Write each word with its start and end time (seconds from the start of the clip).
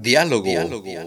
Diálogo, 0.00 0.46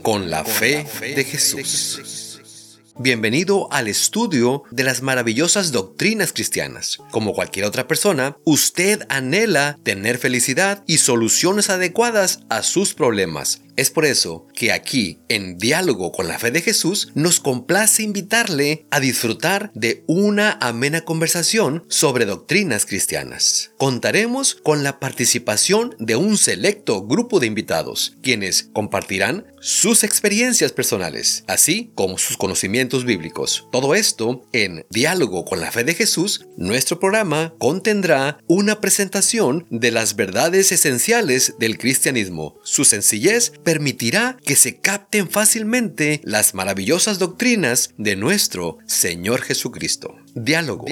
con 0.03 0.29
la 0.29 0.43
fe 0.43 0.85
de 1.01 1.23
Jesús. 1.23 2.79
Bienvenido 2.99 3.67
al 3.71 3.87
estudio 3.87 4.65
de 4.69 4.83
las 4.83 5.01
maravillosas 5.01 5.71
doctrinas 5.71 6.31
cristianas. 6.31 6.99
Como 7.09 7.33
cualquier 7.33 7.65
otra 7.65 7.87
persona, 7.87 8.37
usted 8.43 9.01
anhela 9.09 9.79
tener 9.81 10.19
felicidad 10.19 10.83
y 10.85 10.99
soluciones 10.99 11.71
adecuadas 11.71 12.41
a 12.49 12.61
sus 12.61 12.93
problemas. 12.93 13.61
Es 13.75 13.89
por 13.89 14.05
eso 14.05 14.45
que 14.53 14.71
aquí, 14.71 15.19
en 15.29 15.57
Diálogo 15.57 16.11
con 16.11 16.27
la 16.27 16.37
Fe 16.37 16.51
de 16.51 16.61
Jesús, 16.61 17.11
nos 17.15 17.39
complace 17.39 18.03
invitarle 18.03 18.85
a 18.91 18.99
disfrutar 18.99 19.71
de 19.73 20.03
una 20.07 20.57
amena 20.61 21.01
conversación 21.01 21.83
sobre 21.87 22.25
doctrinas 22.25 22.85
cristianas. 22.85 23.71
Contaremos 23.77 24.55
con 24.55 24.83
la 24.83 24.99
participación 24.99 25.95
de 25.97 26.15
un 26.15 26.37
selecto 26.37 27.07
grupo 27.07 27.39
de 27.39 27.47
invitados, 27.47 28.15
quienes 28.21 28.69
compartirán 28.73 29.47
sus 29.59 30.03
experiencias 30.03 30.71
personales, 30.71 31.43
así 31.47 31.91
como 31.95 32.17
sus 32.17 32.37
conocimientos 32.37 33.05
bíblicos. 33.05 33.67
Todo 33.71 33.95
esto 33.95 34.45
en 34.51 34.85
Diálogo 34.89 35.45
con 35.45 35.61
la 35.61 35.71
Fe 35.71 35.83
de 35.83 35.95
Jesús, 35.95 36.45
nuestro 36.57 36.99
programa 36.99 37.55
contendrá 37.57 38.37
una 38.47 38.81
presentación 38.81 39.65
de 39.71 39.91
las 39.91 40.15
verdades 40.15 40.71
esenciales 40.71 41.55
del 41.59 41.77
cristianismo, 41.77 42.59
su 42.63 42.85
sencillez 42.85 43.53
permitirá 43.63 44.37
que 44.45 44.55
se 44.55 44.77
capten 44.77 45.29
fácilmente 45.29 46.21
las 46.23 46.53
maravillosas 46.53 47.19
doctrinas 47.19 47.93
de 47.97 48.15
nuestro 48.15 48.77
Señor 48.85 49.41
Jesucristo. 49.41 50.15
Diálogo, 50.35 50.85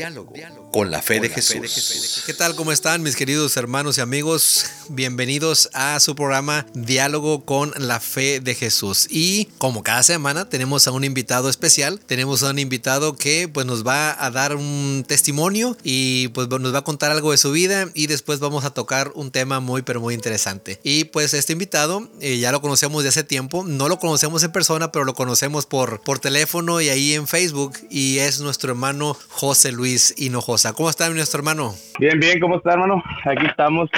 con 0.72 0.90
la 0.90 1.02
fe, 1.02 1.20
de, 1.20 1.30
Jesús. 1.30 2.24
¿Qué 2.26 2.34
tal? 2.34 2.56
¿Cómo 2.56 2.72
están 2.72 3.04
mis 3.04 3.18
queridos 3.18 3.58
hermanos 3.58 3.98
y 3.98 4.02
amigos? 4.02 4.66
Bienvenidos 4.88 5.70
a 5.74 6.00
su 6.00 6.16
programa 6.16 6.66
Diálogo 6.74 7.46
con 7.46 7.74
la 7.76 8.00
fe 8.00 8.40
de 8.40 8.56
Jesús. 8.56 9.08
Y 9.10 9.46
como 9.58 9.84
cada 9.84 10.02
semana 10.02 10.48
tenemos 10.48 10.88
a 10.88 10.92
un 10.92 11.04
invitado 11.04 11.50
especial, 11.50 12.00
tenemos 12.00 12.42
a 12.44 12.52
un 12.52 12.60
invitado 12.60 13.18
que 13.18 13.50
pues 13.50 13.66
nos 13.66 13.86
va 13.86 14.16
a 14.24 14.32
dar 14.32 14.56
un 14.56 15.04
testimonio 15.06 15.78
y 15.84 16.30
pues 16.30 16.48
nos 16.48 16.74
va 16.74 16.80
a 16.80 16.84
contar 16.84 17.12
algo 17.12 17.32
de 17.32 17.38
su 17.38 17.52
vida 17.52 17.90
y 17.94 18.08
después 18.08 18.40
vamos 18.40 18.64
a 18.64 18.74
tocar 18.74 19.12
un 19.16 19.32
tema 19.32 19.60
muy 19.60 19.82
pero 19.82 20.00
muy 20.00 20.14
interesante. 20.14 20.80
Y 20.84 21.06
pues 21.06 21.34
este 21.34 21.52
invitado 21.52 22.10
eh, 22.22 22.40
ya 22.40 22.54
lo 22.54 22.62
conocemos 22.62 23.04
de 23.04 23.10
hace 23.10 23.26
tiempo, 23.26 23.66
no 23.66 23.90
lo 23.90 24.00
conocemos 24.00 24.42
en 24.44 24.54
persona, 24.54 24.92
pero 24.92 25.04
lo 25.04 25.16
conocemos 25.16 25.66
por, 25.66 26.02
por 26.02 26.20
teléfono 26.20 26.80
y 26.80 26.88
ahí 26.88 27.14
en 27.14 27.28
Facebook 27.28 27.74
y 27.90 28.20
es 28.20 28.40
nuestro 28.40 28.72
hermano 28.72 29.18
José 29.42 29.72
Luis 29.72 30.14
Hinojosa. 30.20 30.74
¿Cómo 30.74 30.88
está 30.88 31.10
nuestro 31.10 31.40
hermano? 31.40 31.74
Bien, 32.00 32.20
bien, 32.20 32.40
¿cómo 32.40 32.58
está 32.58 32.74
hermano? 32.74 33.02
Aquí 33.26 33.48
estamos. 33.48 33.90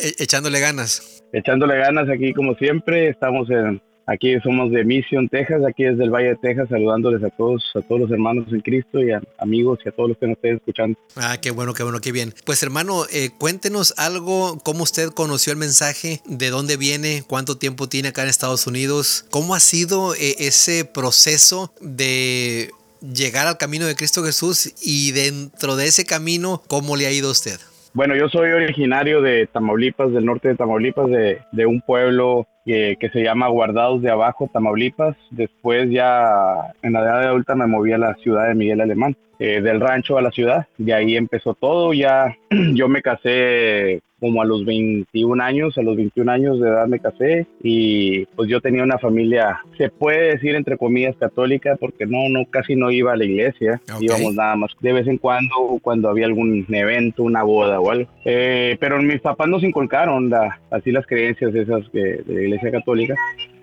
E, 0.00 0.14
echándole 0.18 0.58
ganas. 0.58 1.22
Echándole 1.32 1.76
ganas 1.76 2.08
aquí 2.08 2.34
como 2.34 2.56
siempre. 2.56 3.08
Estamos 3.08 3.48
en, 3.50 3.80
aquí 4.06 4.34
somos 4.40 4.72
de 4.72 4.84
Mission, 4.84 5.28
Texas, 5.28 5.62
aquí 5.64 5.84
desde 5.84 6.02
el 6.02 6.10
Valle 6.10 6.30
de 6.30 6.36
Texas, 6.38 6.70
saludándoles 6.70 7.22
a 7.22 7.30
todos, 7.30 7.70
a 7.76 7.82
todos 7.82 8.00
los 8.00 8.10
hermanos 8.10 8.46
en 8.50 8.62
Cristo 8.62 8.98
y 8.98 9.12
a 9.12 9.22
amigos 9.38 9.78
y 9.84 9.90
a 9.90 9.92
todos 9.92 10.08
los 10.08 10.18
que 10.18 10.26
nos 10.26 10.34
estén 10.34 10.56
escuchando. 10.56 10.98
Ah, 11.14 11.36
qué 11.40 11.52
bueno, 11.52 11.72
qué 11.72 11.84
bueno, 11.84 12.00
qué 12.00 12.10
bien. 12.10 12.34
Pues 12.44 12.60
hermano, 12.64 13.04
eh, 13.12 13.30
cuéntenos 13.38 13.94
algo, 13.96 14.58
cómo 14.64 14.82
usted 14.82 15.10
conoció 15.10 15.52
el 15.52 15.58
mensaje, 15.60 16.20
de 16.26 16.50
dónde 16.50 16.76
viene, 16.76 17.22
cuánto 17.28 17.56
tiempo 17.56 17.88
tiene 17.88 18.08
acá 18.08 18.24
en 18.24 18.28
Estados 18.28 18.66
Unidos, 18.66 19.24
cómo 19.30 19.54
ha 19.54 19.60
sido 19.60 20.16
eh, 20.16 20.34
ese 20.40 20.84
proceso 20.84 21.72
de 21.80 22.72
llegar 23.00 23.46
al 23.46 23.58
camino 23.58 23.86
de 23.86 23.96
Cristo 23.96 24.22
Jesús 24.22 24.74
y 24.82 25.12
dentro 25.12 25.76
de 25.76 25.86
ese 25.86 26.04
camino, 26.04 26.62
¿cómo 26.68 26.96
le 26.96 27.06
ha 27.06 27.12
ido 27.12 27.28
a 27.28 27.32
usted? 27.32 27.58
Bueno, 27.92 28.14
yo 28.14 28.28
soy 28.28 28.50
originario 28.52 29.20
de 29.20 29.48
Tamaulipas, 29.48 30.12
del 30.12 30.24
norte 30.24 30.48
de 30.48 30.54
Tamaulipas, 30.54 31.08
de, 31.08 31.66
un 31.66 31.80
pueblo 31.80 32.46
que, 32.64 32.96
que, 33.00 33.10
se 33.10 33.22
llama 33.22 33.48
Guardados 33.48 34.00
de 34.00 34.10
Abajo, 34.10 34.48
Tamaulipas. 34.52 35.16
Después 35.32 35.90
ya 35.90 36.72
en 36.82 36.92
la 36.92 37.00
edad 37.00 37.28
adulta 37.28 37.56
me 37.56 37.66
moví 37.66 37.92
a 37.92 37.98
la 37.98 38.14
ciudad 38.22 38.46
de 38.46 38.54
Miguel 38.54 38.80
Alemán. 38.80 39.16
Eh, 39.40 39.62
del 39.62 39.80
rancho 39.80 40.18
a 40.18 40.22
la 40.22 40.30
ciudad. 40.30 40.66
Y 40.76 40.90
ahí 40.90 41.16
empezó 41.16 41.54
todo. 41.54 41.94
Ya 41.94 42.36
yo 42.74 42.88
me 42.88 43.00
casé 43.00 44.02
como 44.20 44.42
a 44.42 44.44
los 44.44 44.66
21 44.66 45.42
años, 45.42 45.78
a 45.78 45.82
los 45.82 45.96
21 45.96 46.30
años 46.30 46.60
de 46.60 46.68
edad 46.68 46.86
me 46.86 47.00
casé 47.00 47.46
y 47.62 48.26
pues 48.36 48.50
yo 48.50 48.60
tenía 48.60 48.82
una 48.82 48.98
familia, 48.98 49.62
se 49.78 49.88
puede 49.88 50.34
decir 50.34 50.54
entre 50.54 50.76
comillas 50.76 51.16
católica 51.16 51.76
porque 51.80 52.04
no, 52.04 52.28
no, 52.28 52.44
casi 52.50 52.76
no 52.76 52.90
iba 52.90 53.14
a 53.14 53.16
la 53.16 53.24
iglesia, 53.24 53.80
íbamos 53.98 54.34
nada 54.34 54.56
más 54.56 54.72
de 54.80 54.92
vez 54.92 55.06
en 55.06 55.16
cuando, 55.16 55.78
cuando 55.80 56.10
había 56.10 56.26
algún 56.26 56.66
evento, 56.68 57.22
una 57.22 57.42
boda 57.44 57.80
o 57.80 57.90
algo. 57.90 58.10
Eh, 58.26 58.76
pero 58.78 59.00
mis 59.00 59.22
papás 59.22 59.48
nos 59.48 59.64
inculcaron 59.64 60.28
la, 60.28 60.60
así 60.70 60.92
las 60.92 61.06
creencias 61.06 61.54
esas 61.54 61.90
de, 61.92 62.18
de 62.18 62.34
la 62.34 62.40
iglesia 62.42 62.70
católica. 62.72 63.14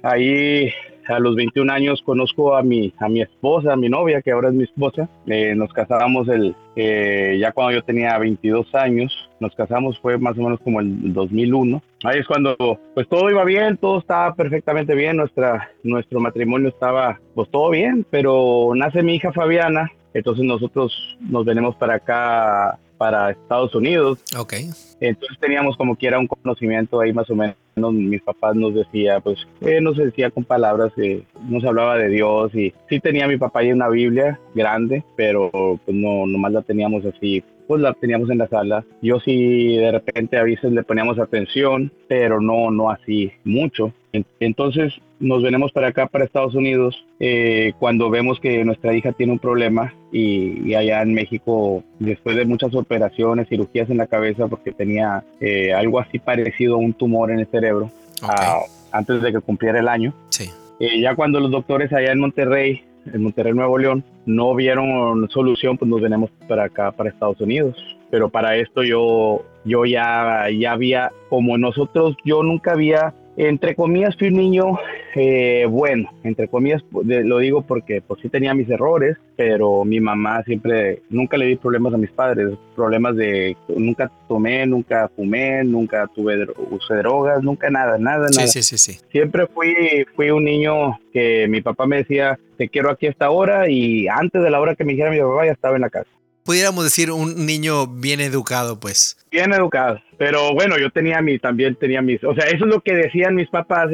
Ahí 0.01 0.71
a 1.07 1.19
los 1.19 1.35
21 1.35 1.71
años 1.71 2.01
conozco 2.03 2.55
a 2.55 2.63
mi, 2.63 2.93
a 2.97 3.07
mi 3.09 3.21
esposa, 3.21 3.73
a 3.73 3.75
mi 3.75 3.89
novia, 3.89 4.21
que 4.21 4.31
ahora 4.31 4.49
es 4.49 4.55
mi 4.55 4.63
esposa. 4.63 5.09
Eh, 5.25 5.55
nos 5.55 5.71
casamos 5.73 6.27
el, 6.27 6.55
eh, 6.75 7.37
ya 7.39 7.51
cuando 7.51 7.73
yo 7.73 7.83
tenía 7.83 8.17
22 8.17 8.73
años. 8.75 9.29
Nos 9.39 9.55
casamos 9.55 9.99
fue 9.99 10.17
más 10.17 10.37
o 10.37 10.41
menos 10.41 10.59
como 10.61 10.79
el 10.79 11.13
2001. 11.13 11.81
Ahí 12.03 12.19
es 12.19 12.27
cuando 12.27 12.55
pues 12.93 13.07
todo 13.07 13.29
iba 13.29 13.43
bien, 13.43 13.77
todo 13.77 13.99
estaba 13.99 14.33
perfectamente 14.35 14.95
bien. 14.95 15.17
Nuestra, 15.17 15.71
nuestro 15.83 16.19
matrimonio 16.19 16.69
estaba 16.69 17.19
pues 17.35 17.49
todo 17.49 17.69
bien, 17.69 18.05
pero 18.09 18.71
nace 18.75 19.03
mi 19.03 19.15
hija 19.15 19.31
Fabiana. 19.31 19.91
Entonces 20.13 20.45
nosotros 20.45 21.17
nos 21.19 21.45
venimos 21.45 21.75
para 21.75 21.95
acá 21.95 22.79
para 22.97 23.31
Estados 23.31 23.73
Unidos. 23.75 24.19
Ok. 24.37 24.53
Entonces 24.99 25.37
teníamos 25.39 25.77
como 25.77 25.95
que 25.95 26.07
era 26.07 26.19
un 26.19 26.27
conocimiento 26.27 26.99
ahí 26.99 27.13
más 27.13 27.29
o 27.29 27.35
menos. 27.35 27.55
Mis 27.77 28.21
papás 28.21 28.55
nos 28.55 28.73
decía, 28.73 29.19
pues, 29.19 29.47
eh, 29.61 29.79
nos 29.81 29.97
decía 29.97 30.31
con 30.31 30.43
palabras 30.43 30.91
que 30.95 31.23
nos 31.47 31.63
hablaba 31.63 31.97
de 31.97 32.09
Dios 32.09 32.53
y 32.55 32.73
sí 32.89 32.99
tenía 32.99 33.27
mi 33.27 33.37
papá 33.37 33.59
ahí 33.59 33.71
una 33.71 33.89
Biblia 33.89 34.39
grande, 34.55 35.03
pero 35.15 35.49
pues 35.51 35.95
no, 35.95 36.25
nomás 36.25 36.51
la 36.51 36.61
teníamos 36.61 37.05
así 37.05 37.43
pues 37.67 37.81
la 37.81 37.93
teníamos 37.93 38.29
en 38.29 38.39
la 38.39 38.47
sala. 38.47 38.85
Yo 39.01 39.19
sí 39.19 39.77
de 39.77 39.91
repente 39.91 40.37
a 40.37 40.43
veces 40.43 40.71
le 40.71 40.83
poníamos 40.83 41.19
atención, 41.19 41.91
pero 42.07 42.41
no, 42.41 42.71
no 42.71 42.89
así 42.89 43.31
mucho. 43.43 43.93
Entonces 44.39 44.93
nos 45.19 45.43
venimos 45.43 45.71
para 45.71 45.87
acá, 45.87 46.07
para 46.07 46.25
Estados 46.25 46.55
Unidos, 46.55 47.05
eh, 47.19 47.73
cuando 47.79 48.09
vemos 48.09 48.39
que 48.39 48.63
nuestra 48.63 48.93
hija 48.93 49.11
tiene 49.11 49.33
un 49.33 49.39
problema 49.39 49.93
y, 50.11 50.73
allá 50.75 51.01
en 51.01 51.13
México, 51.13 51.83
después 51.99 52.35
de 52.35 52.45
muchas 52.45 52.73
operaciones, 52.75 53.49
cirugías 53.49 53.89
en 53.89 53.97
la 53.97 54.07
cabeza, 54.07 54.47
porque 54.47 54.71
tenía 54.71 55.23
eh, 55.39 55.73
algo 55.73 55.99
así 55.99 56.19
parecido 56.19 56.75
a 56.75 56.77
un 56.77 56.93
tumor 56.93 57.31
en 57.31 57.39
el 57.39 57.47
cerebro, 57.47 57.91
ah, 58.21 58.59
antes 58.91 59.21
de 59.21 59.31
que 59.31 59.39
cumpliera 59.39 59.79
el 59.79 59.87
año. 59.87 60.13
Sí. 60.29 60.49
Eh, 60.79 61.01
ya 61.01 61.15
cuando 61.15 61.39
los 61.39 61.51
doctores 61.51 61.91
allá 61.91 62.11
en 62.11 62.19
Monterrey, 62.19 62.83
en 63.13 63.23
Monterrey, 63.23 63.53
Nuevo 63.53 63.77
León, 63.77 64.03
no 64.25 64.53
vieron 64.55 65.29
solución, 65.29 65.77
pues 65.77 65.89
nos 65.89 66.01
venimos 66.01 66.31
para 66.47 66.65
acá, 66.65 66.91
para 66.91 67.09
Estados 67.09 67.39
Unidos. 67.41 67.75
Pero 68.09 68.29
para 68.29 68.55
esto 68.55 68.83
yo, 68.83 69.43
yo 69.65 69.85
ya, 69.85 70.45
ya 70.49 70.71
había, 70.71 71.11
como 71.29 71.57
nosotros, 71.57 72.15
yo 72.23 72.43
nunca 72.43 72.71
había 72.73 73.13
entre 73.37 73.75
comillas 73.75 74.17
fui 74.17 74.27
un 74.27 74.33
niño 74.33 74.79
eh, 75.15 75.65
bueno, 75.69 76.09
entre 76.23 76.47
comillas 76.47 76.83
lo 76.91 77.37
digo 77.39 77.61
porque 77.61 78.01
pues 78.01 78.21
sí 78.21 78.29
tenía 78.29 78.53
mis 78.53 78.69
errores, 78.69 79.17
pero 79.35 79.83
mi 79.85 79.99
mamá 79.99 80.43
siempre, 80.43 81.01
nunca 81.09 81.37
le 81.37 81.45
di 81.45 81.55
problemas 81.55 81.93
a 81.93 81.97
mis 81.97 82.11
padres, 82.11 82.49
problemas 82.75 83.15
de, 83.15 83.55
nunca 83.67 84.11
tomé, 84.27 84.65
nunca 84.65 85.09
fumé, 85.15 85.63
nunca 85.63 86.07
tuve, 86.13 86.45
usé 86.71 86.95
drogas, 86.95 87.41
nunca 87.41 87.69
nada, 87.69 87.97
nada, 87.97 88.27
nada. 88.35 88.47
Sí, 88.47 88.61
sí, 88.61 88.77
sí. 88.77 88.99
Siempre 89.11 89.47
fui, 89.47 90.05
fui 90.15 90.29
un 90.29 90.43
niño 90.43 90.99
que 91.13 91.47
mi 91.47 91.61
papá 91.61 91.87
me 91.87 91.97
decía, 91.97 92.37
te 92.57 92.69
quiero 92.69 92.91
aquí 92.91 93.07
a 93.07 93.11
esta 93.11 93.29
hora 93.29 93.69
y 93.69 94.07
antes 94.07 94.41
de 94.41 94.49
la 94.49 94.59
hora 94.59 94.75
que 94.75 94.83
me 94.83 94.93
dijera 94.93 95.11
mi 95.11 95.19
papá 95.19 95.45
ya 95.45 95.51
estaba 95.51 95.75
en 95.75 95.81
la 95.81 95.89
casa. 95.89 96.09
Pudiéramos 96.43 96.83
decir 96.83 97.11
un 97.11 97.45
niño 97.45 97.87
bien 97.87 98.21
educado, 98.21 98.79
pues. 98.79 99.17
Bien 99.31 99.51
educado. 99.51 99.99
Pero 100.17 100.53
bueno, 100.53 100.77
yo 100.77 100.89
tenía 100.89 101.21
mi, 101.21 101.37
también 101.37 101.75
tenía 101.75 102.01
mis, 102.01 102.23
o 102.23 102.33
sea, 102.33 102.45
eso 102.45 102.65
es 102.65 102.71
lo 102.71 102.81
que 102.81 102.95
decían 102.95 103.35
mis 103.35 103.49
papás, 103.49 103.91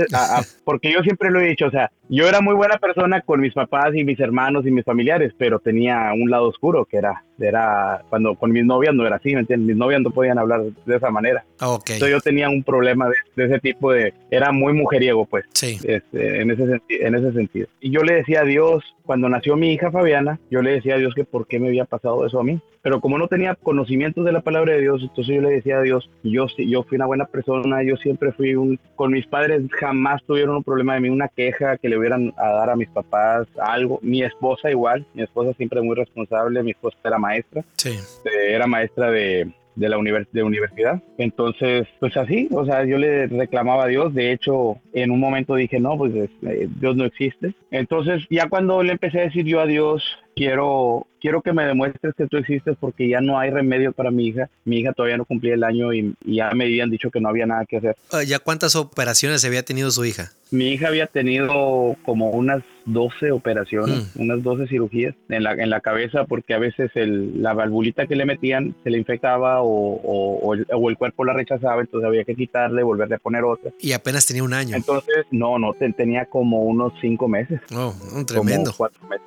porque 0.63 0.91
yo 0.91 1.01
siempre 1.01 1.29
lo 1.29 1.41
he 1.41 1.49
dicho, 1.49 1.65
o 1.65 1.71
sea, 1.71 1.91
yo 2.09 2.27
era 2.27 2.41
muy 2.41 2.53
buena 2.53 2.77
persona 2.77 3.21
con 3.21 3.39
mis 3.39 3.53
papás 3.53 3.95
y 3.95 4.03
mis 4.03 4.19
hermanos 4.19 4.65
y 4.65 4.71
mis 4.71 4.85
familiares, 4.85 5.33
pero 5.38 5.59
tenía 5.59 6.11
un 6.13 6.29
lado 6.29 6.47
oscuro 6.50 6.85
que 6.85 6.97
era, 6.97 7.23
era 7.39 8.03
cuando 8.09 8.35
con 8.35 8.51
mis 8.51 8.65
novias 8.65 8.94
no 8.94 9.05
era 9.05 9.15
así, 9.17 9.33
¿me 9.33 9.41
entiendes? 9.41 9.67
Mis 9.67 9.77
novias 9.77 10.01
no 10.01 10.11
podían 10.11 10.38
hablar 10.38 10.63
de 10.63 10.95
esa 10.95 11.09
manera. 11.09 11.45
Okay. 11.59 11.95
Entonces 11.95 12.11
yo 12.11 12.21
tenía 12.21 12.50
un 12.50 12.63
problema 12.63 13.09
de, 13.35 13.45
ese 13.45 13.59
tipo 13.59 13.91
de, 13.91 14.13
era 14.29 14.51
muy 14.51 14.73
mujeriego, 14.73 15.25
pues, 15.25 15.45
sí. 15.53 15.79
este, 15.83 16.41
en, 16.41 16.51
ese 16.51 16.81
en 16.89 17.15
ese 17.15 17.31
sentido. 17.33 17.67
Y 17.79 17.91
yo 17.91 18.01
le 18.01 18.15
decía 18.15 18.41
a 18.41 18.45
Dios, 18.45 18.83
cuando 19.03 19.29
nació 19.29 19.56
mi 19.56 19.73
hija 19.73 19.91
Fabiana, 19.91 20.39
yo 20.49 20.61
le 20.61 20.71
decía 20.71 20.95
a 20.95 20.97
Dios 20.97 21.13
que 21.13 21.25
por 21.25 21.47
qué 21.47 21.59
me 21.59 21.67
había 21.67 21.85
pasado 21.85 22.25
eso 22.25 22.39
a 22.39 22.44
mí. 22.44 22.59
Pero 22.81 22.99
como 22.99 23.17
no 23.17 23.27
tenía 23.29 23.56
conocimientos 23.56 24.25
de 24.25 24.33
la 24.33 24.41
palabra 24.41 24.73
de 24.73 24.81
Dios, 24.81 25.01
entonces 25.01 25.35
yo 25.35 25.41
le 25.41 25.51
decía 25.51 25.77
a 25.77 25.81
Dios, 25.81 26.09
yo, 26.21 26.47
yo 26.57 26.83
fui 26.83 26.97
una 26.97 27.06
buena 27.06 27.25
persona, 27.25 27.81
yo 27.81 27.95
siempre 27.95 28.33
fui 28.33 28.56
un, 28.56 28.77
con 28.95 29.11
mis 29.11 29.25
padres 29.25 29.61
jamás 29.71 30.21
tuvieron 30.25 30.57
un 30.57 30.63
problema 30.63 30.95
de 30.95 30.99
mí, 30.99 31.09
una 31.09 31.29
queja 31.29 31.77
que 31.77 31.88
le 31.94 32.00
hubieran 32.00 32.34
a 32.38 32.51
dar 32.51 32.69
a 32.72 32.75
mis 32.75 32.90
papás, 32.90 33.48
algo. 33.60 34.00
Mi 34.01 34.24
esposa 34.24 34.72
igual, 34.72 35.06
mi 35.13 35.24
esposa 35.24 35.54
siempre 35.54 35.81
muy 35.81 35.95
responsable, 35.95 36.63
mi 36.63 36.72
esposa 36.72 36.98
era 37.04 37.18
maestra, 37.18 37.63
sí. 37.78 37.92
Eh, 38.25 38.54
era 38.54 38.66
maestra 38.66 39.12
de, 39.12 39.51
de 39.75 39.90
la 39.90 39.98
de 40.31 40.44
universidad. 40.44 41.01
Entonces, 41.18 41.88
pues 42.00 42.18
así, 42.18 42.50
o 42.51 42.66
sea, 42.66 42.84
yo 42.86 42.98
le 42.98 43.28
reclamaba 43.28 43.86
a 43.86 43.88
Dios. 43.88 44.13
De 44.13 44.31
hecho, 44.31 44.78
en 44.94 45.12
un 45.12 45.19
momento 45.19 45.56
dije, 45.56 45.80
no, 45.80 45.98
pues 45.98 46.13
eh, 46.16 46.68
Dios 46.80 46.95
no 46.95 47.06
existe. 47.06 47.54
Entonces, 47.72 48.24
ya 48.30 48.50
cuando 48.50 48.81
le 48.81 48.94
empecé 48.94 49.19
a 49.19 49.24
decir 49.25 49.45
yo 49.45 49.60
a 49.60 49.68
Dios, 49.68 50.04
quiero, 50.35 51.07
quiero 51.21 51.41
que 51.41 51.53
me 51.53 51.65
demuestres 51.65 52.13
que 52.15 52.27
tú 52.27 52.38
existes 52.38 52.75
porque 52.80 53.07
ya 53.07 53.21
no 53.21 53.39
hay 53.39 53.50
remedio 53.50 53.91
para 53.91 54.12
mi 54.12 54.27
hija. 54.27 54.50
Mi 54.65 54.80
hija 54.80 54.94
todavía 54.94 55.18
no 55.18 55.25
cumplía 55.25 55.53
el 55.53 55.63
año 55.63 55.94
y, 55.94 56.15
ya 56.25 56.51
me 56.51 56.65
habían 56.65 56.89
dicho 56.89 57.09
que 57.12 57.19
no 57.19 57.30
había 57.30 57.45
nada 57.45 57.65
que 57.65 57.77
hacer. 57.77 57.95
Ah, 58.12 58.24
¿Ya 58.24 58.39
cuántas 58.39 58.75
operaciones 58.75 59.45
había 59.45 59.63
tenido 59.63 59.91
su 59.91 60.06
hija? 60.06 60.31
Mi 60.51 60.69
hija 60.69 60.88
había 60.88 61.07
tenido 61.07 61.95
como 62.03 62.30
unas 62.30 62.63
12 62.85 63.31
operaciones, 63.31 64.15
mm. 64.15 64.21
unas 64.21 64.44
12 64.44 64.68
cirugías 64.68 65.15
en 65.30 65.44
la, 65.44 65.53
en 65.53 65.69
la 65.69 65.80
cabeza 65.81 66.25
porque 66.25 66.53
a 66.53 66.59
veces 66.59 66.91
el, 66.95 67.41
la 67.41 67.53
valvulita 67.53 68.07
que 68.07 68.15
le 68.15 68.25
metían 68.25 68.75
se 68.83 68.89
le 68.89 68.97
infectaba 68.97 69.62
o, 69.62 69.68
o, 69.68 70.53
el, 70.53 70.97
cuerpo 70.97 71.25
la 71.25 71.33
rechazaba, 71.33 71.81
entonces 71.81 72.07
había 72.07 72.24
que 72.24 72.35
quitarle, 72.35 72.83
volverle 72.83 73.15
a 73.15 73.19
poner 73.19 73.44
otra. 73.44 73.71
Y 73.80 73.94
apenas 73.94 74.25
tenía 74.25 74.44
un 74.44 74.53
año. 74.53 74.75
Entonces, 74.75 75.25
no, 75.31 75.57
no, 75.57 75.74
tenía 75.74 76.25
como 76.25 76.62
unos 76.63 76.94
5 77.01 77.27
meses. 77.27 77.59
Oh, 77.74 77.95
un 78.15 78.25
tremendo. 78.25 78.74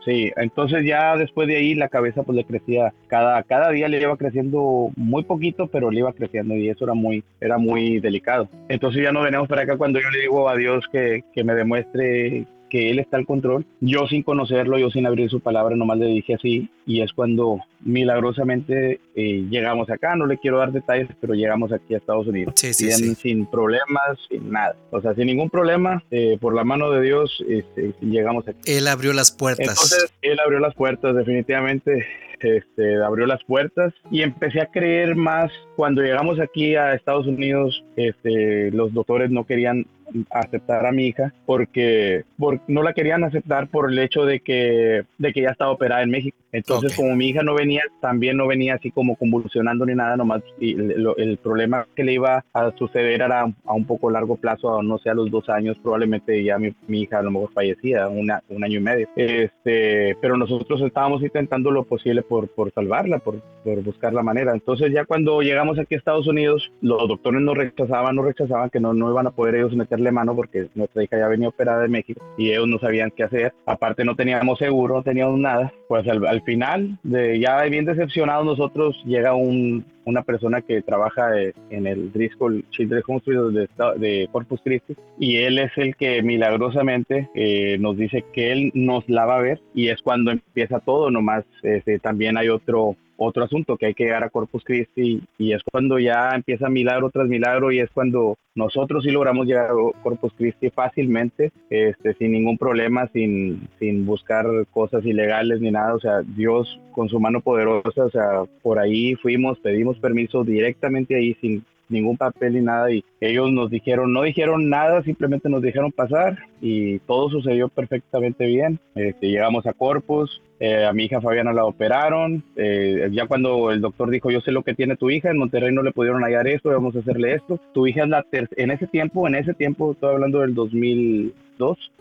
Sí, 0.04 0.30
entonces 0.36 0.84
ya 0.86 0.95
después 1.18 1.48
de 1.48 1.56
ahí 1.56 1.74
la 1.74 1.88
cabeza 1.88 2.22
pues 2.22 2.36
le 2.36 2.44
crecía, 2.44 2.92
cada, 3.08 3.42
cada 3.42 3.70
día 3.70 3.88
le 3.88 4.00
iba 4.00 4.16
creciendo 4.16 4.90
muy 4.96 5.24
poquito, 5.24 5.66
pero 5.68 5.90
le 5.90 6.00
iba 6.00 6.12
creciendo 6.12 6.54
y 6.54 6.68
eso 6.68 6.84
era 6.84 6.94
muy, 6.94 7.24
era 7.40 7.58
muy 7.58 8.00
delicado. 8.00 8.48
Entonces 8.68 9.02
ya 9.02 9.12
no 9.12 9.22
venimos 9.22 9.48
para 9.48 9.62
acá 9.62 9.76
cuando 9.76 10.00
yo 10.00 10.10
le 10.10 10.20
digo 10.20 10.48
a 10.48 10.56
Dios 10.56 10.84
que, 10.90 11.22
que 11.34 11.44
me 11.44 11.54
demuestre 11.54 12.46
que 12.68 12.90
él 12.90 12.98
está 12.98 13.16
al 13.16 13.26
control. 13.26 13.64
Yo 13.80 14.06
sin 14.06 14.22
conocerlo, 14.22 14.78
yo 14.78 14.90
sin 14.90 15.06
abrir 15.06 15.30
su 15.30 15.40
palabra, 15.40 15.76
nomás 15.76 15.98
le 15.98 16.06
dije 16.06 16.34
así 16.34 16.68
y 16.86 17.00
es 17.00 17.12
cuando 17.12 17.60
milagrosamente 17.80 19.00
eh, 19.14 19.46
llegamos 19.50 19.90
acá. 19.90 20.16
No 20.16 20.26
le 20.26 20.38
quiero 20.38 20.58
dar 20.58 20.72
detalles, 20.72 21.08
pero 21.20 21.34
llegamos 21.34 21.72
aquí 21.72 21.94
a 21.94 21.98
Estados 21.98 22.26
Unidos. 22.26 22.54
Sí, 22.56 22.74
sí, 22.74 22.90
Sin 23.14 23.46
problemas, 23.46 24.18
sin 24.28 24.50
nada. 24.50 24.76
O 24.90 25.00
sea, 25.00 25.14
sin 25.14 25.26
ningún 25.26 25.50
problema, 25.50 26.02
eh, 26.10 26.38
por 26.40 26.54
la 26.54 26.64
mano 26.64 26.90
de 26.90 27.02
Dios, 27.02 27.44
este, 27.48 27.94
llegamos 28.00 28.46
aquí. 28.48 28.58
Él 28.66 28.88
abrió 28.88 29.12
las 29.12 29.30
puertas. 29.30 29.68
Entonces, 29.68 30.12
él 30.22 30.38
abrió 30.40 30.58
las 30.58 30.74
puertas, 30.74 31.14
definitivamente 31.14 32.06
este, 32.40 33.02
abrió 33.02 33.26
las 33.26 33.42
puertas 33.44 33.94
y 34.10 34.22
empecé 34.22 34.60
a 34.60 34.66
creer 34.66 35.16
más 35.16 35.50
cuando 35.74 36.02
llegamos 36.02 36.38
aquí 36.40 36.74
a 36.74 36.94
Estados 36.94 37.26
Unidos. 37.26 37.84
Este, 37.96 38.70
los 38.70 38.92
doctores 38.92 39.30
no 39.30 39.44
querían 39.44 39.86
aceptar 40.30 40.86
a 40.86 40.92
mi 40.92 41.06
hija 41.06 41.32
porque, 41.46 42.24
no 42.68 42.82
la 42.82 42.92
querían 42.92 43.24
aceptar 43.24 43.68
por 43.68 43.90
el 43.90 43.98
hecho 43.98 44.24
de 44.24 44.40
que, 44.40 45.04
de 45.18 45.32
que 45.32 45.42
ya 45.42 45.50
estaba 45.50 45.72
operada 45.72 46.02
en 46.02 46.10
México. 46.10 46.36
Entonces, 46.52 46.94
como 46.94 47.14
mi 47.16 47.28
hija 47.28 47.42
no 47.42 47.54
venía, 47.54 47.75
también 48.00 48.36
no 48.36 48.46
venía 48.46 48.74
así 48.74 48.90
como 48.90 49.16
convulsionando 49.16 49.86
ni 49.86 49.94
nada, 49.94 50.16
nomás 50.16 50.42
y 50.60 50.74
el, 50.74 51.38
problema 51.42 51.86
que 51.94 52.04
le 52.04 52.14
iba 52.14 52.44
a 52.52 52.70
suceder 52.76 53.20
era 53.22 53.42
a 53.64 53.72
un 53.72 53.84
poco 53.84 54.10
largo 54.10 54.36
plazo, 54.36 54.82
no 54.82 54.98
sé, 54.98 55.10
a 55.10 55.14
los 55.14 55.30
dos 55.30 55.48
años, 55.48 55.76
probablemente 55.82 56.42
ya 56.42 56.58
mi, 56.58 56.74
hija 56.88 57.18
a 57.18 57.22
lo 57.22 57.30
mejor 57.30 57.52
fallecía, 57.52 58.08
una, 58.08 58.42
un 58.48 58.64
año 58.64 58.78
y 58.78 58.82
medio. 58.82 59.08
Este, 59.16 60.16
pero 60.20 60.36
nosotros 60.36 60.80
estábamos 60.82 61.22
intentando 61.22 61.70
lo 61.70 61.84
posible 61.84 62.22
por, 62.22 62.48
por 62.48 62.72
salvarla, 62.72 63.18
por, 63.18 63.42
por 63.66 63.82
buscar 63.82 64.14
la 64.14 64.22
manera. 64.22 64.52
Entonces, 64.52 64.92
ya 64.92 65.04
cuando 65.04 65.42
llegamos 65.42 65.76
aquí 65.76 65.96
a 65.96 65.98
Estados 65.98 66.28
Unidos, 66.28 66.70
los 66.80 67.08
doctores 67.08 67.42
nos 67.42 67.56
rechazaban, 67.56 68.14
nos 68.14 68.24
rechazaban 68.24 68.70
que 68.70 68.78
no, 68.78 68.94
no 68.94 69.10
iban 69.10 69.26
a 69.26 69.32
poder 69.32 69.56
ellos 69.56 69.74
meterle 69.74 70.12
mano 70.12 70.36
porque 70.36 70.68
nuestra 70.76 71.02
hija 71.02 71.18
ya 71.18 71.26
venía 71.26 71.48
operada 71.48 71.82
de 71.82 71.88
México 71.88 72.22
y 72.38 72.52
ellos 72.52 72.68
no 72.68 72.78
sabían 72.78 73.10
qué 73.10 73.24
hacer. 73.24 73.52
Aparte, 73.66 74.04
no 74.04 74.14
teníamos 74.14 74.60
seguro, 74.60 74.94
no 74.94 75.02
teníamos 75.02 75.40
nada. 75.40 75.72
Pues 75.88 76.06
al, 76.06 76.24
al 76.24 76.42
final, 76.42 76.96
de 77.02 77.40
ya 77.40 77.60
bien 77.64 77.86
decepcionados 77.86 78.46
nosotros, 78.46 79.02
llega 79.04 79.34
un, 79.34 79.84
una 80.06 80.22
persona 80.22 80.62
que 80.62 80.80
trabaja 80.82 81.36
eh, 81.38 81.52
en 81.70 81.86
el 81.86 82.12
Driscoll 82.12 82.64
Children's 82.70 83.04
Hospital 83.08 83.52
de, 83.52 83.68
de 83.98 84.28
Corpus 84.30 84.60
Christi 84.64 84.94
y 85.18 85.38
él 85.38 85.58
es 85.58 85.72
el 85.76 85.96
que 85.96 86.22
milagrosamente 86.22 87.28
eh, 87.34 87.76
nos 87.78 87.96
dice 87.96 88.24
que 88.32 88.52
él 88.52 88.70
nos 88.74 89.06
la 89.08 89.26
va 89.26 89.38
a 89.38 89.42
ver 89.42 89.60
y 89.74 89.88
es 89.88 90.00
cuando 90.02 90.30
empieza 90.30 90.78
todo, 90.78 91.10
nomás 91.10 91.44
este, 91.62 91.98
también 91.98 92.38
hay 92.38 92.48
otro 92.48 92.96
otro 93.16 93.44
asunto 93.44 93.76
que 93.76 93.86
hay 93.86 93.94
que 93.94 94.04
llegar 94.04 94.24
a 94.24 94.30
Corpus 94.30 94.64
Christi 94.64 95.22
y 95.38 95.52
es 95.52 95.62
cuando 95.70 95.98
ya 95.98 96.30
empieza 96.34 96.68
milagro 96.68 97.10
tras 97.10 97.28
milagro 97.28 97.72
y 97.72 97.80
es 97.80 97.90
cuando 97.90 98.36
nosotros 98.54 99.04
sí 99.04 99.10
logramos 99.10 99.46
llegar 99.46 99.70
a 99.70 100.02
Corpus 100.02 100.32
Christi 100.36 100.70
fácilmente, 100.70 101.52
este, 101.70 102.14
sin 102.14 102.32
ningún 102.32 102.58
problema, 102.58 103.08
sin, 103.12 103.68
sin 103.78 104.06
buscar 104.06 104.46
cosas 104.70 105.04
ilegales 105.04 105.60
ni 105.60 105.70
nada, 105.70 105.94
o 105.94 106.00
sea, 106.00 106.22
Dios 106.22 106.80
con 106.92 107.08
su 107.08 107.20
mano 107.20 107.40
poderosa, 107.40 108.04
o 108.04 108.10
sea, 108.10 108.44
por 108.62 108.78
ahí 108.78 109.14
fuimos, 109.16 109.58
pedimos 109.58 109.98
permiso 109.98 110.44
directamente 110.44 111.14
ahí 111.14 111.34
sin 111.40 111.62
ningún 111.88 112.16
papel 112.16 112.54
ni 112.54 112.60
nada 112.60 112.90
y 112.90 113.04
ellos 113.20 113.52
nos 113.52 113.70
dijeron, 113.70 114.12
no 114.12 114.22
dijeron 114.22 114.68
nada, 114.68 115.02
simplemente 115.02 115.48
nos 115.48 115.62
dijeron 115.62 115.92
pasar 115.92 116.38
y 116.60 116.98
todo 117.00 117.30
sucedió 117.30 117.68
perfectamente 117.68 118.46
bien. 118.46 118.78
Este, 118.94 119.28
llegamos 119.28 119.66
a 119.66 119.72
Corpus, 119.72 120.42
eh, 120.58 120.84
a 120.84 120.92
mi 120.92 121.04
hija 121.04 121.20
Fabiana 121.20 121.52
la 121.52 121.64
operaron, 121.64 122.42
eh, 122.56 123.08
ya 123.12 123.26
cuando 123.26 123.70
el 123.70 123.80
doctor 123.80 124.10
dijo, 124.10 124.30
yo 124.30 124.40
sé 124.40 124.52
lo 124.52 124.62
que 124.62 124.74
tiene 124.74 124.96
tu 124.96 125.10
hija, 125.10 125.30
en 125.30 125.38
Monterrey 125.38 125.72
no 125.72 125.82
le 125.82 125.92
pudieron 125.92 126.22
hallar 126.22 126.48
esto, 126.48 126.70
vamos 126.70 126.96
a 126.96 127.00
hacerle 127.00 127.34
esto. 127.34 127.60
Tu 127.74 127.86
hija 127.86 128.04
es 128.04 128.08
la 128.08 128.24
en 128.32 128.70
ese 128.70 128.86
tiempo, 128.86 129.26
en 129.26 129.34
ese 129.34 129.54
tiempo, 129.54 129.92
estoy 129.92 130.14
hablando 130.14 130.40
del 130.40 130.54
2000, 130.54 131.34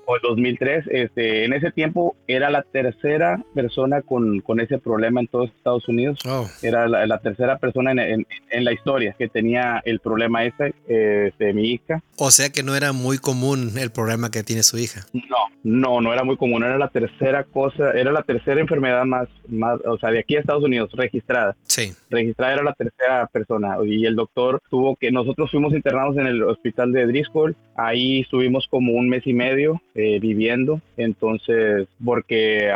o 0.06 0.16
el 0.16 0.22
2003, 0.22 0.86
este, 0.92 1.46
en 1.46 1.54
ese 1.54 1.72
tiempo 1.72 2.16
era 2.28 2.50
la 2.50 2.63
tercera 2.63 3.44
persona 3.54 4.02
con, 4.02 4.42
con 4.42 4.60
ese 4.60 4.78
problema 4.78 5.19
en 5.19 5.28
todos 5.28 5.50
Estados 5.50 5.88
Unidos. 5.88 6.19
Oh. 6.28 6.48
Era 6.62 6.88
la, 6.88 7.18
tercera 7.19 7.57
persona 7.57 7.92
en, 7.92 8.25
en, 8.50 8.63
la 8.63 8.74
historia 8.74 9.16
que 9.18 9.28
tenía 9.28 9.81
el 9.86 10.00
problema 10.00 10.46
ese, 10.46 10.75
este, 10.88 11.54
mi 11.54 11.72
hija. 11.72 12.04
O 12.18 12.31
sea 12.31 12.50
que 12.50 12.63
no 12.63 12.75
era 12.75 12.94
muy 12.94 13.18
común 13.18 13.72
el 13.78 13.92
problema 13.92 14.30
que 14.30 14.44
tiene 14.44 14.63
su 14.63 14.78
hija. 14.78 15.06
No, 15.13 15.22
no, 15.63 16.02
no 16.02 16.13
era 16.13 16.24
muy 16.24 16.38
común. 16.38 16.63
Era 16.63 16.78
la 16.78 16.90
tercera 16.90 17.44
cosa, 17.44 17.92
era 17.92 18.12
la 18.12 18.22
tercera 18.22 18.62
enfermedad 18.62 19.06
más, 19.06 19.28
más 19.48 19.80
o 19.86 19.98
sea, 19.98 20.12
de 20.12 20.19
aquí 20.19 20.36
a 20.36 20.40
Estados 20.40 20.63
Unidos, 20.63 20.92
registrada. 20.94 21.56
Sí. 21.63 21.94
Registrada 22.10 22.54
era 22.54 22.63
la 22.63 22.74
tercera 22.74 23.28
persona. 23.28 23.78
Y 23.86 24.06
el 24.06 24.16
doctor 24.16 24.62
tuvo 24.69 24.96
que, 24.96 25.12
nosotros 25.12 25.50
fuimos 25.50 25.74
internados 25.74 26.18
en 26.18 26.28
el 26.28 26.44
hospital 26.44 26.92
de 26.92 27.07
Driscoll. 27.07 27.56
Ahí 27.75 28.22
estuvimos 28.22 28.68
como 28.69 28.94
un 28.94 29.10
mes 29.10 29.25
y 29.25 29.34
medio 29.34 29.44
medio 29.45 29.81
eh, 29.94 30.19
viviendo, 30.19 30.81
entonces 30.97 31.88
porque 32.03 32.71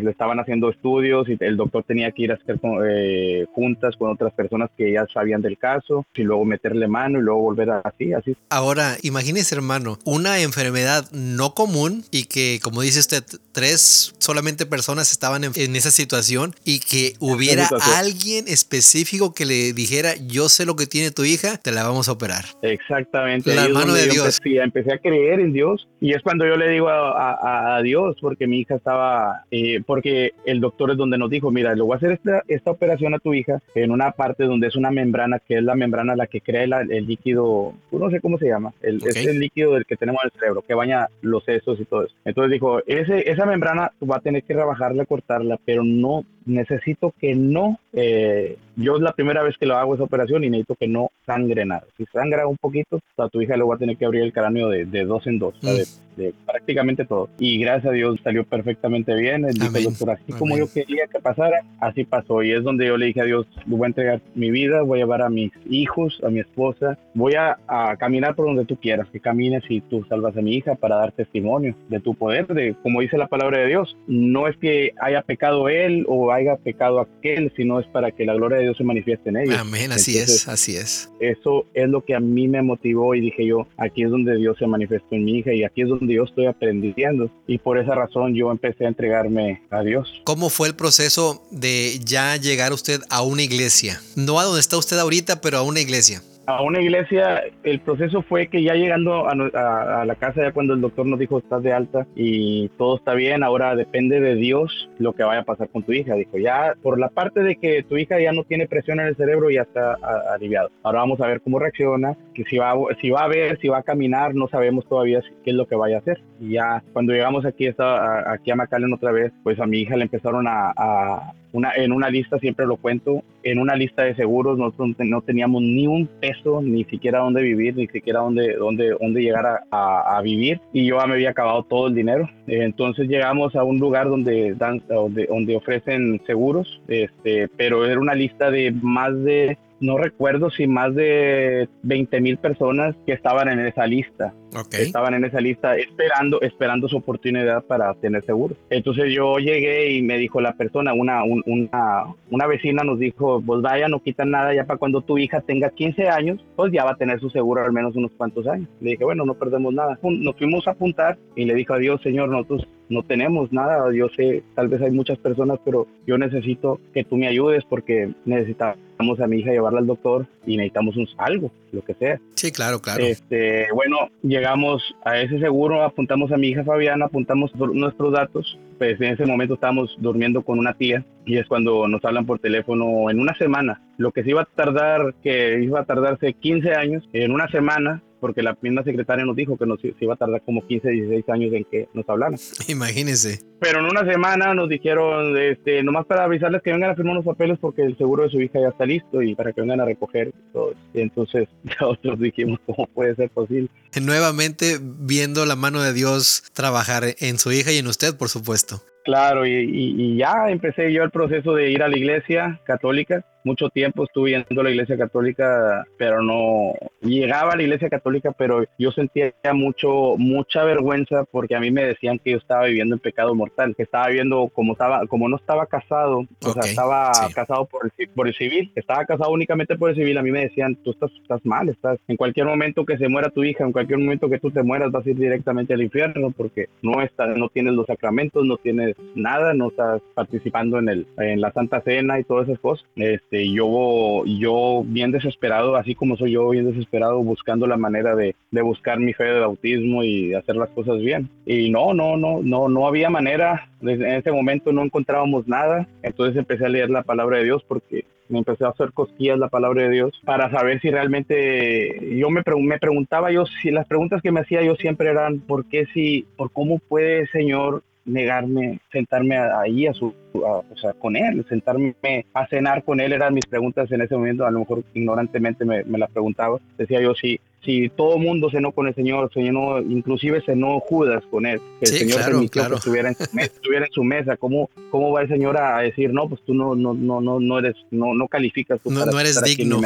le 0.00 0.10
estaban 0.10 0.40
haciendo 0.40 0.70
estudios 0.70 1.28
y 1.28 1.36
el 1.40 1.56
doctor 1.56 1.84
tenía 1.84 2.10
que 2.12 2.22
ir 2.22 2.32
a 2.32 2.34
hacer 2.34 2.58
eh, 2.88 3.46
juntas 3.52 3.96
con 3.96 4.10
otras 4.10 4.32
personas 4.32 4.70
que 4.76 4.92
ya 4.92 5.06
sabían 5.12 5.42
del 5.42 5.58
caso 5.58 6.06
y 6.14 6.22
luego 6.22 6.44
meterle 6.44 6.88
mano 6.88 7.18
y 7.18 7.22
luego 7.22 7.40
volver 7.42 7.70
a, 7.70 7.78
así, 7.80 8.12
así. 8.12 8.36
Ahora, 8.48 8.96
imagínese 9.02 9.54
hermano, 9.54 9.98
una 10.04 10.40
enfermedad 10.40 11.10
no 11.12 11.54
común 11.54 12.04
y 12.10 12.24
que 12.24 12.58
como 12.62 12.82
dice 12.82 13.00
usted, 13.00 13.24
tres 13.52 14.14
solamente 14.18 14.66
personas 14.66 15.12
estaban 15.12 15.44
en, 15.44 15.76
esa 15.76 15.90
situación 15.90 16.54
y 16.64 16.80
que 16.80 17.14
hubiera 17.20 17.68
alguien 17.96 18.46
específico 18.48 19.34
que 19.34 19.44
le 19.44 19.72
dijera, 19.72 20.14
yo 20.16 20.48
sé 20.48 20.64
lo 20.64 20.76
que 20.76 20.86
tiene 20.86 21.10
tu 21.10 21.24
hija, 21.24 21.56
te 21.56 21.72
la 21.72 21.84
vamos 21.84 22.08
a 22.08 22.12
operar. 22.12 22.44
Exactamente. 22.62 23.54
La 23.54 23.68
mano 23.68 23.94
de 23.94 24.08
Dios. 24.08 24.38
Empecé, 24.38 24.62
empecé 24.62 24.92
a 24.92 24.98
creer 24.98 25.40
en 25.40 25.52
Dios 25.52 25.86
y 26.00 26.12
es 26.12 26.22
cuando 26.22 26.46
yo 26.46 26.56
le 26.56 26.68
digo 26.68 26.88
a, 26.88 27.80
Dios, 27.82 28.16
porque 28.20 28.46
mi 28.46 28.60
hija 28.60 28.76
estaba, 28.76 29.44
eh, 29.50 29.80
porque 29.84 30.32
el 30.44 30.60
doctor 30.60 30.90
es 30.90 30.96
donde 30.96 31.18
nos 31.18 31.30
dijo, 31.30 31.50
mira, 31.50 31.74
le 31.74 31.82
voy 31.82 31.94
a 31.94 31.96
hacer 31.96 32.12
esta, 32.12 32.42
esta 32.48 32.70
operación 32.70 33.14
a 33.14 33.18
tu 33.18 33.34
hija 33.34 33.60
en 33.74 33.90
una 33.90 34.12
parte 34.12 34.44
donde 34.44 34.68
es 34.68 34.76
una 34.76 34.90
membrana, 34.90 35.38
que 35.38 35.58
es 35.58 35.62
la 35.62 35.74
membrana 35.74 36.16
la 36.16 36.26
que 36.26 36.40
crea 36.40 36.62
el, 36.64 37.06
líquido, 37.06 37.72
no 37.90 38.10
sé 38.10 38.20
cómo 38.20 38.38
se 38.38 38.48
llama, 38.48 38.72
el, 38.82 38.96
es 38.96 39.26
el 39.26 39.38
líquido 39.38 39.74
del 39.74 39.86
que 39.86 39.96
tenemos 39.96 40.22
en 40.22 40.30
el 40.32 40.38
cerebro, 40.38 40.62
que 40.62 40.74
baña 40.74 41.08
los 41.22 41.44
sesos 41.44 41.80
y 41.80 41.84
todo 41.84 42.04
eso. 42.04 42.14
Entonces 42.24 42.52
dijo, 42.52 42.80
ese, 42.86 43.30
esa 43.30 43.46
membrana 43.46 43.92
va 44.08 44.16
a 44.16 44.20
tener 44.20 44.42
que 44.42 44.54
rebajarla, 44.54 45.06
cortarla, 45.06 45.58
pero 45.64 45.84
no 45.84 46.24
necesito 46.46 47.14
que 47.20 47.34
no, 47.34 47.78
eh, 47.92 48.56
yo 48.78 48.96
es 48.96 49.02
la 49.02 49.12
primera 49.12 49.42
vez 49.42 49.56
que 49.58 49.66
lo 49.66 49.76
hago 49.76 49.94
esa 49.94 50.04
operación 50.04 50.44
y 50.44 50.50
necesito 50.50 50.76
que 50.76 50.86
no 50.86 51.10
sangre 51.26 51.64
nada. 51.64 51.84
Si 51.96 52.04
sangra 52.06 52.46
un 52.46 52.56
poquito, 52.56 53.00
a 53.18 53.28
tu 53.28 53.42
hija 53.42 53.56
le 53.56 53.64
va 53.64 53.74
a 53.74 53.78
tener 53.78 53.96
que 53.96 54.06
abrir 54.06 54.22
el 54.22 54.32
cráneo 54.32 54.68
de, 54.68 54.84
dos 55.04 55.26
en 55.26 55.38
dos, 55.40 55.54
de, 55.60 56.32
prácticamente 56.46 57.04
todo. 57.04 57.28
Y 57.38 57.58
gracias 57.58 57.86
a 57.86 57.94
Dios 57.94 58.18
salió 58.22 58.44
perfectamente 58.44 59.14
bien. 59.14 59.44
El 59.44 59.54
doctor, 59.54 60.10
así 60.10 60.32
como 60.32 60.56
yo 60.56 60.66
quería 60.72 61.06
que 61.06 61.20
pasara, 61.20 61.62
así 61.80 62.04
pasó. 62.04 62.42
Y 62.42 62.52
es 62.52 62.62
donde 62.62 62.86
yo 62.86 62.96
le 62.96 63.06
dije 63.06 63.20
a 63.20 63.24
Dios, 63.24 63.46
voy 63.66 63.84
a 63.84 63.86
entregar 63.86 64.20
mi 64.34 64.50
vida, 64.50 64.82
voy 64.82 64.98
a 64.98 65.02
llevar 65.02 65.22
a 65.22 65.28
mis 65.28 65.52
hijos, 65.68 66.20
a 66.24 66.28
mi 66.28 66.40
esposa, 66.40 66.98
voy 67.14 67.34
a, 67.34 67.56
caminar 67.98 68.34
por 68.34 68.46
donde 68.46 68.64
tú 68.64 68.76
quieras, 68.76 69.08
que 69.10 69.20
camines 69.20 69.62
y 69.68 69.80
tú 69.80 70.04
salvas 70.08 70.36
a 70.36 70.42
mi 70.42 70.54
hija 70.54 70.74
para 70.74 70.96
dar 70.96 71.12
testimonio 71.12 71.74
de 71.88 72.00
tu 72.00 72.14
poder, 72.14 72.46
de 72.46 72.74
como 72.82 73.00
dice 73.00 73.16
la 73.16 73.28
palabra 73.28 73.58
de 73.58 73.66
Dios. 73.66 73.96
No 74.06 74.48
es 74.48 74.56
que 74.56 74.92
haya 75.00 75.22
pecado 75.22 75.68
él 75.68 76.04
o 76.08 76.32
haya 76.32 76.56
pecado 76.56 77.00
aquel, 77.00 77.52
sino 77.56 77.80
es 77.80 77.86
para 77.86 78.10
que 78.10 78.24
la 78.24 78.34
gloria 78.34 78.58
de 78.58 78.67
Dios 78.68 78.76
se 78.76 78.84
manifieste 78.84 79.30
en 79.30 79.38
ellos. 79.38 79.58
Amén, 79.58 79.92
así 79.92 80.18
es, 80.18 80.46
así 80.46 80.76
es. 80.76 81.10
Eso 81.20 81.66
es 81.74 81.88
lo 81.88 82.04
que 82.04 82.14
a 82.14 82.20
mí 82.20 82.48
me 82.48 82.62
motivó 82.62 83.14
y 83.14 83.20
dije 83.20 83.46
yo, 83.46 83.66
aquí 83.78 84.02
es 84.02 84.10
donde 84.10 84.36
Dios 84.36 84.56
se 84.58 84.66
manifestó 84.66 85.14
en 85.14 85.24
mi 85.24 85.38
hija 85.38 85.52
y 85.54 85.64
aquí 85.64 85.82
es 85.82 85.88
donde 85.88 86.14
yo 86.14 86.24
estoy 86.24 86.46
aprendiendo. 86.46 87.30
Y 87.46 87.58
por 87.58 87.78
esa 87.78 87.94
razón 87.94 88.34
yo 88.34 88.50
empecé 88.50 88.84
a 88.84 88.88
entregarme 88.88 89.62
a 89.70 89.82
Dios. 89.82 90.20
¿Cómo 90.24 90.50
fue 90.50 90.68
el 90.68 90.74
proceso 90.74 91.42
de 91.50 91.98
ya 92.04 92.36
llegar 92.36 92.72
usted 92.72 93.00
a 93.08 93.22
una 93.22 93.42
iglesia? 93.42 94.00
No 94.16 94.38
a 94.38 94.44
donde 94.44 94.60
está 94.60 94.76
usted 94.76 94.98
ahorita, 94.98 95.40
pero 95.40 95.58
a 95.58 95.62
una 95.62 95.80
iglesia 95.80 96.22
a 96.48 96.62
una 96.62 96.80
iglesia, 96.80 97.42
el 97.62 97.78
proceso 97.80 98.22
fue 98.22 98.46
que 98.46 98.62
ya 98.62 98.72
llegando 98.72 99.28
a, 99.28 99.34
la 99.34 100.14
casa, 100.14 100.40
ya 100.40 100.52
cuando 100.52 100.72
el 100.72 100.80
doctor 100.80 101.04
nos 101.04 101.18
dijo 101.18 101.36
estás 101.36 101.62
de 101.62 101.74
alta 101.74 102.06
y 102.16 102.70
todo 102.78 102.96
está 102.96 103.12
bien, 103.12 103.42
ahora 103.42 103.76
depende 103.76 104.18
de 104.18 104.34
Dios 104.34 104.88
lo 104.98 105.12
que 105.12 105.24
vaya 105.24 105.42
a 105.42 105.44
pasar 105.44 105.68
con 105.68 105.82
tu 105.82 105.92
hija. 105.92 106.14
Dijo, 106.14 106.38
ya 106.38 106.72
por 106.82 106.98
la 106.98 107.10
parte 107.10 107.42
de 107.42 107.56
que 107.56 107.82
tu 107.82 107.98
hija 107.98 108.18
ya 108.18 108.32
no 108.32 108.44
tiene 108.44 108.66
presión 108.66 108.98
en 108.98 109.08
el 109.08 109.16
cerebro, 109.16 109.50
ya 109.50 109.60
está 109.60 109.98
aliviado. 110.32 110.70
Ahora 110.82 111.00
vamos 111.00 111.20
a 111.20 111.26
ver 111.26 111.42
cómo 111.42 111.58
reacciona, 111.58 112.16
que 112.32 112.44
si 112.44 112.56
va, 112.56 112.72
si 112.98 113.10
va 113.10 113.24
a 113.24 113.28
ver, 113.28 113.58
si 113.60 113.68
va 113.68 113.78
a 113.78 113.82
caminar, 113.82 114.34
no 114.34 114.48
sabemos 114.48 114.86
todavía 114.88 115.20
qué 115.44 115.50
es 115.50 115.56
lo 115.56 115.66
que 115.66 115.76
vaya 115.76 115.96
a 115.96 116.00
hacer. 116.00 116.22
Y 116.40 116.54
ya 116.54 116.82
cuando 116.94 117.12
llegamos 117.12 117.44
aquí, 117.44 117.68
a, 117.76 118.32
aquí 118.32 118.50
a 118.50 118.56
McAllen 118.56 118.94
otra 118.94 119.12
vez, 119.12 119.32
pues 119.42 119.60
a 119.60 119.66
mi 119.66 119.80
hija 119.80 119.96
le 119.96 120.04
empezaron 120.04 120.46
a 120.48 121.34
una, 121.52 121.72
en 121.74 121.92
una 121.92 122.10
lista, 122.10 122.38
siempre 122.38 122.66
lo 122.66 122.76
cuento, 122.76 123.22
en 123.42 123.58
una 123.58 123.74
lista 123.74 124.02
de 124.02 124.14
seguros 124.14 124.58
nosotros 124.58 124.90
no 124.98 125.20
teníamos 125.22 125.62
ni 125.62 125.86
un 125.86 126.06
peso, 126.06 126.60
ni 126.62 126.84
siquiera 126.84 127.20
dónde 127.20 127.42
vivir, 127.42 127.76
ni 127.76 127.86
siquiera 127.86 128.20
dónde, 128.20 128.54
dónde, 128.56 128.94
dónde 129.00 129.22
llegar 129.22 129.60
a, 129.70 130.20
vivir 130.22 130.60
y 130.72 130.84
yo 130.84 130.98
me 131.06 131.14
había 131.14 131.30
acabado 131.30 131.62
todo 131.62 131.86
el 131.86 131.94
dinero. 131.94 132.28
Entonces 132.46 133.08
llegamos 133.08 133.54
a 133.54 133.62
un 133.62 133.78
lugar 133.78 134.08
donde, 134.08 134.54
dan, 134.54 134.82
donde, 134.88 135.26
donde 135.26 135.56
ofrecen 135.56 136.20
seguros, 136.26 136.82
este, 136.88 137.48
pero 137.56 137.86
era 137.86 138.00
una 138.00 138.14
lista 138.14 138.50
de 138.50 138.72
más 138.72 139.16
de 139.22 139.56
no 139.80 139.98
recuerdo 139.98 140.50
si 140.50 140.66
más 140.66 140.94
de 140.94 141.68
20 141.82 142.20
mil 142.20 142.38
personas 142.38 142.96
que 143.06 143.12
estaban 143.12 143.48
en 143.48 143.60
esa 143.60 143.86
lista. 143.86 144.34
Estaban 144.72 145.14
en 145.14 145.24
esa 145.24 145.40
lista 145.40 145.76
esperando, 145.76 146.40
esperando 146.40 146.88
su 146.88 146.96
oportunidad 146.96 147.64
para 147.64 147.94
tener 147.94 148.24
seguro. 148.24 148.56
Entonces 148.70 149.12
yo 149.14 149.38
llegué 149.38 149.92
y 149.92 150.02
me 150.02 150.16
dijo 150.16 150.40
la 150.40 150.54
persona, 150.54 150.94
una, 150.94 151.22
una, 151.22 152.04
una 152.30 152.46
vecina 152.46 152.82
nos 152.82 152.98
dijo, 152.98 153.42
pues 153.44 153.62
vaya, 153.62 153.88
no 153.88 154.02
quitan 154.02 154.30
nada, 154.30 154.54
ya 154.54 154.64
para 154.64 154.78
cuando 154.78 155.02
tu 155.02 155.18
hija 155.18 155.42
tenga 155.42 155.70
15 155.70 156.08
años, 156.08 156.44
pues 156.56 156.72
ya 156.72 156.84
va 156.84 156.92
a 156.92 156.96
tener 156.96 157.20
su 157.20 157.30
seguro 157.30 157.64
al 157.64 157.72
menos 157.72 157.94
unos 157.94 158.10
cuantos 158.12 158.46
años. 158.46 158.68
Le 158.80 158.92
dije, 158.92 159.04
bueno, 159.04 159.24
no 159.24 159.34
perdemos 159.34 159.74
nada. 159.74 159.98
Nos 160.02 160.36
fuimos 160.36 160.66
a 160.66 160.72
apuntar 160.72 161.18
y 161.36 161.44
le 161.44 161.54
dijo 161.54 161.74
a 161.74 161.78
Dios, 161.78 162.00
Señor, 162.02 162.30
nosotros 162.30 162.66
no 162.88 163.02
tenemos 163.02 163.52
nada. 163.52 163.92
Yo 163.92 164.08
sé, 164.16 164.42
tal 164.54 164.68
vez 164.68 164.80
hay 164.82 164.90
muchas 164.90 165.18
personas, 165.18 165.58
pero 165.64 165.86
yo 166.06 166.18
necesito 166.18 166.80
que 166.94 167.04
tú 167.04 167.16
me 167.16 167.28
ayudes 167.28 167.64
porque 167.68 168.12
necesitamos 168.24 169.20
a 169.20 169.26
mi 169.26 169.38
hija 169.38 169.52
llevarla 169.52 169.78
al 169.78 169.86
doctor 169.86 170.26
y 170.46 170.56
necesitamos 170.56 170.96
un, 170.96 171.08
algo, 171.18 171.50
lo 171.72 171.82
que 171.82 171.94
sea. 171.94 172.20
Sí, 172.34 172.50
claro, 172.50 172.80
claro. 172.80 173.02
Este, 173.04 173.66
bueno, 173.72 174.10
llegamos 174.22 174.82
a 175.04 175.20
ese 175.20 175.38
seguro, 175.38 175.82
apuntamos 175.82 176.32
a 176.32 176.36
mi 176.36 176.48
hija 176.48 176.64
Fabiana, 176.64 177.06
apuntamos 177.06 177.54
nuestros 177.54 178.12
datos. 178.12 178.58
Pues 178.78 179.00
en 179.00 179.12
ese 179.14 179.26
momento 179.26 179.54
estábamos 179.54 179.96
durmiendo 179.98 180.42
con 180.42 180.58
una 180.58 180.74
tía 180.74 181.04
y 181.26 181.36
es 181.36 181.46
cuando 181.46 181.88
nos 181.88 182.04
hablan 182.04 182.26
por 182.26 182.38
teléfono 182.38 183.10
en 183.10 183.20
una 183.20 183.36
semana. 183.36 183.82
Lo 183.98 184.12
que 184.12 184.22
se 184.22 184.30
iba 184.30 184.42
a 184.42 184.44
tardar, 184.44 185.14
que 185.22 185.60
iba 185.62 185.80
a 185.80 185.84
tardarse 185.84 186.32
15 186.32 186.74
años, 186.74 187.08
en 187.12 187.32
una 187.32 187.48
semana 187.48 188.02
porque 188.20 188.42
la 188.42 188.56
misma 188.60 188.82
secretaria 188.82 189.24
nos 189.24 189.36
dijo 189.36 189.56
que 189.56 189.66
nos 189.66 189.78
iba 189.82 190.14
a 190.14 190.16
tardar 190.16 190.42
como 190.42 190.66
15, 190.66 190.88
16 190.88 191.28
años 191.28 191.52
en 191.52 191.64
que 191.64 191.88
nos 191.94 192.08
hablaran. 192.08 192.38
Imagínense. 192.68 193.40
Pero 193.60 193.80
en 193.80 193.86
una 193.86 194.04
semana 194.04 194.54
nos 194.54 194.68
dijeron, 194.68 195.36
este, 195.36 195.82
nomás 195.82 196.06
para 196.06 196.24
avisarles 196.24 196.62
que 196.62 196.72
vengan 196.72 196.90
a 196.90 196.94
firmar 196.94 197.16
los 197.16 197.24
papeles 197.24 197.58
porque 197.60 197.82
el 197.82 197.96
seguro 197.98 198.24
de 198.24 198.30
su 198.30 198.40
hija 198.40 198.60
ya 198.60 198.68
está 198.68 198.86
listo 198.86 199.22
y 199.22 199.34
para 199.34 199.52
que 199.52 199.60
vengan 199.60 199.80
a 199.80 199.84
recoger 199.84 200.32
todo. 200.52 200.74
Y 200.94 201.00
entonces 201.00 201.48
nosotros 201.80 202.20
dijimos, 202.20 202.60
¿cómo 202.66 202.86
puede 202.88 203.14
ser 203.14 203.30
posible? 203.30 203.68
Nuevamente 204.00 204.78
viendo 204.80 205.44
la 205.46 205.56
mano 205.56 205.82
de 205.82 205.92
Dios 205.92 206.44
trabajar 206.52 207.04
en 207.18 207.38
su 207.38 207.52
hija 207.52 207.72
y 207.72 207.78
en 207.78 207.86
usted, 207.86 208.16
por 208.16 208.28
supuesto. 208.28 208.82
Claro, 209.04 209.46
y, 209.46 209.52
y 209.72 210.18
ya 210.18 210.50
empecé 210.50 210.92
yo 210.92 211.02
el 211.02 211.10
proceso 211.10 211.54
de 211.54 211.70
ir 211.70 211.82
a 211.82 211.88
la 211.88 211.96
iglesia 211.96 212.60
católica 212.66 213.24
mucho 213.44 213.68
tiempo 213.70 214.04
estuve 214.04 214.30
yendo 214.30 214.60
a 214.60 214.64
la 214.64 214.70
iglesia 214.70 214.96
católica, 214.96 215.84
pero 215.96 216.22
no 216.22 216.72
llegaba 217.00 217.52
a 217.52 217.56
la 217.56 217.62
iglesia 217.62 217.88
católica, 217.88 218.32
pero 218.32 218.64
yo 218.78 218.90
sentía 218.92 219.32
mucho, 219.52 220.14
mucha 220.16 220.64
vergüenza 220.64 221.24
porque 221.24 221.54
a 221.54 221.60
mí 221.60 221.70
me 221.70 221.84
decían 221.84 222.18
que 222.18 222.32
yo 222.32 222.38
estaba 222.38 222.66
viviendo 222.66 222.94
en 222.94 223.00
pecado 223.00 223.34
mortal, 223.34 223.74
que 223.76 223.82
estaba 223.82 224.08
viviendo 224.08 224.48
como 224.54 224.72
estaba, 224.72 225.06
como 225.06 225.28
no 225.28 225.36
estaba 225.36 225.66
casado, 225.66 226.24
o 226.44 226.52
sea, 226.52 226.62
estaba 226.62 227.12
casado 227.34 227.66
por 227.66 227.90
el, 227.96 228.08
por 228.08 228.28
el 228.28 228.34
civil, 228.34 228.72
estaba 228.74 229.04
casado 229.04 229.30
únicamente 229.30 229.76
por 229.76 229.90
el 229.90 229.96
civil, 229.96 230.18
a 230.18 230.22
mí 230.22 230.30
me 230.30 230.42
decían, 230.42 230.76
tú 230.76 230.90
estás, 230.90 231.10
estás 231.20 231.44
mal, 231.44 231.68
estás, 231.68 231.98
en 232.08 232.16
cualquier 232.16 232.46
momento 232.46 232.84
que 232.84 232.98
se 232.98 233.08
muera 233.08 233.30
tu 233.30 233.44
hija, 233.44 233.64
en 233.64 233.72
cualquier 233.72 233.98
momento 233.98 234.28
que 234.28 234.38
tú 234.38 234.50
te 234.50 234.62
mueras, 234.62 234.90
vas 234.90 235.06
a 235.06 235.10
ir 235.10 235.16
directamente 235.16 235.74
al 235.74 235.82
infierno 235.82 236.30
porque 236.30 236.68
no 236.82 237.00
estás, 237.02 237.36
no 237.36 237.48
tienes 237.48 237.74
los 237.74 237.86
sacramentos, 237.86 238.44
no 238.44 238.56
tienes 238.56 238.96
nada, 239.14 239.54
no 239.54 239.68
estás 239.68 240.00
participando 240.14 240.78
en 240.78 240.88
el, 240.88 241.06
en 241.18 241.40
la 241.40 241.52
Santa 241.52 241.80
Cena 241.82 242.18
y 242.18 242.24
todas 242.24 242.48
esas 242.48 242.60
cosas. 242.60 242.86
Este, 242.96 243.27
este, 243.30 243.52
yo, 243.52 244.24
yo 244.24 244.82
bien 244.86 245.12
desesperado, 245.12 245.76
así 245.76 245.94
como 245.94 246.16
soy 246.16 246.32
yo 246.32 246.48
bien 246.48 246.64
desesperado, 246.64 247.22
buscando 247.22 247.66
la 247.66 247.76
manera 247.76 248.16
de, 248.16 248.34
buscar 248.62 248.98
mi 248.98 249.12
fe 249.12 249.24
de 249.24 249.40
bautismo 249.40 250.02
y 250.02 250.32
hacer 250.32 250.56
las 250.56 250.70
cosas 250.70 250.98
bien. 250.98 251.28
Y 251.44 251.68
no, 251.68 251.92
no, 251.92 252.16
no, 252.16 252.40
no, 252.42 252.70
no 252.70 252.86
había 252.86 253.10
manera. 253.10 253.68
En 253.82 254.02
ese 254.02 254.32
momento 254.32 254.72
no 254.72 254.82
encontrábamos 254.82 255.46
nada. 255.46 255.86
Entonces 256.02 256.38
empecé 256.38 256.64
a 256.64 256.70
leer 256.70 256.88
la 256.88 257.02
palabra 257.02 257.38
de 257.38 257.44
Dios 257.44 257.62
porque 257.68 258.06
me 258.30 258.38
empecé 258.38 258.64
a 258.64 258.68
hacer 258.68 258.92
cosquillas 258.92 259.38
la 259.38 259.48
palabra 259.48 259.82
de 259.82 259.90
Dios 259.90 260.12
para 260.24 260.50
saber 260.50 260.80
si 260.80 260.90
realmente 260.90 262.16
yo 262.16 262.30
me, 262.30 262.42
me 262.60 262.78
preguntaba 262.78 263.30
yo 263.30 263.44
si 263.46 263.70
las 263.70 263.86
preguntas 263.86 264.20
que 264.22 264.32
me 264.32 264.40
hacía 264.40 264.62
yo 264.62 264.74
siempre 264.76 265.08
eran 265.08 265.40
por 265.40 265.64
qué 265.66 265.86
si 265.94 266.26
por 266.36 266.52
cómo 266.52 266.78
puede 266.78 267.26
Señor 267.28 267.82
negarme 268.08 268.80
sentarme 268.90 269.36
ahí 269.38 269.86
a 269.86 269.94
su 269.94 270.14
o 270.34 270.64
sea, 270.80 270.92
con 270.92 271.16
él, 271.16 271.44
sentarme 271.48 271.94
a 272.34 272.46
cenar 272.46 272.84
con 272.84 273.00
él, 273.00 273.12
eran 273.12 273.34
mis 273.34 273.46
preguntas 273.46 273.90
en 273.90 274.02
ese 274.02 274.16
momento, 274.16 274.46
a 274.46 274.50
lo 274.50 274.60
mejor 274.60 274.84
ignorantemente 274.94 275.64
me, 275.64 275.84
me 275.84 275.98
las 275.98 276.10
preguntaba. 276.10 276.58
Decía 276.76 277.00
yo, 277.00 277.14
si, 277.14 277.40
si 277.64 277.88
todo 277.88 278.16
el 278.16 278.22
mundo 278.22 278.50
cenó 278.50 278.72
con 278.72 278.86
el 278.86 278.94
Señor, 278.94 279.32
Señor 279.32 279.84
inclusive 279.88 280.42
cenó 280.42 280.78
Judas 280.80 281.24
con 281.30 281.44
él, 281.46 281.60
que 281.80 281.90
el 281.90 281.98
Señor 281.98 282.24
permitió 282.24 282.68
que 282.68 282.74
estuviera 282.74 283.08
en, 283.08 283.14
su 283.14 283.34
mesa, 283.34 283.52
estuviera 283.54 283.86
en 283.86 283.92
su 283.92 284.04
mesa, 284.04 284.36
¿cómo, 284.36 284.70
¿cómo 284.90 285.12
va 285.12 285.22
el 285.22 285.28
Señor 285.28 285.60
a 285.60 285.80
decir, 285.80 286.12
no, 286.12 286.28
pues 286.28 286.40
tú 286.42 286.54
no, 286.54 286.74
no, 286.74 286.94
no, 286.94 287.20
no, 287.20 287.40
no 287.40 287.58
eres, 287.58 287.74
no, 287.90 288.14
no 288.14 288.28
calificas 288.28 288.80
no, 288.84 289.04
no 289.04 289.20
eres 289.20 289.42
digno. 289.42 289.80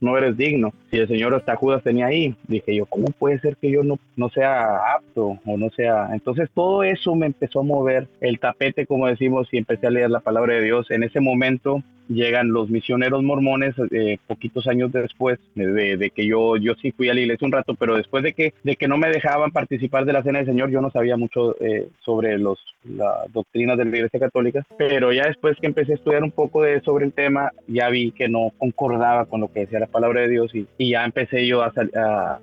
no 0.00 0.18
eres 0.18 0.36
digno. 0.36 0.72
Si 0.90 0.98
el 0.98 1.08
Señor 1.08 1.34
hasta 1.34 1.56
Judas 1.56 1.82
tenía 1.82 2.06
ahí, 2.06 2.34
dije 2.46 2.74
yo, 2.76 2.86
¿cómo 2.86 3.06
puede 3.06 3.40
ser 3.40 3.56
que 3.56 3.70
yo 3.70 3.82
no, 3.82 3.98
no 4.16 4.30
sea 4.30 4.76
apto 4.96 5.38
o 5.44 5.56
no 5.56 5.70
sea? 5.70 6.10
Entonces 6.12 6.48
todo 6.54 6.82
eso 6.84 7.14
me 7.14 7.26
empezó 7.26 7.60
a 7.60 7.64
mover 7.64 8.08
el 8.20 8.38
tapete, 8.38 8.86
como 8.86 9.06
decimos, 9.06 9.48
y 9.52 9.58
empecé 9.58 9.86
a 9.86 9.90
leer 9.90 10.10
la 10.10 10.20
palabra 10.20 10.54
de 10.54 10.62
Dios. 10.62 10.90
En 10.90 11.02
ese 11.02 11.20
momento 11.20 11.82
llegan 12.10 12.52
los 12.52 12.68
misioneros 12.68 13.22
mormones 13.22 13.74
eh, 13.92 14.18
poquitos 14.26 14.66
años 14.66 14.90
después 14.92 15.38
de, 15.54 16.12
que 16.14 16.26
yo 16.26 16.56
yo 16.56 16.74
sí 16.74 16.90
fui 16.90 17.08
a 17.08 17.14
la 17.14 17.20
iglesia 17.20 17.46
un 17.46 17.52
rato 17.52 17.74
pero 17.74 17.96
después 17.96 18.24
de 18.24 18.32
que 18.32 18.52
de 18.64 18.76
que 18.76 18.88
no 18.88 18.98
me 18.98 19.08
dejaban 19.08 19.52
participar 19.52 20.04
de 20.04 20.12
la 20.12 20.22
cena 20.22 20.38
del 20.38 20.48
Señor 20.48 20.70
yo 20.70 20.80
no 20.80 20.90
sabía 20.90 21.16
mucho 21.16 21.56
eh, 21.60 21.88
sobre 22.00 22.38
los 22.38 22.58
las 22.84 23.32
doctrinas 23.32 23.78
de 23.78 23.84
la 23.84 23.96
iglesia 23.96 24.18
católica 24.18 24.66
pero 24.76 25.12
ya 25.12 25.26
después 25.26 25.56
que 25.60 25.66
empecé 25.66 25.92
a 25.92 25.96
estudiar 25.96 26.24
un 26.24 26.32
poco 26.32 26.62
de 26.62 26.80
sobre 26.80 27.04
el 27.04 27.12
tema 27.12 27.52
ya 27.68 27.88
vi 27.90 28.10
que 28.10 28.28
no 28.28 28.52
concordaba 28.58 29.26
con 29.26 29.40
lo 29.40 29.52
que 29.52 29.60
decía 29.60 29.78
la 29.78 29.86
palabra 29.86 30.22
de 30.22 30.28
Dios 30.28 30.54
y, 30.54 30.66
y 30.78 30.90
ya 30.90 31.04
empecé 31.04 31.46
yo 31.46 31.62
a, 31.62 31.72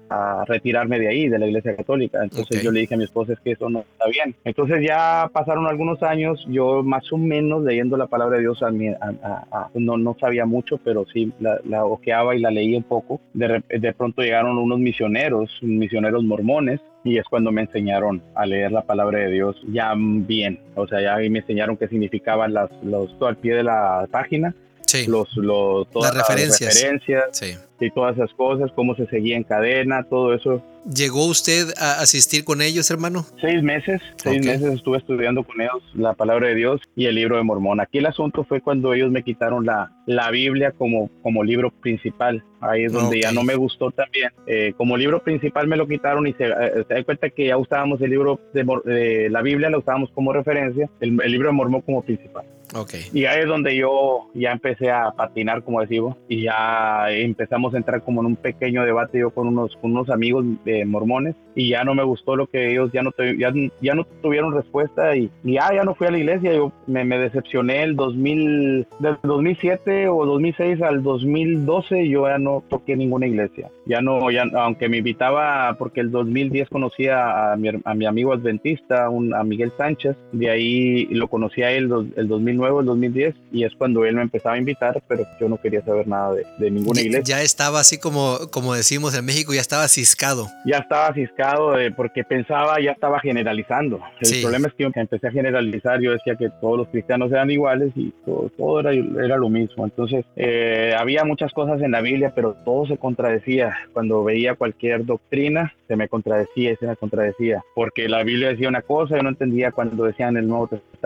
a, 0.10 0.46
retirarme 0.46 1.00
de 1.00 1.08
ahí 1.10 1.28
de 1.28 1.40
la 1.40 1.48
iglesia 1.48 1.76
católica. 1.76 2.24
Entonces 2.24 2.64
yo 2.64 2.72
le 2.72 2.82
dije 2.82 2.94
a 2.94 2.98
mi 2.98 3.04
esposa 3.04 3.34
es 3.34 3.40
que 3.40 3.52
eso 3.52 3.70
no 3.70 3.80
está 3.80 4.08
bien 4.08 4.36
entonces 4.46 4.86
ya 4.88 5.30
pasaron 5.34 5.68
algunos 5.68 6.02
años 6.04 6.46
yo 6.48 6.84
más 6.84 7.12
o 7.12 7.18
menos 7.18 7.64
leyendo 7.64 7.98
la 7.98 8.08
palabra 8.08 8.38
de 8.38 8.44
Dios 8.44 8.64
a, 8.64 8.68
a, 8.68 9.57
no, 9.74 9.98
no 9.98 10.16
sabía 10.20 10.46
mucho, 10.46 10.78
pero 10.84 11.06
sí 11.12 11.32
la, 11.40 11.60
la 11.66 11.86
ojeaba 11.86 12.36
y 12.36 12.40
la 12.40 12.52
leía 12.52 12.78
un 12.78 12.84
poco. 12.84 13.20
De, 13.34 13.64
de 13.70 13.94
pronto 13.94 14.22
llegaron 14.22 14.58
unos 14.58 14.80
misioneros, 14.80 15.50
misioneros 15.62 16.24
mormones, 16.24 16.80
y 17.04 17.18
es 17.18 17.26
cuando 17.30 17.52
me 17.52 17.62
enseñaron 17.62 18.22
a 18.36 18.46
leer 18.46 18.72
la 18.72 18.82
palabra 18.82 19.20
de 19.20 19.32
Dios 19.32 19.56
ya 19.72 19.94
bien. 19.96 20.60
O 20.76 20.88
sea, 20.88 21.02
ya 21.02 21.18
me 21.30 21.40
enseñaron 21.40 21.78
qué 21.78 21.88
significaban 21.88 22.54
las, 22.54 22.70
los, 22.84 23.18
todo 23.18 23.30
al 23.30 23.38
pie 23.38 23.56
de 23.56 23.64
la 23.64 24.08
página. 24.12 24.54
Sí. 24.86 25.06
Los, 25.06 25.36
los, 25.36 25.90
todas 25.92 26.16
las 26.16 26.28
referencias. 26.28 26.74
referencias 26.74 27.44
y 27.86 27.92
todas 27.92 28.16
esas 28.16 28.34
cosas, 28.34 28.72
cómo 28.76 28.96
se 28.96 29.06
seguía 29.08 29.38
en 29.38 29.44
cadena, 29.44 30.04
todo 30.04 30.34
eso. 30.34 30.62
¿Llegó 30.86 31.26
usted 31.26 31.74
a 31.78 32.00
asistir 32.02 32.46
con 32.46 32.62
ellos, 32.62 32.90
hermano? 32.90 33.26
Seis 33.42 33.62
meses, 33.62 34.02
seis 34.16 34.46
meses 34.46 34.74
estuve 34.74 34.98
estudiando 34.98 35.44
con 35.44 35.60
ellos 35.60 35.84
la 35.94 36.14
palabra 36.14 36.48
de 36.48 36.56
Dios 36.56 36.82
y 36.96 37.06
el 37.06 37.16
libro 37.16 37.36
de 37.36 37.44
Mormón. 37.44 37.82
Aquí 37.82 37.98
el 37.98 38.06
asunto 38.06 38.46
fue 38.46 38.62
cuando 38.62 38.94
ellos 38.94 39.12
me 39.12 39.24
quitaron 39.24 39.66
la, 39.66 39.92
la 40.06 40.32
Biblia 40.32 40.72
como, 40.72 41.10
como 41.22 41.44
libro 41.44 41.72
principal. 41.72 42.44
Ahí 42.62 42.86
es 42.86 42.94
donde 42.94 43.22
ya 43.22 43.32
no 43.32 43.44
me 43.44 43.56
gustó 43.56 43.92
también. 43.92 44.32
Eh, 44.48 44.74
como 44.78 44.98
libro 44.98 45.22
principal 45.22 45.68
me 45.68 45.78
lo 45.78 45.88
quitaron 45.88 46.26
y 46.26 46.34
se, 46.34 46.46
eh, 46.46 46.86
da 46.90 47.04
cuenta 47.04 47.30
que 47.30 47.48
ya 47.48 47.58
usábamos 47.58 48.02
el 48.02 48.10
libro 48.10 48.40
de, 48.54 49.28
la 49.30 49.42
Biblia, 49.42 49.70
lo 49.70 49.80
usábamos 49.80 50.10
como 50.12 50.34
referencia, 50.34 50.90
el, 51.02 51.20
el 51.22 51.32
libro 51.32 51.50
de 51.50 51.54
Mormón 51.54 51.82
como 51.82 52.02
principal. 52.02 52.46
Okay. 52.74 53.06
Y 53.14 53.26
ahí 53.26 53.42
es 53.42 53.48
donde 53.48 53.76
yo 53.76 54.30
ya 54.34 54.52
empecé 54.52 54.92
a 54.92 55.12
patinar, 55.12 55.64
como 55.64 55.82
decimos, 55.82 56.18
y 56.28 56.44
ya 56.44 57.10
empezamos 57.12 57.67
a 57.74 57.78
entrar 57.78 58.04
como 58.04 58.22
en 58.22 58.28
un 58.28 58.36
pequeño 58.36 58.84
debate 58.84 59.20
yo 59.20 59.32
con 59.32 59.48
unos, 59.48 59.76
con 59.78 59.92
unos 59.92 60.10
amigos 60.10 60.46
de 60.66 60.86
mormones 60.86 61.36
y 61.56 61.70
ya 61.70 61.84
no 61.84 61.96
me 61.96 62.04
gustó 62.04 62.36
lo 62.36 62.48
que 62.48 62.72
ellos 62.72 62.92
ya 62.94 63.02
no, 63.02 63.12
ya, 63.38 63.52
ya 63.82 63.96
no 63.96 64.06
tuvieron 64.22 64.54
respuesta 64.54 65.16
y, 65.16 65.32
ya, 65.44 65.74
ya 65.74 65.84
no 65.84 65.96
fui 65.96 66.08
a 66.08 66.12
la 66.12 66.20
iglesia, 66.20 66.54
yo 66.54 66.72
me, 66.86 67.04
me 67.04 67.18
decepcioné 67.18 67.84
el 67.84 67.96
2000, 67.96 68.88
del 69.00 69.18
2007 69.24 70.10
o 70.10 70.26
2006 70.26 70.82
al 70.82 71.04
2012 71.04 72.08
yo 72.08 72.28
ya 72.28 72.38
no 72.38 72.64
toqué 72.70 72.96
ninguna 72.96 73.28
iglesia, 73.28 73.70
ya 73.86 74.02
no, 74.02 74.30
ya, 74.32 74.44
aunque 74.56 74.90
me 74.90 74.98
invitaba, 74.98 75.76
porque 75.78 76.02
el 76.02 76.12
2010 76.12 76.70
conocí 76.70 77.08
a, 77.08 77.56
mi, 77.58 77.70
a 77.84 77.94
mi 77.94 78.06
amigo 78.06 78.34
adventista, 78.34 79.10
un, 79.10 79.34
a 79.34 79.44
Miguel 79.44 79.72
Sánchez, 79.78 80.16
de 80.32 80.50
ahí 80.50 81.06
lo 81.06 81.28
conocí 81.28 81.64
a 81.64 81.72
él 81.72 81.90
el 82.16 82.28
2009, 82.28 82.80
el 82.82 82.86
2010 82.86 83.36
y 83.52 83.64
es 83.64 83.74
cuando 83.76 84.06
él 84.06 84.16
me 84.16 84.22
empezaba 84.22 84.56
a 84.56 84.60
invitar, 84.60 85.02
pero 85.08 85.24
yo 85.40 85.50
no 85.50 85.58
quería 85.58 85.84
saber 85.84 86.08
nada 86.08 86.34
de, 86.34 86.46
de 86.60 86.72
ninguna 86.72 87.02
iglesia. 87.02 87.38
Ya 87.38 87.42
estaba 87.58 87.80
así 87.80 87.98
como, 87.98 88.38
como 88.52 88.76
decimos 88.76 89.18
en 89.18 89.26
México, 89.26 89.52
ya 89.52 89.62
estaba 89.62 89.88
ciscado. 89.88 90.46
Ya 90.64 90.78
estaba 90.78 91.12
ciscado 91.16 91.74
porque 91.96 92.24
pensaba, 92.24 92.80
ya 92.80 92.92
estaba 92.92 93.20
generalizando. 93.20 94.00
El 94.22 94.42
problema 94.44 94.68
es 94.68 94.76
que 94.76 94.84
empecé 94.84 95.28
a 95.28 95.32
generalizar, 95.32 96.00
yo 96.00 96.12
decía 96.12 96.36
que 96.36 96.52
todos 96.62 96.78
los 96.78 96.88
cristianos 96.90 97.32
eran 97.32 97.50
iguales 97.50 97.92
y 97.96 98.14
todo, 98.26 98.80
era, 98.80 98.92
era, 98.94 99.38
lo 99.38 99.50
mismo. 99.50 99.86
Entonces, 99.86 100.24
eh, 100.36 100.94
había 100.96 101.26
muchas 101.26 101.52
cosas 101.52 101.82
en 101.82 101.92
la 101.92 102.02
Biblia, 102.02 102.32
pero 102.36 102.54
todo 102.64 102.86
se 102.86 102.98
contradecía. 102.98 103.76
Cuando 103.92 104.24
veía 104.24 104.54
cualquier 104.54 105.04
doctrina, 105.04 105.74
se 105.88 105.96
me 105.96 106.08
contradecía 106.08 106.74
y 106.74 106.76
se 106.76 106.86
me 106.86 106.96
contradecía, 106.96 107.64
porque 107.74 108.08
la 108.08 108.22
Biblia 108.24 108.50
decía 108.50 108.70
una 108.70 108.84
cosa, 108.84 109.16
yo 109.16 109.24
no 109.24 109.30
entendía 109.30 109.72
cuando 109.72 110.04
decían 110.04 110.38
el 110.38 110.48
Nuevo 110.48 110.68
Testamento 110.68 110.97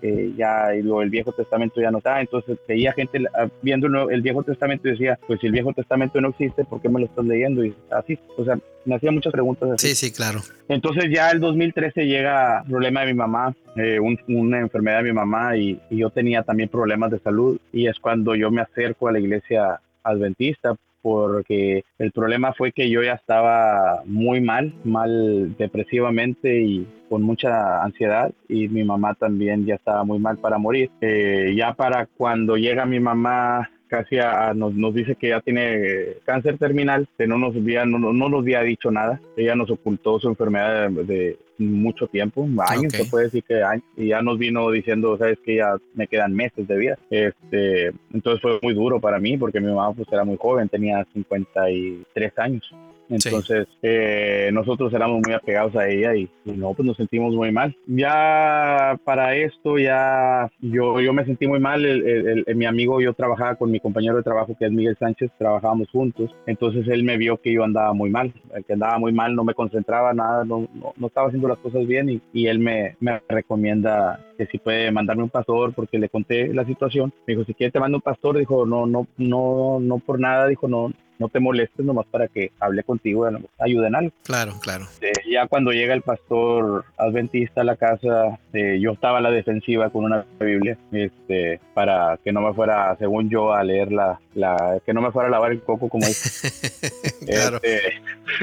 que 0.00 0.32
ya 0.36 0.70
lo, 0.82 1.02
el 1.02 1.10
Viejo 1.10 1.32
Testamento 1.32 1.80
ya 1.80 1.90
no 1.90 1.98
está, 1.98 2.20
entonces 2.20 2.58
veía 2.66 2.92
gente 2.92 3.24
viendo 3.62 4.08
el 4.10 4.22
Viejo 4.22 4.42
Testamento 4.42 4.88
y 4.88 4.92
decía, 4.92 5.18
pues 5.26 5.40
si 5.40 5.46
el 5.46 5.52
Viejo 5.52 5.72
Testamento 5.72 6.20
no 6.20 6.28
existe, 6.30 6.64
¿por 6.64 6.80
qué 6.80 6.88
me 6.88 7.00
lo 7.00 7.06
estás 7.06 7.24
leyendo? 7.24 7.64
Y 7.64 7.74
así, 7.90 8.18
o 8.36 8.44
sea, 8.44 8.58
me 8.84 8.94
hacía 8.94 9.10
muchas 9.10 9.32
preguntas 9.32 9.80
Sí, 9.80 9.94
sí, 9.94 10.12
claro. 10.12 10.40
Entonces 10.68 11.06
ya 11.12 11.30
el 11.30 11.40
2013 11.40 12.06
llega 12.06 12.60
el 12.60 12.70
problema 12.70 13.00
de 13.00 13.06
mi 13.06 13.14
mamá, 13.14 13.54
eh, 13.76 13.98
una 14.28 14.60
enfermedad 14.60 14.98
de 14.98 15.04
mi 15.04 15.12
mamá 15.12 15.56
y, 15.56 15.80
yo 15.90 16.10
tenía 16.10 16.42
también 16.42 16.68
problemas 16.68 17.10
de 17.10 17.18
salud 17.20 17.58
y 17.72 17.86
es 17.86 17.98
cuando 17.98 18.34
yo 18.34 18.50
me 18.50 18.60
acerco 18.60 19.08
a 19.08 19.12
la 19.12 19.18
iglesia 19.18 19.80
adventista 20.02 20.76
porque 21.06 21.84
el 22.00 22.10
problema 22.10 22.52
fue 22.52 22.72
que 22.72 22.90
yo 22.90 23.00
ya 23.00 23.12
estaba 23.12 24.02
muy 24.06 24.40
mal, 24.40 24.74
mal 24.82 25.54
depresivamente 25.56 26.60
y 26.60 26.84
con 27.08 27.22
mucha 27.22 27.80
ansiedad 27.84 28.32
y 28.48 28.66
mi 28.66 28.82
mamá 28.82 29.14
también 29.14 29.64
ya 29.64 29.76
estaba 29.76 30.02
muy 30.02 30.18
mal 30.18 30.38
para 30.38 30.58
morir. 30.58 30.90
Eh, 31.00 31.54
ya 31.56 31.74
para 31.74 32.06
cuando 32.06 32.56
llega 32.56 32.86
mi 32.86 32.98
mamá 32.98 33.70
casi 33.88 34.16
nos, 34.54 34.74
nos, 34.74 34.94
dice 34.94 35.14
que 35.14 35.28
ya 35.28 35.40
tiene 35.40 36.16
cáncer 36.24 36.58
terminal, 36.58 37.08
que 37.16 37.26
no 37.26 37.38
nos 37.38 37.54
había, 37.54 37.84
no, 37.84 37.98
no 37.98 38.28
nos 38.28 38.40
había 38.40 38.62
dicho 38.62 38.90
nada. 38.90 39.20
Ella 39.36 39.54
nos 39.54 39.70
ocultó 39.70 40.18
su 40.18 40.28
enfermedad 40.28 40.90
de, 40.90 41.38
mucho 41.58 42.06
tiempo, 42.06 42.46
años, 42.68 42.92
se 42.92 43.06
puede 43.06 43.24
decir 43.24 43.42
que 43.42 43.62
años, 43.62 43.84
y 43.96 44.08
ya 44.08 44.20
nos 44.20 44.38
vino 44.38 44.70
diciendo, 44.70 45.16
sabes 45.16 45.38
que 45.44 45.56
ya 45.56 45.76
me 45.94 46.06
quedan 46.06 46.34
meses 46.34 46.68
de 46.68 46.76
vida. 46.76 46.98
Este, 47.10 47.92
entonces 48.12 48.42
fue 48.42 48.58
muy 48.62 48.74
duro 48.74 49.00
para 49.00 49.18
mí 49.18 49.38
porque 49.38 49.60
mi 49.60 49.68
mamá 49.68 49.92
pues 49.94 50.06
era 50.12 50.24
muy 50.24 50.36
joven, 50.36 50.68
tenía 50.68 51.06
53 51.14 52.38
años. 52.38 52.74
Entonces, 53.08 53.66
eh, 53.82 54.50
nosotros 54.52 54.92
éramos 54.92 55.20
muy 55.24 55.34
apegados 55.34 55.74
a 55.76 55.88
ella 55.88 56.14
y, 56.14 56.28
no, 56.44 56.74
pues 56.74 56.86
nos 56.86 56.96
sentimos 56.96 57.34
muy 57.34 57.52
mal. 57.52 57.76
Ya 57.86 58.98
para 59.04 59.36
esto, 59.36 59.78
ya 59.78 60.50
yo, 60.60 61.00
yo 61.00 61.12
me 61.12 61.24
sentí 61.24 61.46
muy 61.46 61.60
mal. 61.60 61.84
El, 61.84 62.44
mi 62.56 62.66
amigo, 62.66 63.00
yo 63.00 63.14
trabajaba 63.14 63.56
con 63.56 63.70
mi 63.70 63.80
compañero 63.80 64.16
de 64.16 64.22
trabajo, 64.22 64.56
que 64.58 64.66
es 64.66 64.72
Miguel 64.72 64.96
Sánchez, 64.98 65.30
trabajábamos 65.38 65.88
juntos. 65.90 66.34
Entonces, 66.46 66.86
él 66.88 67.04
me 67.04 67.16
vio 67.16 67.40
que 67.40 67.52
yo 67.52 67.64
andaba 67.64 67.92
muy 67.92 68.10
mal, 68.10 68.32
que 68.66 68.72
andaba 68.72 68.98
muy 68.98 69.12
mal, 69.12 69.34
no 69.34 69.44
me 69.44 69.54
concentraba 69.54 70.12
nada, 70.12 70.44
no, 70.44 70.68
no, 70.74 71.06
estaba 71.06 71.28
haciendo 71.28 71.48
las 71.48 71.58
cosas 71.58 71.86
bien 71.86 72.10
y, 72.10 72.20
y 72.32 72.46
él 72.46 72.58
me, 72.58 72.96
me 73.00 73.20
recomienda 73.28 74.20
que 74.36 74.46
si 74.46 74.58
puede 74.58 74.90
mandarme 74.90 75.22
un 75.22 75.30
pastor 75.30 75.72
porque 75.74 75.98
le 75.98 76.08
conté 76.08 76.52
la 76.52 76.64
situación. 76.64 77.12
Me 77.26 77.34
dijo, 77.34 77.44
si 77.44 77.54
quiere 77.54 77.70
te 77.70 77.80
mando 77.80 77.98
un 77.98 78.02
pastor. 78.02 78.38
Dijo, 78.38 78.66
no, 78.66 78.86
no, 78.86 79.06
no, 79.16 79.78
no 79.80 79.98
por 79.98 80.20
nada. 80.20 80.46
Dijo, 80.46 80.68
no, 80.68 80.92
no 81.18 81.28
te 81.28 81.40
molestes 81.40 81.84
nomás 81.84 82.06
para 82.06 82.28
que 82.28 82.52
hable 82.60 82.82
contigo, 82.82 83.28
ayuden 83.58 83.94
algo. 83.94 84.12
Claro, 84.24 84.54
claro. 84.60 84.86
Eh, 85.00 85.12
ya 85.30 85.46
cuando 85.46 85.72
llega 85.72 85.94
el 85.94 86.02
pastor 86.02 86.84
adventista 86.96 87.62
a 87.62 87.64
la 87.64 87.76
casa, 87.76 88.38
eh, 88.52 88.78
yo 88.80 88.92
estaba 88.92 89.18
a 89.18 89.22
la 89.22 89.30
defensiva 89.30 89.90
con 89.90 90.04
una 90.04 90.24
Biblia, 90.38 90.78
este, 90.92 91.60
para 91.74 92.18
que 92.22 92.32
no 92.32 92.40
me 92.40 92.54
fuera, 92.54 92.96
según 92.98 93.30
yo, 93.30 93.52
a 93.52 93.62
leer 93.64 93.92
la, 93.92 94.20
la 94.34 94.80
que 94.84 94.92
no 94.92 95.00
me 95.00 95.10
fuera 95.10 95.28
a 95.28 95.30
lavar 95.30 95.52
el 95.52 95.62
coco 95.62 95.88
como 95.88 96.06
claro. 97.26 97.60
Este, 97.62 97.80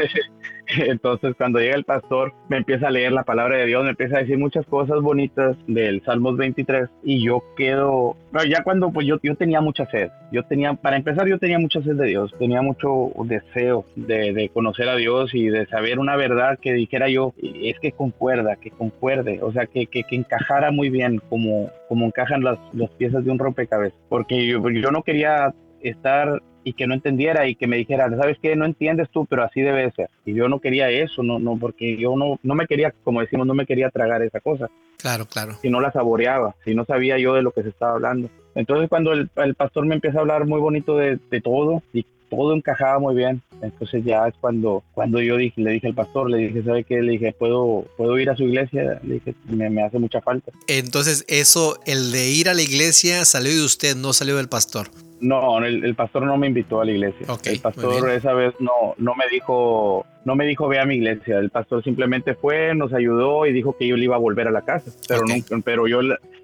Entonces, 0.78 1.36
cuando 1.38 1.60
llega 1.60 1.76
el 1.76 1.84
pastor, 1.84 2.34
me 2.50 2.58
empieza 2.58 2.88
a 2.88 2.92
leer 2.92 3.12
la 3.12 3.24
palabra 3.24 3.58
de 3.58 3.66
Dios, 3.66 3.84
me 3.84 3.92
empieza 3.92 4.18
a 4.18 4.22
decir 4.22 4.38
muchas 4.38 4.66
cosas 4.66 5.02
bonitas 5.02 5.58
del 5.68 6.02
Salmos 6.04 6.38
23 6.38 6.90
y 7.04 7.24
yo 7.24 7.44
quedo, 7.56 8.16
ya 8.50 8.64
cuando 8.64 8.92
pues 8.92 9.08
yo, 9.08 9.18
yo 9.22 9.36
tenía 9.36 9.62
mucha 9.62 9.86
sed, 9.88 10.10
yo 10.32 10.44
tenía, 10.44 10.74
para 10.74 10.98
empezar, 10.98 11.28
yo 11.28 11.38
tenía 11.38 11.60
mucha 11.60 11.82
sed 11.82 11.96
de 11.96 12.08
Dios, 12.08 12.34
tenía 12.40 12.62
mucho 12.62 13.12
deseo 13.26 13.86
de, 13.96 14.50
conocer 14.54 14.90
a 14.90 14.96
Dios 14.96 15.34
y 15.34 15.48
de 15.48 15.66
saber 15.68 16.00
una 16.00 16.16
verdad 16.16 16.60
que 16.60 16.74
dijera 16.74 17.10
yo, 17.10 17.34
es 17.42 17.80
que 17.80 17.92
concuerda, 17.92 18.56
que 18.56 18.72
concuerde, 18.72 19.40
o 19.42 19.52
sea, 19.52 19.66
que, 19.66 19.88
que, 19.88 20.04
que 20.04 20.16
encajara 20.16 20.72
muy 20.72 20.90
bien 20.90 21.22
como, 21.30 21.72
como 21.90 22.06
encajan 22.06 22.44
las, 22.44 22.60
las 22.74 22.90
piezas 22.92 23.26
de 23.26 23.32
un 23.32 23.40
rompecabezas, 23.40 24.00
porque 24.10 24.46
yo 24.48 24.92
no 24.92 25.04
quería 25.04 25.54
estar 25.82 26.42
y 26.64 26.74
que 26.74 26.88
no 26.88 26.94
entendiera 26.94 27.48
y 27.48 27.56
que 27.56 27.68
me 27.68 27.78
dijera, 27.78 28.10
sabes 28.10 28.38
qué, 28.42 28.56
no 28.56 28.66
entiendes 28.66 29.10
tú, 29.10 29.26
pero 29.26 29.44
así 29.44 29.62
debe 29.62 29.92
ser. 29.92 30.10
Y 30.26 30.34
yo 30.34 30.48
no 30.48 30.60
quería 30.60 30.90
eso, 30.90 31.24
no, 31.24 31.40
no, 31.40 31.58
porque 31.58 31.98
yo 31.98 32.16
no, 32.16 32.40
no 32.44 32.56
me 32.56 32.68
quería, 32.68 32.94
como 33.04 33.22
decimos, 33.22 33.48
no 33.48 33.54
me 33.54 33.66
quería 33.66 33.90
tragar 33.90 34.22
esa 34.22 34.40
cosa. 34.40 34.70
Claro, 34.98 35.26
claro. 35.26 35.58
Si 35.62 35.70
no 35.70 35.82
la 35.82 35.92
saboreaba, 35.92 36.56
si 36.64 36.74
no 36.74 36.86
sabía 36.86 37.18
yo 37.18 37.34
de 37.34 37.42
lo 37.42 37.52
que 37.52 37.64
se 37.64 37.70
estaba 37.70 37.94
hablando. 37.94 38.30
Entonces 38.56 38.88
cuando 38.88 39.12
el, 39.14 39.30
el 39.36 39.56
pastor 39.56 39.86
me 39.86 39.96
empieza 39.96 40.20
a 40.20 40.22
hablar 40.22 40.46
muy 40.46 40.60
bonito 40.60 40.96
de, 40.98 41.20
de, 41.30 41.42
todo 41.42 41.84
y 41.92 42.06
todo 42.30 42.54
encajaba 42.54 43.00
muy 43.00 43.16
bien, 43.16 43.42
entonces 43.62 44.04
ya 44.06 44.28
es 44.28 44.34
cuando, 44.40 44.84
cuando 44.94 45.22
yo 45.22 45.38
dije, 45.38 45.62
le 45.62 45.72
dije 45.72 45.88
al 45.88 45.96
pastor, 45.96 46.30
le 46.30 46.38
dije, 46.38 46.64
¿sabe 46.64 46.84
qué? 46.84 47.02
Le 47.02 47.14
dije, 47.14 47.36
¿puedo, 47.38 47.86
puedo 47.98 48.18
ir 48.18 48.30
a 48.30 48.36
su 48.36 48.44
iglesia? 48.44 49.00
Le 49.04 49.16
dije, 49.16 49.36
me, 49.50 49.70
me 49.70 49.84
hace 49.84 50.00
mucha 50.00 50.22
falta. 50.22 50.52
Entonces 50.68 51.26
eso, 51.28 51.80
el 51.86 52.12
de 52.12 52.30
ir 52.30 52.50
a 52.50 52.54
la 52.54 52.62
iglesia 52.62 53.26
salió 53.26 53.52
de 53.52 53.64
usted, 53.64 53.96
no 53.96 54.14
salió 54.14 54.38
del 54.38 54.50
pastor. 54.50 54.88
No, 55.24 55.64
el, 55.64 55.96
pastor 55.96 56.24
no 56.24 56.38
me 56.38 56.48
invitó 56.48 56.82
a 56.82 56.86
la 56.86 56.92
iglesia. 56.92 57.26
el 57.46 57.60
pastor 57.60 58.10
esa 58.12 58.34
vez 58.34 58.54
no, 58.60 58.94
no 58.98 59.16
me 59.16 59.26
dijo, 59.32 60.06
no 60.26 60.36
me 60.36 60.46
dijo 60.46 60.68
ve 60.68 60.80
a 60.80 60.86
mi 60.86 60.96
iglesia. 60.96 61.40
El 61.40 61.50
pastor 61.50 61.82
simplemente 61.82 62.36
fue, 62.36 62.76
nos 62.76 62.94
ayudó 62.94 63.46
y 63.46 63.54
dijo 63.54 63.78
que 63.78 63.88
yo 63.88 63.96
le 63.96 64.04
iba 64.04 64.18
a 64.18 64.20
volver 64.20 64.50
a 64.50 64.52
la 64.52 64.64
casa. 64.64 64.92
Pero 65.08 65.24
pero 65.64 65.88
yo 65.88 66.02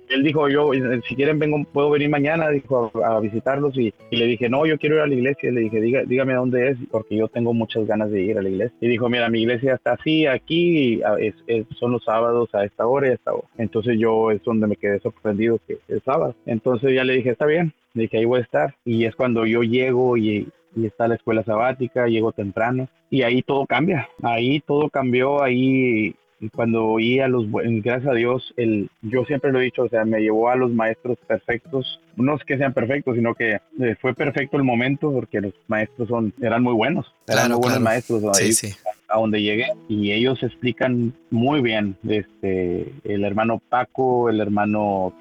él 0.09 0.23
dijo 0.23 0.49
yo 0.49 0.71
si 1.07 1.15
quieren 1.15 1.39
vengo 1.39 1.63
puedo 1.71 1.89
venir 1.89 2.09
mañana 2.09 2.49
dijo 2.49 2.91
a, 3.03 3.19
visitarlos 3.19 3.77
y, 3.77 3.93
le 4.11 4.25
dije 4.25 4.49
no 4.49 4.65
yo 4.65 4.77
quiero 4.77 4.95
ir 4.95 5.01
a 5.01 5.07
la 5.07 5.13
iglesia 5.13 5.51
le 5.51 5.61
dije 5.61 6.05
dígame 6.07 6.33
dónde 6.33 6.69
es 6.69 6.77
porque 6.91 7.15
yo 7.15 7.27
tengo 7.27 7.53
muchas 7.53 7.85
ganas 7.85 8.11
de 8.11 8.21
ir 8.21 8.37
a 8.37 8.41
la 8.41 8.49
iglesia 8.49 8.75
y 8.81 8.87
dijo 8.87 9.09
mira 9.09 9.29
mi 9.29 9.41
iglesia 9.41 9.75
está 9.75 9.93
así 9.93 10.25
aquí 10.25 11.01
son 11.79 11.91
los 11.91 12.03
sábados 12.03 12.49
a 12.53 12.65
esta 12.65 12.87
hora 12.87 13.07
y 13.07 13.11
a 13.11 13.13
esta 13.13 13.33
hora 13.33 13.47
entonces 13.57 13.97
yo 13.99 14.31
es 14.31 14.43
donde 14.43 14.67
me 14.67 14.75
quedé 14.75 14.99
sorprendido 14.99 15.59
que 15.67 15.77
es 15.87 16.03
sábado 16.03 16.35
entonces 16.45 16.93
ya 16.93 17.03
le 17.03 17.13
dije 17.13 17.29
está 17.29 17.45
bien 17.45 17.73
que 18.07 18.17
ahí 18.17 18.25
voy 18.25 18.39
a 18.39 18.43
estar. 18.43 18.75
Y 18.85 19.05
es 19.05 19.15
cuando 19.15 19.45
yo 19.45 19.63
llego 19.63 20.15
y, 20.15 20.47
está 20.81 21.07
la 21.07 21.15
escuela 21.15 21.43
sabática, 21.43 22.07
llego 22.07 22.31
temprano 22.31 22.87
y 23.09 23.23
ahí 23.23 23.41
todo 23.41 23.65
cambia. 23.65 24.07
Ahí 24.21 24.61
todo 24.61 24.89
cambió, 24.89 25.43
ahí 25.43 26.15
cuando 26.53 26.85
oí 26.85 27.19
a 27.19 27.27
los 27.27 27.45
gracias 27.51 28.07
a 28.07 28.15
Dios, 28.15 28.53
el, 28.57 28.89
yo 29.01 29.25
siempre 29.25 29.51
lo 29.51 29.59
he 29.59 29.65
dicho, 29.65 29.83
o 29.83 29.89
sea, 29.89 30.05
me 30.05 30.21
llevó 30.21 30.49
a 30.49 30.55
los 30.55 30.71
maestros 30.71 31.17
perfectos, 31.27 31.99
no 32.15 32.35
es 32.35 32.43
que 32.43 32.57
sean 32.57 32.73
perfectos, 32.73 33.15
sino 33.15 33.35
que 33.35 33.59
eh, 33.79 33.95
fue 34.01 34.13
perfecto 34.13 34.57
el 34.57 34.63
momento 34.63 35.11
porque 35.11 35.41
los 35.41 35.53
maestros 35.67 36.07
son, 36.07 36.33
eran 36.41 36.63
muy 36.63 36.73
buenos, 36.73 37.13
eran 37.27 37.51
muy 37.51 37.59
buenos 37.59 37.81
maestros 37.81 38.23
ahí, 38.39 38.51
a 39.09 39.19
donde 39.19 39.41
llegué 39.41 39.67
y 39.87 40.11
ellos 40.11 40.41
explican 40.43 41.13
muy 41.29 41.61
bien, 41.61 41.97
este, 42.07 42.93
el 43.03 43.23
hermano 43.25 43.61
Paco, 43.69 44.29
el 44.29 44.39
hermano 44.39 45.13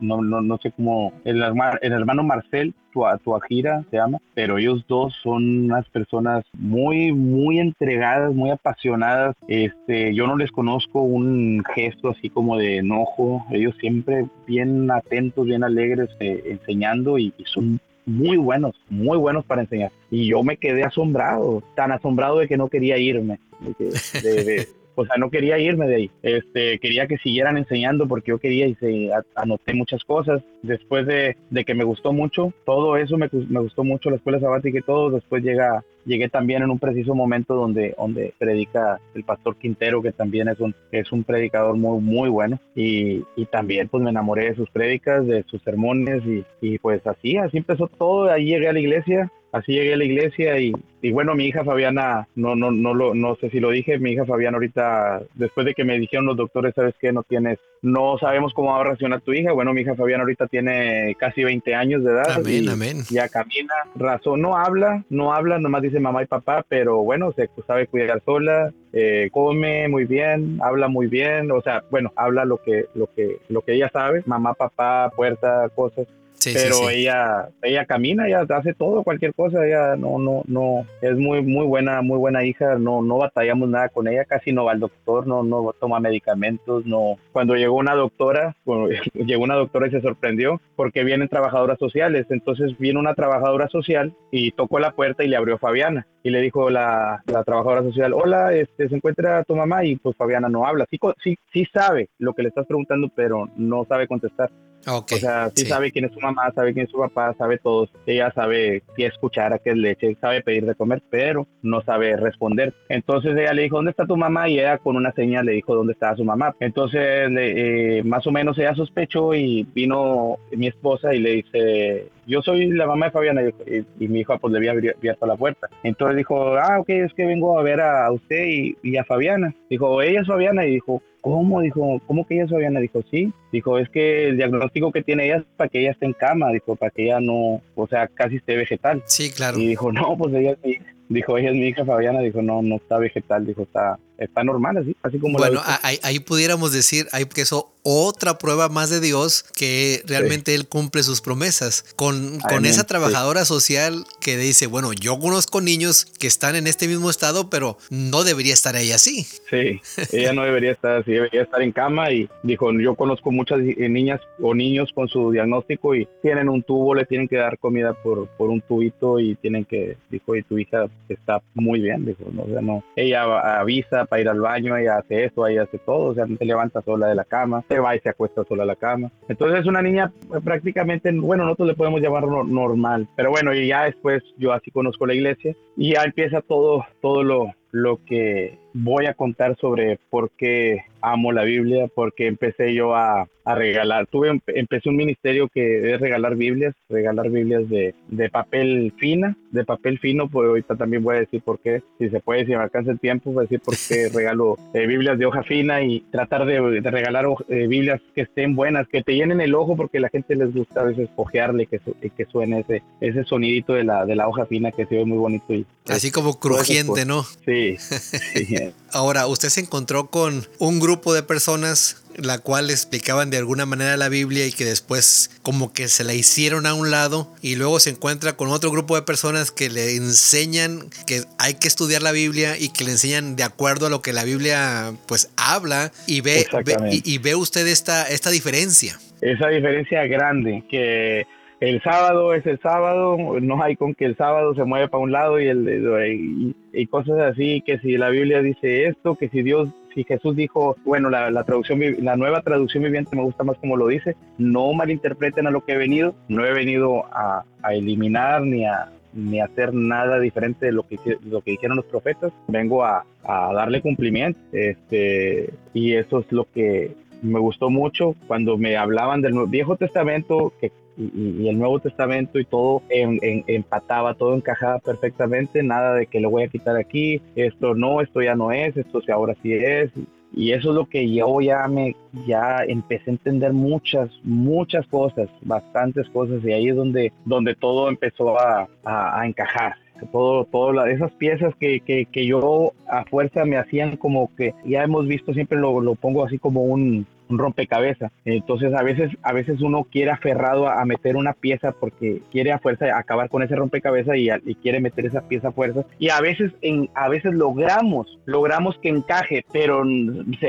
no, 0.00 0.22
no, 0.22 0.40
no 0.40 0.58
sé 0.58 0.72
cómo, 0.72 1.12
el, 1.24 1.42
hermano 1.42 2.22
Marcel 2.22 2.74
Tuajira 2.92 3.84
se 3.90 3.96
llama, 3.96 4.18
pero 4.34 4.58
ellos 4.58 4.84
dos 4.88 5.14
son 5.22 5.64
unas 5.64 5.88
personas 5.88 6.44
muy, 6.52 7.12
muy 7.12 7.58
entregadas, 7.58 8.32
muy 8.32 8.50
apasionadas. 8.50 9.34
Este, 9.48 10.14
yo 10.14 10.26
no 10.26 10.36
les 10.36 10.52
conozco 10.52 11.02
un 11.02 11.62
gesto 11.74 12.10
así 12.10 12.30
como 12.30 12.56
de 12.56 12.78
enojo, 12.78 13.44
ellos 13.50 13.74
siempre 13.80 14.26
bien 14.46 14.90
atentos, 14.90 15.46
bien 15.46 15.64
alegres 15.64 16.08
eh, 16.20 16.42
enseñando 16.46 17.18
y, 17.18 17.32
son 17.46 17.80
muy 18.06 18.36
buenos, 18.36 18.74
muy 18.90 19.16
buenos 19.16 19.44
para 19.44 19.62
enseñar. 19.62 19.90
Y 20.10 20.26
yo 20.28 20.42
me 20.42 20.58
quedé 20.58 20.84
asombrado, 20.84 21.62
tan 21.74 21.90
asombrado 21.90 22.38
de 22.38 22.48
que 22.48 22.56
no 22.56 22.68
quería 22.68 22.98
irme. 22.98 23.38
o 24.94 25.04
sea, 25.04 25.16
no 25.16 25.30
quería 25.30 25.58
irme 25.58 25.86
de 25.86 25.94
ahí. 25.96 26.10
Este, 26.22 26.78
quería 26.78 27.06
que 27.06 27.18
siguieran 27.18 27.56
enseñando 27.56 28.06
porque 28.06 28.30
yo 28.30 28.38
quería 28.38 28.66
y 28.66 28.74
se, 28.76 29.10
anoté 29.34 29.74
muchas 29.74 30.02
cosas. 30.04 30.42
Después 30.62 31.06
de, 31.06 31.36
de, 31.50 31.64
que 31.64 31.74
me 31.74 31.84
gustó 31.84 32.12
mucho, 32.12 32.52
todo 32.64 32.96
eso 32.96 33.16
me, 33.16 33.28
me, 33.48 33.60
gustó 33.60 33.84
mucho, 33.84 34.10
la 34.10 34.16
escuela 34.16 34.40
sabática 34.40 34.78
y 34.78 34.82
todo. 34.82 35.10
Después 35.10 35.42
llega, 35.42 35.84
llegué 36.06 36.28
también 36.28 36.62
en 36.62 36.70
un 36.70 36.78
preciso 36.78 37.14
momento 37.14 37.54
donde, 37.54 37.94
donde 37.98 38.34
predica 38.38 39.00
el 39.14 39.24
pastor 39.24 39.56
Quintero, 39.56 40.02
que 40.02 40.12
también 40.12 40.48
es 40.48 40.60
un, 40.60 40.74
es 40.92 41.10
un 41.12 41.24
predicador 41.24 41.76
muy, 41.76 42.00
muy 42.00 42.28
bueno. 42.28 42.58
Y, 42.74 43.24
y 43.36 43.46
también 43.46 43.88
pues 43.88 44.02
me 44.02 44.10
enamoré 44.10 44.50
de 44.50 44.56
sus 44.56 44.70
prédicas, 44.70 45.26
de 45.26 45.44
sus 45.44 45.62
sermones 45.62 46.22
y, 46.24 46.44
y 46.60 46.78
pues 46.78 47.06
así, 47.06 47.36
así 47.36 47.58
empezó 47.58 47.88
todo. 47.88 48.30
Ahí 48.30 48.46
llegué 48.46 48.68
a 48.68 48.72
la 48.72 48.80
iglesia 48.80 49.30
así 49.54 49.72
llegué 49.72 49.94
a 49.94 49.96
la 49.96 50.04
iglesia 50.04 50.58
y, 50.58 50.72
y, 51.00 51.12
bueno, 51.12 51.36
mi 51.36 51.46
hija 51.46 51.64
Fabiana, 51.64 52.26
no, 52.34 52.56
no, 52.56 52.72
no, 52.72 52.92
lo, 52.92 53.14
no 53.14 53.36
sé 53.36 53.50
si 53.50 53.60
lo 53.60 53.70
dije, 53.70 54.00
mi 54.00 54.10
hija 54.10 54.24
Fabiana 54.24 54.56
ahorita, 54.56 55.22
después 55.34 55.64
de 55.64 55.74
que 55.74 55.84
me 55.84 55.98
dijeron 55.98 56.26
los 56.26 56.36
doctores, 56.36 56.74
¿sabes 56.74 56.94
qué? 57.00 57.12
No 57.12 57.22
tienes, 57.22 57.60
no 57.80 58.18
sabemos 58.18 58.52
cómo 58.52 58.72
va 58.72 58.80
a 58.80 58.84
reaccionar 58.84 59.20
tu 59.20 59.32
hija. 59.32 59.52
Bueno, 59.52 59.72
mi 59.72 59.82
hija 59.82 59.94
Fabiana 59.94 60.24
ahorita 60.24 60.48
tiene 60.48 61.14
casi 61.20 61.44
20 61.44 61.72
años 61.72 62.02
de 62.02 62.10
edad. 62.10 62.32
Amén, 62.32 62.68
amén. 62.68 63.02
Ya 63.10 63.28
camina, 63.28 63.74
razón, 63.94 64.40
no 64.40 64.56
habla, 64.56 65.04
no 65.08 65.32
habla, 65.32 65.60
nomás 65.60 65.82
dice 65.82 66.00
mamá 66.00 66.24
y 66.24 66.26
papá, 66.26 66.66
pero 66.68 67.04
bueno, 67.04 67.32
se 67.32 67.48
sabe 67.64 67.86
cuidar 67.86 68.20
sola, 68.24 68.72
eh, 68.92 69.28
come 69.30 69.86
muy 69.86 70.04
bien, 70.04 70.58
habla 70.62 70.88
muy 70.88 71.06
bien, 71.06 71.52
o 71.52 71.62
sea, 71.62 71.84
bueno, 71.92 72.12
habla 72.16 72.44
lo 72.44 72.60
que, 72.60 72.86
lo 72.94 73.06
que, 73.14 73.38
lo 73.48 73.62
que 73.62 73.74
ella 73.74 73.88
sabe, 73.92 74.24
mamá, 74.26 74.54
papá, 74.54 75.12
puerta, 75.14 75.68
cosas 75.76 76.08
pero 76.42 76.90
ella 76.90 77.48
ella 77.62 77.84
camina, 77.86 78.26
ella 78.26 78.46
hace 78.48 78.74
todo, 78.74 79.02
cualquier 79.02 79.34
cosa, 79.34 79.66
ella 79.66 79.96
no 79.96 80.18
no 80.18 80.42
no 80.46 80.86
es 81.00 81.16
muy 81.16 81.42
muy 81.42 81.66
buena, 81.66 82.02
muy 82.02 82.18
buena 82.18 82.44
hija, 82.44 82.78
no 82.78 83.02
no 83.02 83.18
batallamos 83.18 83.68
nada 83.68 83.88
con 83.88 84.08
ella, 84.08 84.24
casi 84.24 84.52
no 84.52 84.64
va 84.64 84.72
al 84.72 84.80
doctor, 84.80 85.26
no 85.26 85.42
no 85.42 85.74
toma 85.80 86.00
medicamentos, 86.00 86.84
no. 86.86 87.16
Cuando 87.32 87.54
llegó 87.54 87.76
una 87.76 87.94
doctora, 87.94 88.56
llegó 89.14 89.44
una 89.44 89.54
doctora 89.54 89.88
y 89.88 89.90
se 89.90 90.00
sorprendió 90.00 90.60
porque 90.76 91.04
vienen 91.04 91.28
trabajadoras 91.28 91.78
sociales, 91.78 92.26
entonces 92.30 92.76
vino 92.78 93.00
una 93.00 93.14
trabajadora 93.14 93.68
social 93.68 94.14
y 94.30 94.52
tocó 94.52 94.78
la 94.78 94.92
puerta 94.92 95.24
y 95.24 95.28
le 95.28 95.36
abrió 95.36 95.58
Fabiana 95.58 96.06
y 96.22 96.30
le 96.30 96.40
dijo 96.40 96.70
la, 96.70 97.22
la 97.26 97.44
trabajadora 97.44 97.82
social, 97.82 98.12
"Hola, 98.12 98.54
este 98.54 98.88
se 98.88 98.96
encuentra 98.96 99.44
tu 99.44 99.54
mamá" 99.54 99.84
y 99.84 99.96
pues 99.96 100.16
Fabiana 100.16 100.48
no 100.48 100.66
habla. 100.66 100.86
Sí 100.90 100.98
sí 101.22 101.36
sí 101.52 101.66
sabe 101.72 102.08
lo 102.18 102.32
que 102.34 102.42
le 102.42 102.48
estás 102.48 102.66
preguntando, 102.66 103.10
pero 103.14 103.48
no 103.56 103.84
sabe 103.84 104.08
contestar. 104.08 104.50
O 104.86 105.04
sea, 105.06 105.50
sí, 105.54 105.66
sabe 105.66 105.90
quién 105.90 106.04
es 106.06 106.12
su 106.12 106.20
mamá, 106.20 106.50
sabe 106.54 106.72
quién 106.72 106.86
es 106.86 106.90
su 106.90 106.98
papá, 106.98 107.34
sabe 107.38 107.58
todo. 107.58 107.88
Ella 108.06 108.32
sabe 108.34 108.82
qué 108.96 109.06
escuchar, 109.06 109.52
a 109.52 109.58
qué 109.58 109.70
es 109.70 109.76
leche, 109.76 110.16
sabe 110.20 110.42
pedir 110.42 110.66
de 110.66 110.74
comer, 110.74 111.02
pero 111.10 111.46
no 111.62 111.82
sabe 111.82 112.16
responder. 112.16 112.74
Entonces 112.88 113.36
ella 113.36 113.54
le 113.54 113.62
dijo, 113.62 113.76
¿dónde 113.76 113.92
está 113.92 114.06
tu 114.06 114.16
mamá? 114.16 114.48
Y 114.48 114.58
ella 114.58 114.78
con 114.78 114.96
una 114.96 115.12
señal 115.12 115.46
le 115.46 115.52
dijo 115.52 115.74
dónde 115.74 115.92
estaba 115.92 116.16
su 116.16 116.24
mamá. 116.24 116.54
Entonces, 116.60 117.00
eh, 117.00 118.02
más 118.04 118.26
o 118.26 118.30
menos 118.30 118.58
ella 118.58 118.74
sospechó 118.74 119.34
y 119.34 119.66
vino 119.74 120.38
mi 120.52 120.66
esposa 120.66 121.14
y 121.14 121.20
le 121.20 121.30
dice, 121.30 122.08
yo 122.26 122.42
soy 122.42 122.70
la 122.70 122.86
mamá 122.86 123.06
de 123.06 123.12
Fabiana 123.12 123.42
y, 123.42 124.08
mi 124.08 124.20
hijo 124.20 124.38
pues 124.38 124.52
le 124.52 124.58
había 124.58 124.72
abierto 124.72 125.26
la 125.26 125.36
puerta. 125.36 125.68
Entonces 125.82 126.16
dijo, 126.16 126.56
ah, 126.56 126.78
ok, 126.80 126.88
es 126.90 127.14
que 127.14 127.26
vengo 127.26 127.58
a 127.58 127.62
ver 127.62 127.80
a 127.80 128.10
usted 128.12 128.44
y, 128.46 128.76
y 128.82 128.96
a 128.96 129.04
Fabiana. 129.04 129.54
Dijo, 129.68 130.02
ella 130.02 130.20
es 130.20 130.26
Fabiana 130.26 130.66
y 130.66 130.72
dijo, 130.72 131.02
¿Cómo? 131.24 131.62
Dijo, 131.62 132.02
¿cómo 132.06 132.26
que 132.26 132.34
ella 132.34 132.44
es 132.44 132.50
Fabiana? 132.50 132.80
Dijo, 132.80 133.02
sí. 133.10 133.32
Dijo, 133.50 133.78
es 133.78 133.88
que 133.88 134.28
el 134.28 134.36
diagnóstico 134.36 134.92
que 134.92 135.02
tiene 135.02 135.24
ella 135.24 135.38
es 135.38 135.44
para 135.56 135.70
que 135.70 135.80
ella 135.80 135.92
esté 135.92 136.04
en 136.04 136.12
cama. 136.12 136.50
Dijo, 136.50 136.76
para 136.76 136.90
que 136.90 137.04
ella 137.04 137.18
no, 137.18 137.62
o 137.74 137.86
sea, 137.88 138.08
casi 138.08 138.36
esté 138.36 138.56
vegetal. 138.56 139.02
Sí, 139.06 139.30
claro. 139.30 139.58
Y 139.58 139.68
dijo, 139.68 139.90
no, 139.90 140.18
pues 140.18 140.34
ella 140.34 140.54
sí. 140.62 140.76
Dijo, 141.08 141.38
ella 141.38 141.48
es 141.48 141.56
mi 141.56 141.68
hija 141.68 141.82
Fabiana. 141.86 142.20
Dijo, 142.20 142.42
no, 142.42 142.60
no 142.60 142.76
está 142.76 142.98
vegetal. 142.98 143.46
Dijo, 143.46 143.62
está, 143.62 143.98
está 144.18 144.44
normal, 144.44 144.78
así, 144.78 144.96
así 145.02 145.18
como 145.18 145.38
Bueno, 145.38 145.60
ahí, 145.82 145.98
ahí, 146.02 146.20
pudiéramos 146.20 146.72
decir, 146.72 147.06
hay 147.12 147.24
que 147.26 147.42
eso 147.42 147.74
otra 147.84 148.38
prueba 148.38 148.68
más 148.70 148.88
de 148.88 148.98
Dios 148.98 149.44
que 149.56 150.02
realmente 150.06 150.54
Él 150.54 150.66
cumple 150.66 151.02
sus 151.02 151.20
promesas. 151.20 151.84
Con, 151.96 152.40
con 152.40 152.64
esa 152.64 152.86
trabajadora 152.86 153.44
social 153.44 154.04
que 154.20 154.38
dice, 154.38 154.66
bueno, 154.66 154.92
yo 154.94 155.18
conozco 155.18 155.60
niños 155.60 156.06
que 156.18 156.26
están 156.26 156.56
en 156.56 156.66
este 156.66 156.88
mismo 156.88 157.10
estado, 157.10 157.50
pero 157.50 157.76
no 157.90 158.24
debería 158.24 158.54
estar 158.54 158.74
ella 158.74 158.94
así. 158.94 159.26
Sí, 159.50 159.80
ella 160.12 160.32
no 160.32 160.44
debería 160.44 160.72
estar 160.72 160.96
así, 160.96 161.12
debería 161.12 161.42
estar 161.42 161.60
en 161.60 161.72
cama 161.72 162.10
y 162.10 162.28
dijo, 162.42 162.72
yo 162.72 162.94
conozco 162.94 163.30
muchas 163.30 163.60
eh, 163.60 163.88
niñas 163.88 164.20
o 164.40 164.54
niños 164.54 164.90
con 164.94 165.08
su 165.08 165.30
diagnóstico 165.30 165.94
y 165.94 166.08
tienen 166.22 166.48
un 166.48 166.62
tubo, 166.62 166.94
le 166.94 167.04
tienen 167.04 167.28
que 167.28 167.36
dar 167.36 167.58
comida 167.58 167.92
por, 167.92 168.28
por 168.28 168.48
un 168.48 168.62
tubito 168.62 169.20
y 169.20 169.34
tienen 169.36 169.66
que, 169.66 169.98
dijo, 170.08 170.34
y 170.34 170.42
tu 170.42 170.58
hija 170.58 170.86
está 171.10 171.42
muy 171.52 171.80
bien, 171.80 172.06
dijo, 172.06 172.24
no, 172.32 172.44
o 172.44 172.48
sea, 172.48 172.62
no, 172.62 172.82
ella 172.96 173.58
avisa 173.60 174.03
para 174.06 174.22
ir 174.22 174.28
al 174.28 174.40
baño, 174.40 174.76
ella 174.76 174.98
hace 174.98 175.24
esto, 175.24 175.46
ella 175.46 175.62
hace 175.62 175.78
todo, 175.78 176.10
o 176.10 176.14
sea, 176.14 176.26
se 176.26 176.44
levanta 176.44 176.82
sola 176.82 177.08
de 177.08 177.14
la 177.14 177.24
cama 177.24 177.62
va 177.84 177.96
y 177.96 178.00
se 178.00 178.08
acuesta 178.08 178.44
sola 178.44 178.62
a 178.62 178.66
la 178.66 178.76
cama. 178.76 179.10
Entonces 179.28 179.60
es 179.60 179.66
una 179.66 179.82
niña 179.82 180.12
prácticamente, 180.44 181.10
bueno, 181.12 181.44
nosotros 181.44 181.68
le 181.68 181.74
podemos 181.74 182.00
llamar 182.00 182.26
normal, 182.26 183.08
pero 183.16 183.30
bueno, 183.30 183.54
y 183.54 183.68
ya 183.68 183.84
después 183.84 184.22
yo 184.38 184.52
así 184.52 184.70
conozco 184.70 185.06
la 185.06 185.14
iglesia 185.14 185.54
y 185.76 185.94
ya 185.94 186.02
empieza 186.02 186.40
todo, 186.40 186.84
todo 187.00 187.22
lo, 187.22 187.52
lo 187.74 187.98
que 188.04 188.56
voy 188.72 189.06
a 189.06 189.14
contar 189.14 189.56
sobre 189.60 189.98
por 190.10 190.30
qué 190.30 190.84
amo 191.00 191.32
la 191.32 191.42
Biblia, 191.42 191.88
porque 191.92 192.28
empecé 192.28 192.72
yo 192.72 192.94
a, 192.94 193.28
a 193.44 193.54
regalar. 193.54 194.06
Tuve, 194.06 194.40
empecé 194.46 194.88
un 194.88 194.96
ministerio 194.96 195.48
que 195.48 195.92
es 195.92 196.00
regalar 196.00 196.36
Biblias, 196.36 196.74
regalar 196.88 197.30
Biblias 197.30 197.68
de, 197.68 197.94
de 198.08 198.30
papel 198.30 198.92
fina, 198.96 199.36
de 199.50 199.64
papel 199.64 199.98
fino, 199.98 200.28
pues 200.30 200.48
ahorita 200.48 200.76
también 200.76 201.02
voy 201.02 201.16
a 201.16 201.20
decir 201.20 201.42
por 201.42 201.58
qué, 201.58 201.82
si 201.98 202.08
se 202.08 202.20
puede, 202.20 202.46
si 202.46 202.52
me 202.52 202.62
alcanza 202.62 202.92
el 202.92 203.00
tiempo, 203.00 203.32
voy 203.32 203.42
a 203.42 203.48
decir 203.48 203.60
por 203.60 203.74
qué 203.76 204.08
regalo 204.14 204.56
eh, 204.72 204.86
Biblias 204.86 205.18
de 205.18 205.26
hoja 205.26 205.42
fina 205.42 205.82
y 205.82 206.00
tratar 206.12 206.46
de, 206.46 206.60
de 206.80 206.90
regalar 206.90 207.26
eh, 207.48 207.66
Biblias 207.66 208.00
que 208.14 208.22
estén 208.22 208.54
buenas, 208.54 208.88
que 208.88 209.02
te 209.02 209.14
llenen 209.14 209.40
el 209.40 209.54
ojo, 209.54 209.76
porque 209.76 209.98
a 209.98 210.02
la 210.02 210.08
gente 210.10 210.36
les 210.36 210.54
gusta 210.54 210.80
a 210.80 210.84
veces 210.84 211.10
ojearle, 211.16 211.66
que, 211.66 211.80
que 212.16 212.24
suene 212.26 212.60
ese, 212.60 212.82
ese 213.00 213.24
sonidito 213.24 213.74
de 213.74 213.84
la, 213.84 214.06
de 214.06 214.14
la 214.14 214.28
hoja 214.28 214.46
fina 214.46 214.72
que 214.72 214.86
se 214.86 214.96
ve 214.96 215.04
muy 215.04 215.18
bonito. 215.18 215.52
Y, 215.52 215.66
Así 215.86 216.10
como 216.10 216.38
crujiente, 216.38 217.04
¿no? 217.04 217.24
Sí. 217.44 217.63
Sí. 217.78 218.56
Ahora, 218.92 219.26
usted 219.26 219.48
se 219.48 219.60
encontró 219.60 220.08
con 220.08 220.46
un 220.58 220.80
grupo 220.80 221.14
de 221.14 221.22
personas 221.22 222.04
la 222.16 222.38
cual 222.38 222.70
explicaban 222.70 223.30
de 223.30 223.38
alguna 223.38 223.66
manera 223.66 223.96
la 223.96 224.08
Biblia 224.08 224.46
y 224.46 224.52
que 224.52 224.64
después 224.64 225.30
como 225.42 225.72
que 225.72 225.88
se 225.88 226.04
la 226.04 226.14
hicieron 226.14 226.66
a 226.66 226.74
un 226.74 226.90
lado 226.90 227.28
y 227.42 227.56
luego 227.56 227.80
se 227.80 227.90
encuentra 227.90 228.34
con 228.34 228.50
otro 228.50 228.70
grupo 228.70 228.94
de 228.94 229.02
personas 229.02 229.50
que 229.50 229.68
le 229.68 229.96
enseñan 229.96 230.90
que 231.06 231.22
hay 231.38 231.54
que 231.54 231.68
estudiar 231.68 232.02
la 232.02 232.12
Biblia 232.12 232.56
y 232.58 232.72
que 232.72 232.84
le 232.84 232.92
enseñan 232.92 233.36
de 233.36 233.42
acuerdo 233.42 233.86
a 233.86 233.90
lo 233.90 234.02
que 234.02 234.12
la 234.12 234.24
Biblia 234.24 234.92
pues 235.06 235.30
habla 235.36 235.90
y 236.06 236.20
ve, 236.20 236.46
y, 236.90 237.18
ve 237.18 237.34
usted 237.34 237.66
esta, 237.66 238.08
esta 238.08 238.30
diferencia. 238.30 238.98
Esa 239.20 239.48
diferencia 239.48 240.06
grande 240.06 240.64
que 240.70 241.26
el 241.68 241.82
sábado 241.82 242.34
es 242.34 242.44
el 242.46 242.58
sábado, 242.60 243.16
no 243.40 243.62
hay 243.62 243.76
con 243.76 243.94
que 243.94 244.04
el 244.04 244.16
sábado 244.16 244.54
se 244.54 244.64
mueve 244.64 244.88
para 244.88 245.02
un 245.02 245.12
lado 245.12 245.40
y, 245.40 245.46
el, 245.46 246.54
y, 246.72 246.86
cosas 246.86 247.18
así, 247.20 247.62
que 247.62 247.78
si 247.78 247.96
la 247.96 248.10
Biblia 248.10 248.42
dice 248.42 248.86
esto, 248.86 249.14
que 249.16 249.28
si 249.28 249.42
Dios, 249.42 249.70
si 249.94 250.04
Jesús 250.04 250.36
dijo, 250.36 250.76
bueno, 250.84 251.08
la, 251.10 251.44
traducción, 251.44 251.80
la 252.00 252.16
nueva 252.16 252.42
traducción 252.42 252.84
viviente 252.84 253.16
me 253.16 253.22
gusta 253.22 253.44
más 253.44 253.56
como 253.58 253.76
lo 253.76 253.88
dice, 253.88 254.14
no 254.36 254.72
malinterpreten 254.72 255.46
a 255.46 255.50
lo 255.50 255.64
que 255.64 255.72
he 255.72 255.78
venido, 255.78 256.14
no 256.28 256.44
he 256.44 256.52
venido 256.52 257.04
a, 257.12 257.44
eliminar 257.70 258.42
ni 258.42 258.66
a, 258.66 258.90
ni 259.14 259.40
hacer 259.40 259.72
nada 259.72 260.20
diferente 260.20 260.66
de 260.66 260.72
lo 260.72 260.86
que, 260.86 260.98
lo 261.24 261.40
que 261.40 261.52
dijeron 261.52 261.76
los 261.76 261.86
profetas, 261.86 262.32
vengo 262.46 262.84
a, 262.84 263.06
a 263.24 263.52
darle 263.54 263.80
cumplimiento, 263.80 264.38
este, 264.52 265.50
y 265.72 265.94
eso 265.94 266.20
es 266.20 266.30
lo 266.30 266.46
que 266.52 266.94
me 267.22 267.40
gustó 267.40 267.70
mucho 267.70 268.14
cuando 268.26 268.58
me 268.58 268.76
hablaban 268.76 269.22
del 269.22 269.34
Viejo 269.48 269.76
Testamento, 269.76 270.52
que 270.60 270.70
y, 270.96 271.48
el 271.48 271.58
Nuevo 271.58 271.80
Testamento 271.80 272.38
y 272.38 272.44
todo 272.44 272.82
empataba, 272.90 274.14
todo 274.14 274.34
encajaba 274.34 274.78
perfectamente, 274.78 275.62
nada 275.62 275.94
de 275.94 276.06
que 276.06 276.20
le 276.20 276.26
voy 276.26 276.44
a 276.44 276.48
quitar 276.48 276.76
aquí, 276.76 277.20
esto 277.34 277.74
no, 277.74 278.00
esto 278.00 278.22
ya 278.22 278.34
no 278.34 278.52
es, 278.52 278.76
esto 278.76 279.00
sí 279.00 279.10
ahora 279.10 279.34
sí 279.42 279.52
es. 279.52 279.90
Y 280.36 280.50
eso 280.50 280.70
es 280.70 280.74
lo 280.74 280.86
que 280.86 281.08
yo 281.14 281.40
ya 281.40 281.68
me, 281.68 281.94
ya 282.26 282.64
empecé 282.66 283.10
a 283.10 283.12
entender 283.12 283.52
muchas, 283.52 284.10
muchas 284.24 284.84
cosas, 284.88 285.28
bastantes 285.42 286.08
cosas, 286.08 286.44
y 286.44 286.52
ahí 286.52 286.68
es 286.68 286.76
donde, 286.76 287.12
donde 287.24 287.54
todo 287.54 287.88
empezó 287.88 288.36
a, 288.36 288.68
a, 288.84 289.26
encajar 289.26 289.76
todo, 290.10 290.44
todo 290.46 290.84
esas 290.86 291.12
piezas 291.12 291.54
que, 291.60 291.80
que, 291.80 292.06
que, 292.06 292.26
yo 292.26 292.72
a 292.88 293.04
fuerza 293.04 293.44
me 293.44 293.56
hacían 293.56 293.96
como 293.96 294.34
que 294.36 294.54
ya 294.64 294.82
hemos 294.82 295.06
visto, 295.06 295.32
siempre 295.32 295.58
lo, 295.58 295.80
lo 295.80 295.94
pongo 295.94 296.24
así 296.24 296.36
como 296.38 296.64
un, 296.64 297.06
un 297.28 297.38
rompecabezas. 297.38 298.12
Entonces 298.24 298.72
a 298.74 298.82
veces, 298.82 299.10
a 299.22 299.32
veces 299.32 299.60
uno 299.60 299.84
quiere 299.84 300.10
aferrado 300.10 300.68
a, 300.68 300.84
meter 300.84 301.16
una 301.16 301.32
pieza 301.32 301.72
porque 301.72 302.20
quiere 302.30 302.52
a 302.52 302.58
fuerza 302.58 302.98
acabar 302.98 303.30
con 303.30 303.42
ese 303.42 303.56
rompecabezas 303.56 304.16
y, 304.16 304.28
y, 304.44 304.54
quiere 304.56 304.80
meter 304.80 305.06
esa 305.06 305.22
pieza 305.22 305.48
a 305.48 305.52
fuerza. 305.52 305.84
Y 305.98 306.10
a 306.10 306.20
veces, 306.20 306.52
en, 306.60 306.90
a 306.94 307.08
veces 307.08 307.32
logramos, 307.32 308.18
logramos 308.26 308.76
que 308.82 308.90
encaje, 308.90 309.44
pero 309.52 309.82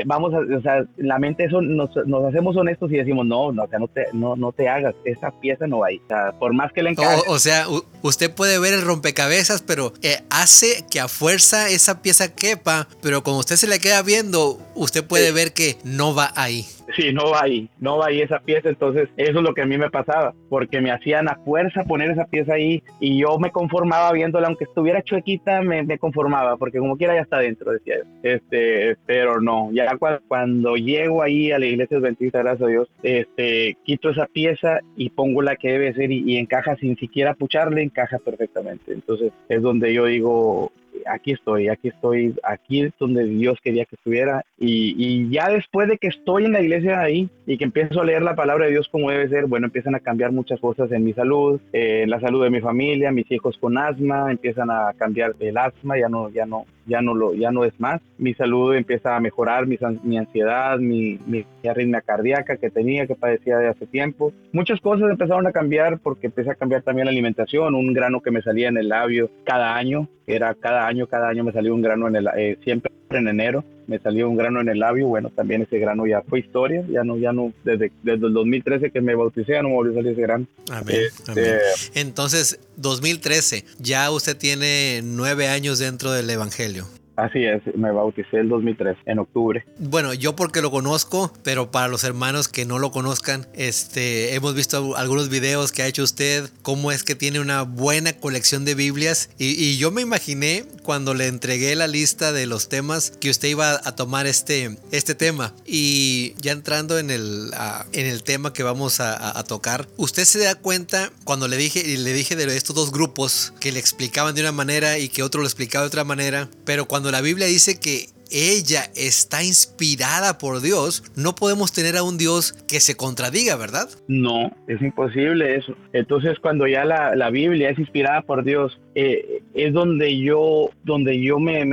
vamos 0.04 0.34
a, 0.34 0.38
o 0.38 0.60
sea, 0.60 0.84
la 0.96 1.18
mente 1.18 1.44
eso 1.44 1.62
nos, 1.62 1.90
nos 2.06 2.24
hacemos 2.24 2.56
honestos 2.56 2.92
y 2.92 2.96
decimos, 2.96 3.26
no, 3.26 3.52
no, 3.52 3.64
o 3.64 3.68
sea, 3.68 3.78
no 3.78 3.88
te, 3.88 4.06
no, 4.12 4.36
no 4.36 4.52
te 4.52 4.68
hagas, 4.68 4.94
esa 5.04 5.30
pieza 5.40 5.66
no 5.66 5.78
va 5.78 5.88
ahí. 5.88 6.00
O 6.04 6.08
sea, 6.08 6.32
por 6.38 6.52
más 6.52 6.72
que 6.72 6.82
le 6.82 6.90
encaje. 6.90 7.22
O, 7.26 7.38
sea, 7.38 7.66
usted 8.02 8.32
puede 8.32 8.58
ver 8.58 8.74
el 8.74 8.82
rompecabezas, 8.82 9.62
pero 9.62 9.92
eh, 10.02 10.22
hace 10.30 10.84
que 10.90 11.00
a 11.00 11.08
fuerza 11.08 11.68
esa 11.68 12.02
pieza 12.02 12.34
quepa, 12.34 12.88
pero 13.02 13.22
cuando 13.22 13.40
usted 13.40 13.56
se 13.56 13.66
le 13.66 13.78
queda 13.78 14.02
viendo, 14.02 14.58
usted 14.74 15.04
puede 15.04 15.32
ver 15.32 15.52
que 15.52 15.78
no 15.84 16.14
va 16.14 16.32
ahí. 16.36 16.66
Sí, 16.96 17.12
no 17.12 17.30
va 17.30 17.42
ahí, 17.42 17.68
no 17.78 17.98
va 17.98 18.06
ahí 18.06 18.22
esa 18.22 18.38
pieza, 18.38 18.70
entonces 18.70 19.10
eso 19.18 19.38
es 19.38 19.44
lo 19.44 19.52
que 19.52 19.60
a 19.60 19.66
mí 19.66 19.76
me 19.76 19.90
pasaba, 19.90 20.34
porque 20.48 20.80
me 20.80 20.90
hacían 20.90 21.28
a 21.28 21.36
fuerza 21.44 21.84
poner 21.84 22.10
esa 22.10 22.24
pieza 22.24 22.54
ahí 22.54 22.82
y 23.00 23.20
yo 23.20 23.38
me 23.38 23.50
conformaba 23.50 24.12
viéndola, 24.12 24.46
aunque 24.46 24.64
estuviera 24.64 25.02
chuequita, 25.02 25.60
me, 25.60 25.98
conformaba, 25.98 26.56
porque 26.56 26.78
como 26.78 26.96
quiera 26.96 27.14
ya 27.14 27.20
está 27.20 27.38
dentro, 27.38 27.72
decía 27.72 27.96
yo. 27.98 28.10
Este, 28.22 28.96
pero 29.04 29.42
no, 29.42 29.70
ya 29.72 29.94
cuando, 30.26 30.76
llego 30.76 31.22
ahí 31.22 31.52
a 31.52 31.58
la 31.58 31.66
iglesia 31.66 31.98
adventista, 31.98 32.38
gracias 32.38 32.66
a 32.66 32.70
Dios, 32.70 32.88
este, 33.02 33.76
quito 33.84 34.08
esa 34.08 34.24
pieza 34.24 34.80
y 34.96 35.10
pongo 35.10 35.42
la 35.42 35.56
que 35.56 35.72
debe 35.72 35.92
ser 35.92 36.10
y, 36.10 36.22
y 36.24 36.38
encaja 36.38 36.76
sin 36.76 36.96
siquiera 36.96 37.34
pucharle, 37.34 37.82
encaja 37.82 38.18
perfectamente. 38.18 38.94
Entonces 38.94 39.32
es 39.50 39.60
donde 39.60 39.92
yo 39.92 40.06
digo, 40.06 40.72
aquí 41.06 41.32
estoy, 41.32 41.68
aquí 41.68 41.88
estoy, 41.88 42.34
aquí 42.42 42.82
es 42.82 42.92
donde 42.98 43.24
Dios 43.24 43.58
quería 43.62 43.84
que 43.84 43.96
estuviera. 43.96 44.44
Y, 44.58 45.28
ya 45.30 45.48
después 45.48 45.88
de 45.88 45.98
que 45.98 46.08
estoy 46.08 46.44
en 46.44 46.52
la 46.52 46.60
iglesia 46.60 47.00
ahí 47.00 47.28
y 47.46 47.58
que 47.58 47.64
empiezo 47.64 48.00
a 48.00 48.04
leer 48.04 48.22
la 48.22 48.34
palabra 48.34 48.66
de 48.66 48.72
Dios 48.72 48.88
como 48.88 49.10
debe 49.10 49.28
ser, 49.28 49.46
bueno, 49.46 49.66
empiezan 49.66 49.94
a 49.94 50.00
cambiar 50.00 50.32
muchas 50.32 50.60
cosas 50.60 50.90
en 50.92 51.04
mi 51.04 51.12
salud, 51.12 51.60
eh, 51.72 52.02
en 52.02 52.10
la 52.10 52.20
salud 52.20 52.42
de 52.42 52.50
mi 52.50 52.60
familia, 52.60 53.12
mis 53.12 53.30
hijos 53.30 53.56
con 53.58 53.78
asma, 53.78 54.30
empiezan 54.30 54.70
a 54.70 54.92
cambiar 54.96 55.34
el 55.40 55.56
asma, 55.56 55.98
ya 55.98 56.08
no, 56.08 56.30
ya 56.30 56.46
no, 56.46 56.66
ya 56.86 57.02
no 57.02 57.14
lo, 57.14 57.34
ya 57.34 57.50
no 57.50 57.64
es 57.64 57.78
más. 57.78 58.00
Mi 58.18 58.34
salud 58.34 58.74
empieza 58.74 59.16
a 59.16 59.20
mejorar, 59.20 59.66
mi, 59.66 59.78
mi 60.02 60.18
ansiedad, 60.18 60.78
mi, 60.78 61.18
mi, 61.26 61.44
arritmia 61.68 62.00
cardíaca 62.00 62.56
que 62.56 62.70
tenía, 62.70 63.06
que 63.06 63.16
padecía 63.16 63.58
de 63.58 63.68
hace 63.68 63.86
tiempo. 63.86 64.32
Muchas 64.52 64.80
cosas 64.80 65.10
empezaron 65.10 65.46
a 65.46 65.52
cambiar 65.52 65.98
porque 65.98 66.28
empecé 66.28 66.50
a 66.50 66.54
cambiar 66.54 66.82
también 66.82 67.06
la 67.06 67.10
alimentación, 67.10 67.74
un 67.74 67.92
grano 67.92 68.20
que 68.20 68.30
me 68.30 68.42
salía 68.42 68.68
en 68.68 68.76
el 68.76 68.88
labio 68.88 69.30
cada 69.44 69.74
año, 69.74 70.08
era 70.26 70.54
cada 70.54 70.86
año, 70.86 71.06
cada 71.06 71.28
año 71.28 71.44
me 71.44 71.52
salía 71.52 71.74
un 71.74 71.82
grano 71.82 72.08
en 72.08 72.16
el, 72.16 72.28
eh, 72.36 72.56
siempre 72.62 72.92
en 73.10 73.28
enero 73.28 73.64
me 73.86 73.98
salió 73.98 74.28
un 74.28 74.36
grano 74.36 74.60
en 74.60 74.68
el 74.68 74.78
labio, 74.78 75.06
bueno, 75.06 75.30
también 75.30 75.62
ese 75.62 75.78
grano 75.78 76.06
ya 76.06 76.22
fue 76.22 76.40
historia, 76.40 76.84
ya 76.88 77.04
no, 77.04 77.16
ya 77.16 77.32
no, 77.32 77.52
desde, 77.64 77.92
desde 78.02 78.26
el 78.26 78.32
2013 78.32 78.90
que 78.90 79.00
me 79.00 79.14
bauticé 79.14 79.52
ya 79.52 79.62
no 79.62 79.68
me 79.68 79.74
volvió 79.74 79.92
a 79.92 79.96
salir 79.96 80.12
ese 80.12 80.22
grano. 80.22 80.46
Amén, 80.70 80.96
este, 81.02 81.60
Entonces, 81.94 82.60
2013, 82.76 83.64
ya 83.78 84.10
usted 84.10 84.36
tiene 84.36 85.00
nueve 85.04 85.48
años 85.48 85.78
dentro 85.78 86.12
del 86.12 86.28
Evangelio. 86.30 86.86
Así 87.16 87.44
es, 87.44 87.62
me 87.74 87.90
bauticé 87.90 88.38
el 88.40 88.50
2003, 88.50 88.98
en 89.06 89.18
octubre. 89.18 89.64
Bueno, 89.78 90.12
yo 90.12 90.36
porque 90.36 90.60
lo 90.60 90.70
conozco, 90.70 91.32
pero 91.42 91.70
para 91.70 91.88
los 91.88 92.04
hermanos 92.04 92.48
que 92.48 92.66
no 92.66 92.78
lo 92.78 92.90
conozcan, 92.90 93.46
este, 93.54 94.34
hemos 94.34 94.54
visto 94.54 94.94
algunos 94.96 95.30
videos 95.30 95.72
que 95.72 95.82
ha 95.82 95.86
hecho 95.86 96.02
usted, 96.02 96.50
cómo 96.60 96.92
es 96.92 97.04
que 97.04 97.14
tiene 97.14 97.40
una 97.40 97.62
buena 97.62 98.12
colección 98.12 98.66
de 98.66 98.74
Biblias. 98.74 99.30
Y, 99.38 99.78
yo 99.78 99.90
me 99.90 100.02
imaginé 100.02 100.64
cuando 100.82 101.14
le 101.14 101.26
entregué 101.26 101.74
la 101.74 101.86
lista 101.86 102.32
de 102.32 102.46
los 102.46 102.68
temas 102.68 103.10
que 103.10 103.30
usted 103.30 103.48
iba 103.48 103.72
a 103.72 103.96
tomar 103.96 104.26
este, 104.26 104.76
este 104.90 105.14
tema. 105.14 105.54
Y 105.64 106.34
ya 106.38 106.52
entrando 106.52 106.98
en 106.98 107.10
el, 107.10 107.50
en 107.92 108.06
el 108.06 108.22
tema 108.22 108.52
que 108.52 108.62
vamos 108.62 109.00
a, 109.00 109.38
a, 109.38 109.42
tocar, 109.44 109.88
usted 109.96 110.24
se 110.24 110.38
da 110.40 110.54
cuenta 110.54 111.10
cuando 111.24 111.48
le 111.48 111.56
dije, 111.56 111.82
le 111.96 112.12
dije 112.12 112.36
de 112.36 112.56
estos 112.56 112.76
dos 112.76 112.92
grupos 112.92 113.54
que 113.58 113.72
le 113.72 113.80
explicaban 113.80 114.34
de 114.34 114.42
una 114.42 114.52
manera 114.52 114.98
y 114.98 115.08
que 115.08 115.22
otro 115.22 115.40
lo 115.40 115.46
explicaba 115.46 115.84
de 115.84 115.88
otra 115.88 116.04
manera, 116.04 116.48
pero 116.64 116.86
cuando 116.86 117.05
la 117.10 117.20
Biblia 117.20 117.46
dice 117.46 117.78
que 117.78 118.06
ella 118.30 118.82
está 118.96 119.44
inspirada 119.44 120.38
por 120.38 120.60
Dios, 120.60 121.04
no 121.16 121.34
podemos 121.34 121.72
tener 121.72 121.96
a 121.96 122.02
un 122.02 122.18
Dios 122.18 122.52
que 122.68 122.80
se 122.80 122.96
contradiga, 122.96 123.56
¿verdad? 123.56 123.88
No, 124.08 124.50
es 124.66 124.80
imposible 124.82 125.56
eso. 125.56 125.76
Entonces, 125.92 126.38
cuando 126.40 126.66
ya 126.66 126.84
la, 126.84 127.30
Biblia 127.30 127.70
es 127.70 127.78
inspirada 127.78 128.22
por 128.22 128.44
Dios, 128.44 128.80
eh, 128.94 129.42
es 129.54 129.72
donde 129.72 130.18
yo, 130.18 130.70
donde 130.84 131.20
yo 131.20 131.38
me 131.38 131.64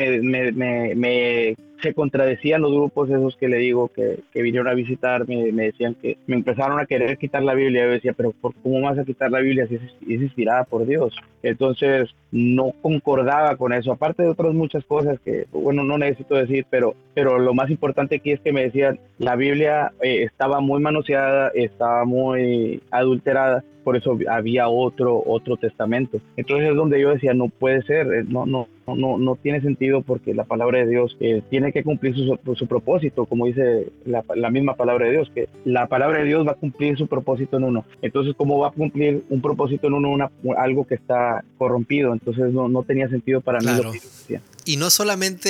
se 1.84 1.94
contradecían 1.94 2.62
los 2.62 2.72
grupos 2.72 3.10
esos 3.10 3.36
que 3.36 3.50
le 3.50 3.58
digo 3.58 3.90
que, 3.90 4.24
vinieron 4.34 4.70
a 4.70 4.74
visitarme, 4.74 5.52
me 5.52 5.66
decían 5.66 5.96
que 5.96 6.18
me 6.28 6.38
empezaron 6.38 6.80
a 6.80 6.86
querer 6.86 7.18
quitar 7.18 7.44
la 7.44 7.54
Biblia. 7.54 7.84
Yo 7.84 7.92
decía, 7.92 8.14
pero 8.14 8.34
¿cómo 8.42 8.82
vas 8.82 8.98
a 8.98 9.04
quitar 9.04 9.30
la 9.30 9.42
Biblia 9.42 9.68
si 9.68 9.76
es, 9.76 9.82
inspirada 10.02 10.64
por 10.64 10.86
Dios? 10.86 11.14
Entonces 11.44 12.10
no 12.32 12.72
concordaba 12.82 13.58
con 13.58 13.74
eso, 13.74 13.92
aparte 13.92 14.24
de 14.24 14.30
otras 14.30 14.54
muchas 14.54 14.86
cosas 14.86 15.20
que, 15.20 15.46
bueno, 15.52 15.84
no 15.84 15.98
necesito 15.98 16.36
decir, 16.36 16.66
pero, 16.70 16.96
pero 17.14 17.38
lo 17.38 17.54
más 17.54 17.70
importante 17.70 18.16
aquí 18.16 18.32
es 18.32 18.40
que 18.40 18.54
me 18.54 18.64
decían, 18.64 18.98
la 19.20 19.36
Biblia 19.36 19.92
eh, 20.02 20.24
estaba 20.24 20.62
muy 20.62 20.82
manoseada, 20.82 21.52
estaba 21.54 22.06
muy 22.06 22.82
adulterada 22.92 23.64
por 23.84 23.96
eso 23.96 24.18
había 24.30 24.68
otro 24.70 25.22
otro 25.26 25.58
testamento. 25.58 26.20
Entonces 26.38 26.70
es 26.70 26.76
donde 26.76 27.00
yo 27.00 27.12
decía, 27.12 27.34
no 27.34 27.50
puede 27.50 27.82
ser, 27.84 28.08
eh, 28.14 28.24
no 28.28 28.46
no 28.46 28.68
no 28.88 29.18
no 29.18 29.36
tiene 29.36 29.62
sentido 29.62 30.02
porque 30.02 30.34
la 30.34 30.44
palabra 30.44 30.80
de 30.80 30.88
Dios 30.88 31.16
eh, 31.20 31.42
tiene 31.50 31.72
que 31.72 31.84
cumplir 31.84 32.16
su, 32.16 32.56
su 32.56 32.68
propósito, 32.68 33.26
como 33.26 33.46
dice 33.46 33.88
la, 34.06 34.24
la, 34.36 34.50
misma 34.50 34.76
palabra 34.76 35.06
de 35.06 35.12
Dios, 35.14 35.32
que 35.34 35.48
la 35.66 35.88
palabra 35.88 36.20
de 36.20 36.26
Dios 36.26 36.46
va 36.46 36.52
a 36.52 36.56
cumplir 36.56 36.98
su 36.98 37.08
propósito 37.08 37.58
en 37.58 37.64
uno. 37.64 37.86
Entonces, 38.02 38.34
¿cómo 38.36 38.60
va 38.60 38.70
a 38.70 38.72
cumplir 38.72 39.24
un 39.30 39.42
propósito 39.42 39.88
en 39.88 39.94
uno 39.94 40.12
una, 40.12 40.32
algo 40.58 40.86
que 40.86 40.96
está 40.96 41.44
corrompido? 41.58 42.14
Entonces 42.14 42.52
no, 42.52 42.68
no 42.68 42.84
tenía 42.84 43.08
sentido 43.10 43.42
para 43.42 43.60
mí 43.60 43.68
lo 43.78 43.92
que 43.92 44.00
decía. 44.00 44.42
Y 44.66 44.78
no 44.78 44.90
solamente 44.90 45.50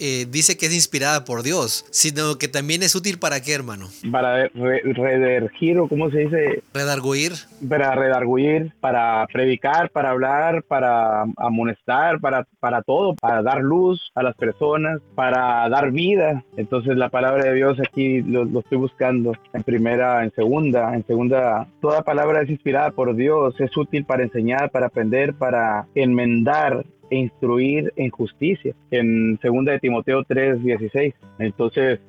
eh, 0.00 0.26
dice 0.30 0.56
que 0.56 0.66
es 0.66 0.74
inspirada 0.74 1.24
por 1.24 1.42
Dios, 1.42 1.84
sino 1.90 2.38
que 2.38 2.48
también 2.48 2.82
es 2.82 2.94
útil 2.94 3.18
para 3.18 3.40
qué, 3.40 3.54
hermano? 3.54 3.88
Para 4.10 4.48
redarguir, 4.54 5.78
o 5.78 5.88
cómo 5.88 6.10
se 6.10 6.18
dice? 6.18 6.62
Redarguir. 6.74 7.32
Para 7.68 7.94
redarguir, 7.94 8.72
para 8.80 9.26
predicar, 9.32 9.90
para 9.90 10.10
hablar, 10.10 10.62
para 10.64 11.24
amonestar, 11.36 12.20
para, 12.20 12.46
para 12.60 12.82
todo, 12.82 13.14
para 13.14 13.42
dar 13.42 13.60
luz 13.60 14.10
a 14.14 14.22
las 14.22 14.36
personas, 14.36 15.00
para 15.14 15.68
dar 15.68 15.90
vida. 15.90 16.44
Entonces 16.56 16.96
la 16.96 17.08
palabra 17.08 17.44
de 17.44 17.54
Dios 17.54 17.78
aquí 17.80 18.22
lo, 18.22 18.44
lo 18.44 18.60
estoy 18.60 18.78
buscando 18.78 19.32
en 19.52 19.62
primera, 19.62 20.24
en 20.24 20.32
segunda, 20.34 20.94
en 20.94 21.06
segunda. 21.06 21.68
Toda 21.80 22.02
palabra 22.02 22.42
es 22.42 22.50
inspirada 22.50 22.90
por 22.90 23.14
Dios, 23.14 23.54
es 23.60 23.76
útil 23.76 24.04
para 24.04 24.22
enseñar, 24.22 24.70
para 24.70 24.86
aprender, 24.86 25.34
para 25.34 25.86
enmendar, 25.94 26.84
e 27.10 27.16
instruir 27.16 27.92
en 27.96 28.10
justicia, 28.10 28.74
en 28.90 29.36
2 29.36 29.64
de 29.64 29.78
Timoteo 29.80 30.24
3:16. 30.24 31.14
Entonces, 31.38 32.00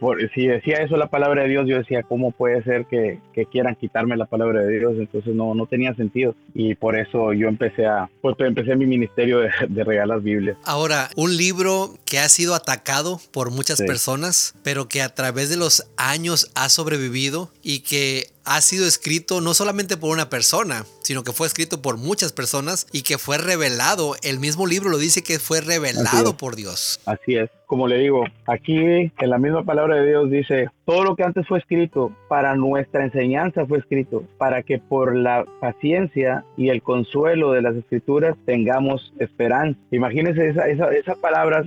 por, 0.00 0.18
si 0.32 0.46
decía 0.46 0.78
eso 0.78 0.96
la 0.96 1.10
palabra 1.10 1.42
de 1.42 1.50
Dios, 1.50 1.66
yo 1.68 1.76
decía, 1.76 2.02
¿cómo 2.02 2.32
puede 2.32 2.64
ser 2.64 2.86
que, 2.86 3.20
quieran 3.52 3.76
quitarme 3.76 4.16
la 4.16 4.24
palabra 4.24 4.62
de 4.62 4.78
Dios? 4.78 4.94
Entonces 4.96 5.34
no, 5.34 5.54
no 5.54 5.66
tenía 5.66 5.94
sentido. 5.94 6.34
Y 6.54 6.74
por 6.74 6.96
eso 6.96 7.34
yo 7.34 7.48
empecé 7.48 7.86
a, 7.86 8.08
pues 8.22 8.34
empecé 8.38 8.76
mi 8.76 8.86
ministerio 8.86 9.40
de, 9.40 9.50
de 9.68 9.84
regalar 9.84 10.20
Biblias. 10.20 10.56
Ahora, 10.64 11.10
un 11.16 11.36
libro 11.36 11.94
que 12.06 12.18
ha 12.18 12.28
sido 12.30 12.54
atacado 12.54 13.20
por 13.30 13.50
muchas 13.50 13.82
personas, 13.82 14.54
pero 14.64 14.88
que 14.88 15.02
a 15.02 15.14
través 15.14 15.50
de 15.50 15.58
los 15.58 15.86
años 15.98 16.50
ha 16.54 16.70
sobrevivido 16.70 17.50
y 17.62 17.80
que 17.80 18.24
ha 18.44 18.60
sido 18.60 18.86
escrito 18.86 19.40
no 19.40 19.54
solamente 19.54 19.96
por 19.96 20.10
una 20.10 20.28
persona, 20.28 20.84
sino 21.02 21.24
que 21.24 21.32
fue 21.32 21.46
escrito 21.46 21.82
por 21.82 21.96
muchas 21.96 22.32
personas 22.32 22.86
y 22.92 23.02
que 23.02 23.18
fue 23.18 23.38
revelado. 23.38 24.16
El 24.22 24.40
mismo 24.40 24.66
libro 24.66 24.90
lo 24.90 24.98
dice 24.98 25.22
que 25.22 25.38
fue 25.38 25.60
revelado 25.60 26.36
por 26.36 26.56
Dios. 26.56 27.00
Así 27.04 27.36
es. 27.36 27.50
Como 27.66 27.86
le 27.86 27.98
digo, 27.98 28.24
aquí 28.46 28.76
en 28.76 29.30
la 29.30 29.38
misma 29.38 29.64
palabra 29.64 29.96
de 29.96 30.08
Dios 30.08 30.30
dice, 30.30 30.68
todo 30.90 31.04
lo 31.04 31.14
que 31.14 31.22
antes 31.22 31.46
fue 31.46 31.60
escrito 31.60 32.10
para 32.26 32.56
nuestra 32.56 33.04
enseñanza 33.04 33.64
fue 33.64 33.78
escrito, 33.78 34.24
para 34.38 34.64
que 34.64 34.80
por 34.80 35.14
la 35.14 35.46
paciencia 35.60 36.44
y 36.56 36.70
el 36.70 36.82
consuelo 36.82 37.52
de 37.52 37.62
las 37.62 37.76
escrituras 37.76 38.36
tengamos 38.44 39.14
esperanza. 39.20 39.78
Imagínense 39.92 40.48
esa, 40.48 40.66
esa, 40.66 40.92
esa 40.92 41.14
palabra, 41.14 41.62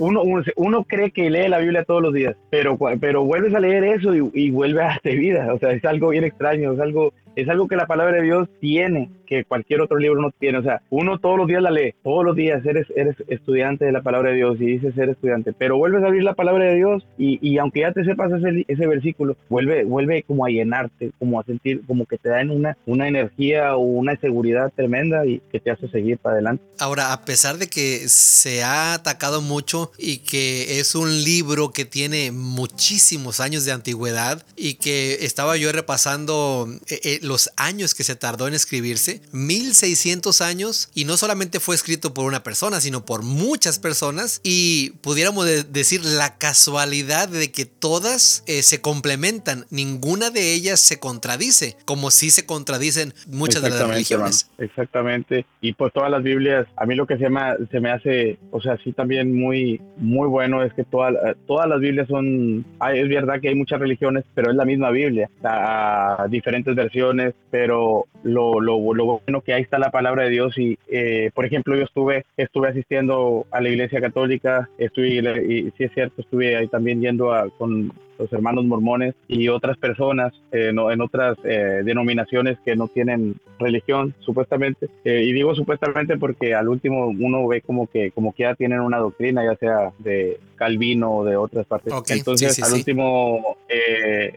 uno, 0.00 0.22
uno, 0.56 0.82
cree 0.82 1.12
que 1.12 1.30
lee 1.30 1.46
la 1.46 1.58
Biblia 1.58 1.84
todos 1.84 2.02
los 2.02 2.12
días, 2.12 2.34
pero, 2.50 2.76
pero 3.00 3.22
vuelves 3.22 3.54
a 3.54 3.60
leer 3.60 3.84
eso 3.84 4.12
y, 4.12 4.28
y 4.34 4.50
vuelve 4.50 4.82
a 4.82 4.86
darte 4.86 5.14
vida. 5.14 5.54
O 5.54 5.58
sea, 5.60 5.70
es 5.70 5.84
algo 5.84 6.08
bien 6.08 6.24
extraño, 6.24 6.72
es 6.72 6.80
algo 6.80 7.12
es 7.36 7.48
algo 7.48 7.68
que 7.68 7.76
la 7.76 7.86
palabra 7.86 8.16
de 8.16 8.22
Dios 8.22 8.48
tiene, 8.60 9.10
que 9.26 9.44
cualquier 9.44 9.80
otro 9.80 9.98
libro 9.98 10.20
no 10.20 10.30
tiene. 10.30 10.58
O 10.58 10.62
sea, 10.62 10.82
uno 10.90 11.18
todos 11.18 11.38
los 11.38 11.48
días 11.48 11.62
la 11.62 11.70
lee, 11.70 11.94
todos 12.02 12.24
los 12.24 12.36
días 12.36 12.64
eres, 12.64 12.86
eres 12.94 13.16
estudiante 13.28 13.84
de 13.84 13.92
la 13.92 14.02
palabra 14.02 14.30
de 14.30 14.36
Dios 14.36 14.60
y 14.60 14.66
dices 14.66 14.94
ser 14.94 15.08
estudiante, 15.08 15.52
pero 15.52 15.76
vuelves 15.76 16.02
a 16.02 16.06
abrir 16.06 16.22
la 16.22 16.34
palabra 16.34 16.64
de 16.64 16.76
Dios 16.76 17.06
y, 17.18 17.38
y 17.46 17.58
aunque 17.58 17.80
ya 17.80 17.92
te 17.92 18.04
sepas 18.04 18.32
ese, 18.32 18.64
ese, 18.68 18.86
versículo, 18.86 19.36
vuelve, 19.48 19.84
vuelve 19.84 20.22
como 20.22 20.46
a 20.46 20.50
llenarte, 20.50 21.12
como 21.18 21.40
a 21.40 21.44
sentir, 21.44 21.82
como 21.86 22.06
que 22.06 22.18
te 22.18 22.28
dan 22.28 22.50
una, 22.50 22.76
una 22.86 23.08
energía 23.08 23.76
o 23.76 23.80
una 23.80 24.16
seguridad 24.16 24.72
tremenda 24.74 25.26
y 25.26 25.40
que 25.50 25.60
te 25.60 25.70
hace 25.70 25.88
seguir 25.88 26.18
para 26.18 26.34
adelante. 26.34 26.62
Ahora, 26.78 27.12
a 27.12 27.24
pesar 27.24 27.58
de 27.58 27.68
que 27.68 28.08
se 28.08 28.62
ha 28.62 28.94
atacado 28.94 29.40
mucho 29.40 29.90
y 29.98 30.18
que 30.18 30.80
es 30.80 30.94
un 30.94 31.24
libro 31.24 31.70
que 31.70 31.84
tiene 31.84 32.30
muchísimos 32.32 33.40
años 33.40 33.64
de 33.64 33.72
antigüedad 33.72 34.44
y 34.56 34.74
que 34.74 35.24
estaba 35.24 35.56
yo 35.56 35.72
repasando 35.72 36.68
eh, 36.88 37.00
eh, 37.02 37.18
los 37.24 37.50
años 37.56 37.94
que 37.94 38.04
se 38.04 38.14
tardó 38.14 38.46
en 38.46 38.54
escribirse, 38.54 39.20
1600 39.32 40.40
años 40.40 40.90
y 40.94 41.04
no 41.04 41.16
solamente 41.16 41.60
fue 41.60 41.74
escrito 41.74 42.14
por 42.14 42.26
una 42.26 42.42
persona, 42.42 42.80
sino 42.80 43.04
por 43.04 43.22
muchas 43.22 43.78
personas 43.78 44.40
y 44.44 44.90
pudiéramos 45.00 45.46
decir 45.72 46.04
la 46.04 46.36
casualidad 46.38 47.28
de 47.28 47.50
que 47.50 47.66
todas 47.66 48.44
eh, 48.46 48.62
se 48.62 48.80
complementan, 48.80 49.66
ninguna 49.70 50.30
de 50.30 50.54
ellas 50.54 50.80
se 50.80 51.00
contradice, 51.00 51.76
como 51.84 52.10
si 52.10 52.30
se 52.30 52.46
contradicen 52.46 53.14
muchas 53.26 53.62
de 53.62 53.70
las 53.70 53.88
religiones. 53.88 54.50
Exactamente, 54.58 55.46
y 55.60 55.72
pues 55.72 55.92
todas 55.92 56.10
las 56.10 56.22
Biblias, 56.22 56.66
a 56.76 56.86
mí 56.86 56.94
lo 56.94 57.06
que 57.06 57.18
se 57.18 57.28
me, 57.30 57.40
se 57.70 57.80
me 57.80 57.90
hace, 57.90 58.38
o 58.50 58.60
sea, 58.60 58.78
sí 58.84 58.92
también 58.92 59.34
muy, 59.34 59.80
muy 59.96 60.28
bueno 60.28 60.62
es 60.62 60.72
que 60.74 60.84
todas 60.84 61.14
todas 61.46 61.68
las 61.68 61.80
Biblias 61.80 62.08
son, 62.08 62.64
es 62.92 63.08
verdad 63.08 63.40
que 63.40 63.48
hay 63.48 63.54
muchas 63.54 63.80
religiones, 63.80 64.24
pero 64.34 64.50
es 64.50 64.56
la 64.56 64.64
misma 64.64 64.90
Biblia, 64.90 65.30
a 65.42 66.26
diferentes 66.28 66.74
versiones, 66.74 67.13
pero 67.50 68.06
lo, 68.22 68.60
lo, 68.60 68.94
lo, 68.94 69.04
bueno 69.04 69.40
que 69.40 69.54
ahí 69.54 69.62
está 69.62 69.78
la 69.78 69.90
palabra 69.90 70.24
de 70.24 70.30
Dios 70.30 70.56
y, 70.58 70.78
eh, 70.88 71.30
por 71.34 71.44
ejemplo, 71.44 71.76
yo 71.76 71.84
estuve, 71.84 72.24
estuve 72.36 72.68
asistiendo 72.68 73.46
a 73.50 73.60
la 73.60 73.68
iglesia 73.68 74.00
católica, 74.00 74.68
estuve, 74.78 75.08
y 75.08 75.70
sí 75.76 75.84
es 75.84 75.92
cierto, 75.92 76.22
estuve 76.22 76.56
ahí 76.56 76.68
también 76.68 77.00
yendo 77.00 77.32
a, 77.32 77.48
con, 77.50 77.92
los 78.18 78.32
hermanos 78.32 78.64
mormones 78.64 79.14
y 79.28 79.48
otras 79.48 79.76
personas 79.78 80.32
eh, 80.52 80.70
en 80.70 81.00
otras 81.00 81.36
eh, 81.44 81.82
denominaciones 81.84 82.58
que 82.64 82.76
no 82.76 82.88
tienen 82.88 83.36
religión, 83.58 84.14
supuestamente. 84.20 84.88
Eh, 85.04 85.24
y 85.24 85.32
digo 85.32 85.54
supuestamente 85.54 86.16
porque 86.16 86.54
al 86.54 86.68
último 86.68 87.06
uno 87.06 87.46
ve 87.46 87.60
como 87.60 87.86
que 87.86 88.10
como 88.10 88.32
que 88.32 88.44
ya 88.44 88.54
tienen 88.54 88.80
una 88.80 88.98
doctrina, 88.98 89.44
ya 89.44 89.56
sea 89.56 89.92
de 89.98 90.38
Calvino 90.56 91.16
o 91.16 91.24
de 91.24 91.36
otras 91.36 91.66
partes. 91.66 91.92
Entonces, 92.08 92.62
al 92.62 92.72
último, 92.72 93.56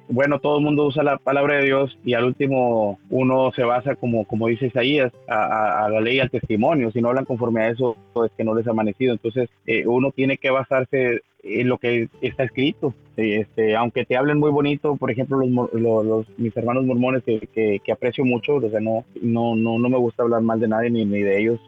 bueno, 0.09 0.39
todo 0.39 0.57
el 0.57 0.63
mundo 0.63 0.85
usa 0.85 1.03
la 1.03 1.17
palabra 1.17 1.57
de 1.57 1.65
Dios 1.65 1.97
y 2.03 2.13
al 2.13 2.25
último 2.25 2.99
uno 3.09 3.51
se 3.55 3.63
basa, 3.63 3.95
como, 3.95 4.25
como 4.25 4.47
dice 4.47 4.67
Isaías, 4.67 5.11
a, 5.27 5.85
a 5.85 5.89
la 5.89 6.01
ley 6.01 6.17
y 6.17 6.19
al 6.19 6.31
testimonio. 6.31 6.91
Si 6.91 7.01
no 7.01 7.09
hablan 7.09 7.25
conforme 7.25 7.61
a 7.61 7.69
eso, 7.69 7.95
es 8.25 8.31
que 8.35 8.43
no 8.43 8.55
les 8.55 8.67
ha 8.67 8.71
amanecido. 8.71 9.13
Entonces, 9.13 9.49
uno 9.85 10.11
tiene 10.11 10.37
que 10.37 10.49
basarse 10.49 11.21
en 11.47 11.67
lo 11.67 11.77
que 11.77 12.09
está 12.21 12.43
escrito. 12.43 12.93
Este, 13.17 13.75
aunque 13.75 14.05
te 14.05 14.15
hablen 14.15 14.37
muy 14.37 14.51
bonito, 14.51 14.95
por 14.95 15.09
ejemplo, 15.09 15.39
los, 15.39 16.05
los, 16.05 16.25
mis 16.37 16.55
hermanos 16.55 16.85
mormones 16.85 17.23
que, 17.23 17.79
que, 17.83 17.91
aprecio 17.91 18.23
mucho, 18.23 18.57
o 18.57 18.69
sea, 18.69 18.79
no, 18.79 19.05
no, 19.19 19.55
no, 19.55 19.79
no 19.79 19.89
me 19.89 19.97
gusta 19.97 20.21
hablar 20.21 20.43
mal 20.43 20.59
de 20.59 20.67
nadie 20.67 20.91
ni, 20.91 21.03
ni 21.03 21.21
de 21.21 21.41
ellos, 21.41 21.59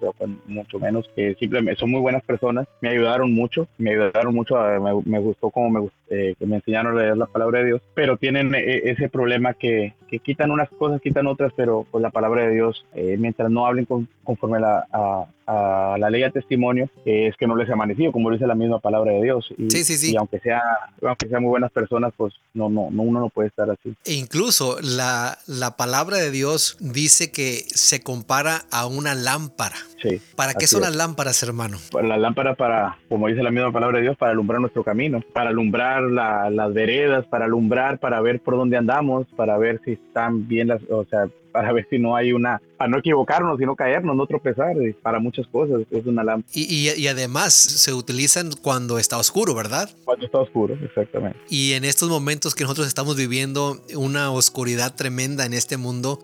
mucho 0.46 0.78
menos, 0.78 1.10
que 1.16 1.34
simplemente 1.40 1.80
son 1.80 1.90
muy 1.90 2.02
buenas 2.02 2.22
personas, 2.22 2.68
me 2.82 2.90
ayudaron 2.90 3.34
mucho, 3.34 3.68
me 3.80 3.90
ayudaron 3.90 4.36
mucho, 4.36 4.58
me, 4.58 5.02
me, 5.06 5.20
gustó 5.20 5.50
como 5.50 5.72
me, 5.72 5.90
eh, 6.12 6.36
que 6.38 6.46
me 6.46 6.58
enseñaron 6.58 6.96
a 6.96 7.02
leer 7.02 7.18
la 7.18 7.26
palabra 7.26 7.60
de 7.60 7.66
Dios, 7.66 7.82
pero 7.96 8.18
tienen 8.18 8.54
eh, 8.54 8.82
ese 8.86 9.10
problema 9.10 9.56
que, 9.56 9.96
que, 10.08 10.20
quitan 10.20 10.52
unas 10.52 10.70
cosas, 10.70 11.02
quitan 11.02 11.26
otras, 11.26 11.52
pero 11.56 11.88
pues 11.90 12.02
la 12.02 12.12
palabra 12.12 12.48
de 12.48 12.54
Dios, 12.54 12.86
eh, 12.94 13.16
mientras 13.18 13.50
no 13.50 13.66
hablen 13.66 13.88
conforme 14.24 14.60
la, 14.60 14.86
a, 14.92 15.26
a, 15.48 15.98
la 15.98 16.10
ley 16.10 16.22
de 16.22 16.32
testimonio, 16.32 16.90
es 17.06 17.36
que 17.38 17.48
no 17.48 17.56
les 17.56 17.70
ha 17.70 17.74
amanecido, 17.74 18.12
como 18.12 18.30
dice 18.30 18.46
la 18.46 18.56
misma 18.56 18.80
palabra 18.80 19.14
de 19.14 19.24
Dios. 19.24 19.54
Y, 19.58 19.68
sí, 19.70 19.84
sí, 19.84 19.98
sí. 19.98 20.14
y 20.14 20.16
aunque 20.16 20.40
sea, 20.40 20.62
aunque 21.02 21.28
sea 21.28 21.40
muy 21.40 21.50
buenas 21.50 21.72
personas, 21.72 22.14
pues 22.18 22.34
no, 22.54 22.70
no, 22.70 22.90
no, 22.92 23.04
uno 23.04 23.20
no 23.20 23.30
puede 23.30 23.50
estar 23.50 23.70
así. 23.70 23.96
E 24.06 24.14
incluso 24.14 24.78
la, 24.82 25.38
la 25.48 25.78
palabra 25.78 26.18
de 26.18 26.32
Dios 26.32 26.78
dice 26.80 27.32
que 27.32 27.64
se 27.68 28.02
compara 28.02 28.66
a 28.72 28.86
una 28.88 29.16
lámpara. 29.16 29.76
Sí. 30.02 30.22
¿Para 30.36 30.54
qué 30.54 30.68
son 30.68 30.82
las 30.82 30.96
lámparas, 30.96 31.44
hermano? 31.44 31.78
La 32.02 32.18
lámpara 32.18 32.56
para, 32.56 32.98
como 33.10 33.28
dice 33.28 33.44
la 33.44 33.52
misma 33.52 33.72
palabra 33.72 33.98
de 33.98 34.04
Dios, 34.04 34.18
para 34.18 34.32
alumbrar 34.32 34.62
nuestro 34.62 34.84
camino, 34.84 35.22
para 35.34 35.50
alumbrar 35.50 36.04
las 36.04 36.74
veredas, 36.74 37.26
para 37.28 37.46
alumbrar, 37.46 38.00
para 38.00 38.22
ver 38.22 38.40
por 38.42 38.56
dónde 38.56 38.78
andamos, 38.78 39.28
para 39.36 39.58
ver 39.58 39.82
si 39.84 39.94
están 39.94 40.48
bien 40.48 40.70
las, 40.70 40.82
o 40.90 41.06
sea, 41.06 41.28
para 41.52 41.74
ver 41.74 41.88
si 41.90 42.00
no 42.00 42.16
hay 42.16 42.32
una, 42.32 42.62
para 42.80 42.90
no 42.90 43.00
equivocarnos 43.00 43.60
y 43.60 43.66
no 43.66 43.76
caernos, 43.76 44.16
no 44.16 44.26
tropezar, 44.26 44.74
para 45.02 45.20
muchas 45.20 45.46
cosas, 45.48 45.82
es 45.92 46.06
una 46.06 46.24
lámpara. 46.24 46.50
Y, 46.54 46.90
y, 46.90 47.08
además 47.08 47.54
se 47.54 47.92
utilizan 47.94 48.52
cuando 48.62 48.98
está 49.00 49.18
oscuro, 49.18 49.54
¿verdad? 49.54 49.90
Cuando 50.06 50.26
está 50.26 50.38
oscuro, 50.38 50.78
exactamente. 50.82 51.38
Y 51.50 51.74
en 51.74 51.84
estos 51.84 52.08
momentos 52.08 52.56
que 52.56 52.64
nosotros 52.64 52.88
estamos 52.88 53.18
viviendo 53.18 53.82
una 53.98 54.32
oscuridad 54.32 54.96
tremenda 54.96 55.46
en 55.46 55.54
este 55.54 55.76
mundo, 55.76 56.20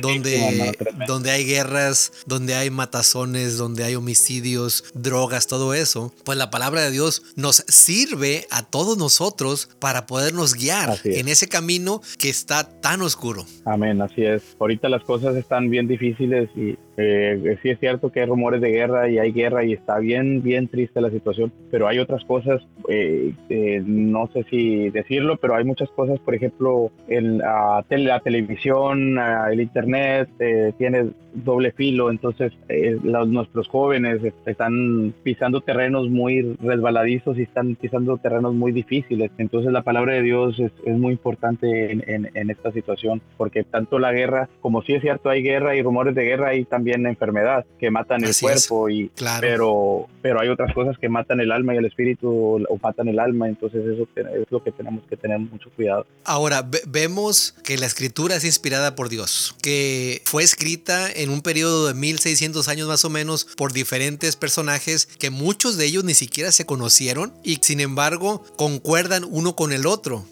donde, 0.00 0.76
donde 1.06 1.30
hay 1.30 1.44
guerras, 1.44 2.12
donde 2.26 2.54
hay 2.54 2.70
matazones, 2.70 3.56
donde 3.56 3.84
hay 3.84 3.94
homicidios, 3.94 4.84
drogas, 4.94 5.46
todo 5.46 5.74
eso, 5.74 6.12
pues 6.24 6.38
la 6.38 6.50
palabra 6.50 6.82
de 6.82 6.90
Dios 6.90 7.22
nos 7.36 7.64
sirve 7.68 8.46
a 8.50 8.62
todos 8.62 8.98
nosotros 8.98 9.70
para 9.78 10.06
podernos 10.06 10.54
guiar 10.54 10.98
en 11.04 11.28
ese 11.28 11.48
camino 11.48 12.02
que 12.18 12.28
está 12.28 12.80
tan 12.80 13.02
oscuro. 13.02 13.46
Amén, 13.64 14.00
así 14.02 14.22
es. 14.22 14.56
Ahorita 14.60 14.88
las 14.88 15.02
cosas 15.02 15.36
están 15.36 15.70
bien 15.70 15.88
difíciles 15.96 16.48
y 16.56 16.76
eh, 16.96 17.58
sí 17.62 17.70
es 17.70 17.80
cierto 17.80 18.10
que 18.10 18.20
hay 18.20 18.26
rumores 18.26 18.60
de 18.60 18.70
guerra 18.70 19.08
y 19.08 19.18
hay 19.18 19.32
guerra 19.32 19.64
y 19.64 19.72
está 19.72 19.98
bien, 19.98 20.42
bien 20.42 20.68
triste 20.68 21.00
la 21.00 21.10
situación, 21.10 21.52
pero 21.70 21.88
hay 21.88 21.98
otras 21.98 22.24
cosas, 22.24 22.62
eh, 22.88 23.32
no 23.84 24.28
sé 24.32 24.44
si 24.50 24.90
decirlo, 24.90 25.36
pero 25.36 25.56
hay 25.56 25.64
muchas 25.64 25.90
cosas, 25.90 26.18
por 26.20 26.34
ejemplo, 26.34 26.90
en 27.08 27.38
la, 27.38 27.84
la 27.88 28.20
televisión, 28.20 29.18
el 29.50 29.60
internet 29.60 30.28
eh, 30.38 30.72
tiene 30.78 31.10
doble 31.34 31.72
filo, 31.72 32.10
entonces 32.10 32.52
eh, 32.68 32.96
los, 33.02 33.28
nuestros 33.28 33.66
jóvenes 33.68 34.20
están 34.46 35.12
pisando 35.22 35.60
terrenos 35.60 36.08
muy 36.08 36.56
resbaladizos 36.62 37.36
y 37.38 37.42
están 37.42 37.74
pisando 37.74 38.16
terrenos 38.18 38.54
muy 38.54 38.72
difíciles, 38.72 39.30
entonces 39.38 39.72
la 39.72 39.82
palabra 39.82 40.14
de 40.14 40.22
Dios 40.22 40.58
es, 40.60 40.72
es 40.84 40.96
muy 40.96 41.12
importante 41.12 41.90
en, 41.90 42.30
en, 42.32 42.50
esta 42.50 42.70
situación, 42.72 43.20
porque 43.36 43.64
tanto 43.64 43.98
la 43.98 44.12
guerra, 44.12 44.48
como 44.60 44.82
sí 44.82 44.94
es 44.94 45.02
cierto, 45.02 45.28
hay 45.28 45.42
guerra 45.42 45.74
y 45.74 45.80
rumores 45.84 46.14
de 46.14 46.24
guerra, 46.24 46.48
hay 46.48 46.64
también 46.64 47.06
enfermedad 47.06 47.64
que 47.78 47.90
matan 47.90 48.24
el 48.24 48.34
cuerpo, 48.38 48.88
y, 48.88 49.10
pero, 49.40 50.08
pero 50.22 50.40
hay 50.40 50.48
otras 50.48 50.74
cosas 50.74 50.98
que 50.98 51.08
matan 51.08 51.40
el 51.40 51.52
alma 51.52 51.74
y 51.74 51.78
el 51.78 51.84
espíritu 51.84 52.28
o, 52.68 52.78
matan 52.82 53.08
el 53.08 53.18
alma, 53.18 53.48
entonces 53.48 53.84
eso 53.86 54.08
es 54.16 54.50
lo 54.50 54.62
que 54.62 54.72
tenemos 54.72 55.04
que 55.08 55.16
tener 55.16 55.38
mucho 55.38 55.70
cuidado. 55.76 56.06
Ahora, 56.24 56.68
vemos 56.86 57.54
que 57.64 57.78
la 57.78 57.86
escritura 57.86 58.36
es 58.36 58.44
inspirada 58.44 58.94
por 58.94 59.08
Dios, 59.08 59.56
que 59.62 60.22
fue 60.24 60.42
escrita 60.42 61.10
en 61.10 61.30
un 61.30 61.40
periodo 61.40 61.86
de 61.86 61.94
1600 61.94 62.68
años 62.68 62.88
más 62.88 63.04
o 63.04 63.10
menos 63.10 63.46
por 63.56 63.72
diferentes 63.72 64.36
personajes 64.36 65.06
que 65.06 65.30
muchos 65.30 65.76
de 65.76 65.86
ellos 65.86 66.04
ni 66.04 66.14
siquiera 66.14 66.52
se 66.52 66.66
conocieron 66.66 67.32
y 67.42 67.56
sin 67.56 67.80
embargo 67.80 68.44
concuerdan 68.56 69.24
uno 69.28 69.54
con 69.56 69.72
el 69.72 69.86
otro 69.86 70.24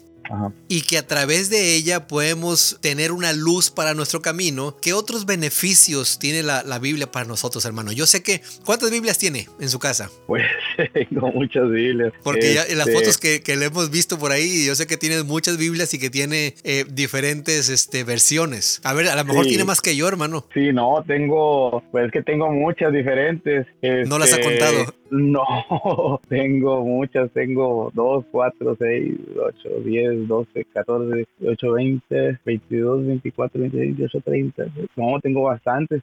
y 0.67 0.81
que 0.81 0.97
a 0.97 1.07
través 1.07 1.49
de 1.49 1.75
ella 1.75 2.07
podemos 2.07 2.77
tener 2.81 3.11
una 3.11 3.33
luz 3.33 3.69
para 3.69 3.93
nuestro 3.93 4.21
camino. 4.21 4.77
¿Qué 4.81 4.93
otros 4.93 5.25
beneficios 5.25 6.19
tiene 6.19 6.43
la, 6.43 6.79
Biblia 6.79 7.11
para 7.11 7.25
nosotros, 7.25 7.63
hermano? 7.65 7.91
Yo 7.91 8.05
sé 8.05 8.23
que, 8.23 8.41
¿cuántas 8.65 8.91
Biblias 8.91 9.17
tiene 9.17 9.47
en 9.59 9.69
su 9.69 9.79
casa? 9.79 10.09
Pues 10.27 10.43
tengo 10.93 11.31
muchas 11.31 11.69
Biblias. 11.69 12.13
Porque 12.23 12.53
ya 12.53 12.63
en 12.63 12.77
las 12.77 12.87
este 12.87 12.99
fotos 12.99 13.17
que, 13.17 13.41
que, 13.41 13.55
le 13.55 13.65
hemos 13.65 13.89
visto 13.89 14.17
por 14.17 14.31
ahí, 14.31 14.65
yo 14.65 14.75
sé 14.75 14.87
que 14.87 14.97
tiene 14.97 15.23
muchas 15.23 15.57
Biblias 15.57 15.93
y 15.93 15.99
que 15.99 16.09
tiene 16.09 16.55
eh, 16.63 16.85
diferentes 16.89 17.69
este, 17.69 18.03
versiones. 18.03 18.81
A 18.83 18.93
ver, 18.93 19.07
a 19.07 19.15
lo 19.15 19.23
mejor 19.23 19.45
tiene 19.45 19.63
más 19.63 19.81
que 19.81 19.95
yo, 19.95 20.07
hermano. 20.07 20.45
Sí, 20.53 20.73
no, 20.73 21.03
tengo, 21.07 21.83
pues 21.91 22.11
que 22.11 22.21
tengo 22.21 22.49
muchas 22.49 22.91
diferentes. 22.91 23.67
no 23.81 24.19
las 24.19 24.33
ha 24.33 24.37
este, 24.37 24.43
contado. 24.43 24.93
No, 25.13 25.45
tengo 26.27 26.83
muchas, 26.83 27.31
tengo 27.33 27.91
2, 27.93 28.25
4, 28.31 28.75
6, 28.79 29.15
8, 29.37 29.69
10, 29.85 30.27
12, 30.27 30.65
14, 30.73 31.25
18, 31.37 31.71
20, 31.71 32.39
22, 32.43 33.05
24, 33.05 33.61
26, 33.61 33.97
28, 33.97 34.21
30. 34.21 34.65
No, 34.95 35.19
tengo 35.21 35.43
bastantes. 35.43 36.01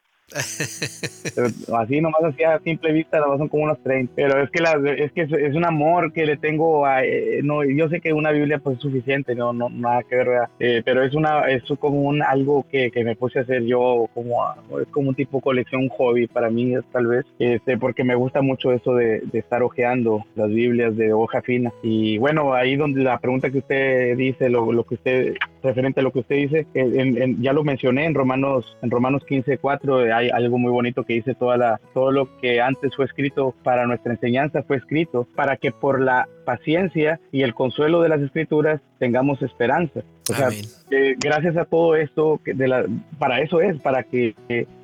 Así 1.77 2.01
nomás 2.01 2.23
así 2.23 2.43
a 2.43 2.59
simple 2.59 2.93
vista 2.93 3.19
la 3.19 3.37
son 3.37 3.49
como 3.49 3.63
unos 3.63 3.81
30 3.83 4.13
pero 4.15 4.41
es 4.41 4.49
que 4.49 4.61
la, 4.61 4.73
es 4.97 5.11
que 5.11 5.21
es, 5.21 5.55
un 5.55 5.65
amor 5.65 6.13
que 6.13 6.25
le 6.25 6.37
tengo 6.37 6.85
a 6.85 7.03
eh, 7.03 7.41
no 7.43 7.63
yo 7.63 7.89
sé 7.89 7.99
que 7.99 8.13
una 8.13 8.31
biblia 8.31 8.59
pues 8.59 8.77
es 8.77 8.81
suficiente 8.81 9.35
no 9.35 9.53
no 9.53 9.69
nada 9.69 10.03
que 10.03 10.15
ver 10.15 10.27
eh, 10.59 10.81
pero 10.85 11.03
es 11.03 11.13
una 11.13 11.49
es 11.49 11.63
como 11.79 12.01
un 12.01 12.21
algo 12.21 12.65
que, 12.69 12.91
que 12.91 13.03
me 13.03 13.15
puse 13.15 13.39
a 13.39 13.41
hacer 13.41 13.65
yo 13.65 14.09
como 14.13 14.43
es 14.81 14.87
como 14.87 15.09
un 15.09 15.15
tipo 15.15 15.41
colección 15.41 15.83
un 15.83 15.89
hobby 15.89 16.27
para 16.27 16.49
mí 16.49 16.73
tal 16.91 17.07
vez 17.07 17.25
este 17.39 17.77
porque 17.77 18.03
me 18.03 18.15
gusta 18.15 18.41
mucho 18.41 18.71
eso 18.71 18.95
de, 18.95 19.23
estar 19.33 19.63
hojeando 19.63 20.25
las 20.35 20.49
biblias 20.49 20.95
de 20.95 21.13
hoja 21.13 21.41
fina. 21.41 21.71
Y 21.81 22.17
bueno 22.17 22.53
ahí 22.53 22.75
donde 22.75 23.03
la 23.03 23.17
pregunta 23.19 23.49
que 23.49 23.59
usted 23.59 24.15
dice 24.17 24.49
lo, 24.49 24.71
lo 24.71 24.83
que 24.83 24.95
usted 24.95 25.35
referente 25.63 25.99
a 25.99 26.03
lo 26.03 26.11
que 26.11 26.19
usted 26.19 26.35
dice, 26.35 26.67
ya 27.39 27.53
lo 27.53 27.63
mencioné 27.63 28.05
en 28.05 28.13
Romanos, 28.13 28.77
en 28.81 28.89
Romanos 28.89 29.23
15, 29.27 29.57
4, 29.57 30.15
hay 30.15 30.29
algo 30.29 30.57
muy 30.57 30.71
bonito 30.71 31.03
que 31.03 31.13
dice 31.13 31.35
toda 31.35 31.57
la, 31.57 31.81
todo 31.93 32.11
lo 32.11 32.37
que 32.39 32.61
antes 32.61 32.95
fue 32.95 33.05
escrito 33.05 33.53
para 33.63 33.85
nuestra 33.85 34.13
enseñanza 34.13 34.63
fue 34.63 34.77
escrito 34.77 35.27
para 35.35 35.57
que 35.57 35.71
por 35.71 36.01
la 36.01 36.27
paciencia 36.45 37.19
y 37.31 37.43
el 37.43 37.53
consuelo 37.53 38.01
de 38.01 38.09
las 38.09 38.21
escrituras 38.21 38.81
tengamos 38.99 39.41
esperanza. 39.41 40.01
O 40.29 40.33
sea, 40.33 40.49
eh, 40.91 41.15
gracias 41.19 41.57
a 41.57 41.65
todo 41.65 41.95
esto, 41.95 42.39
de 42.45 42.67
la, 42.67 42.85
para 43.17 43.41
eso 43.41 43.61
es, 43.61 43.79
para 43.81 44.03
que 44.03 44.35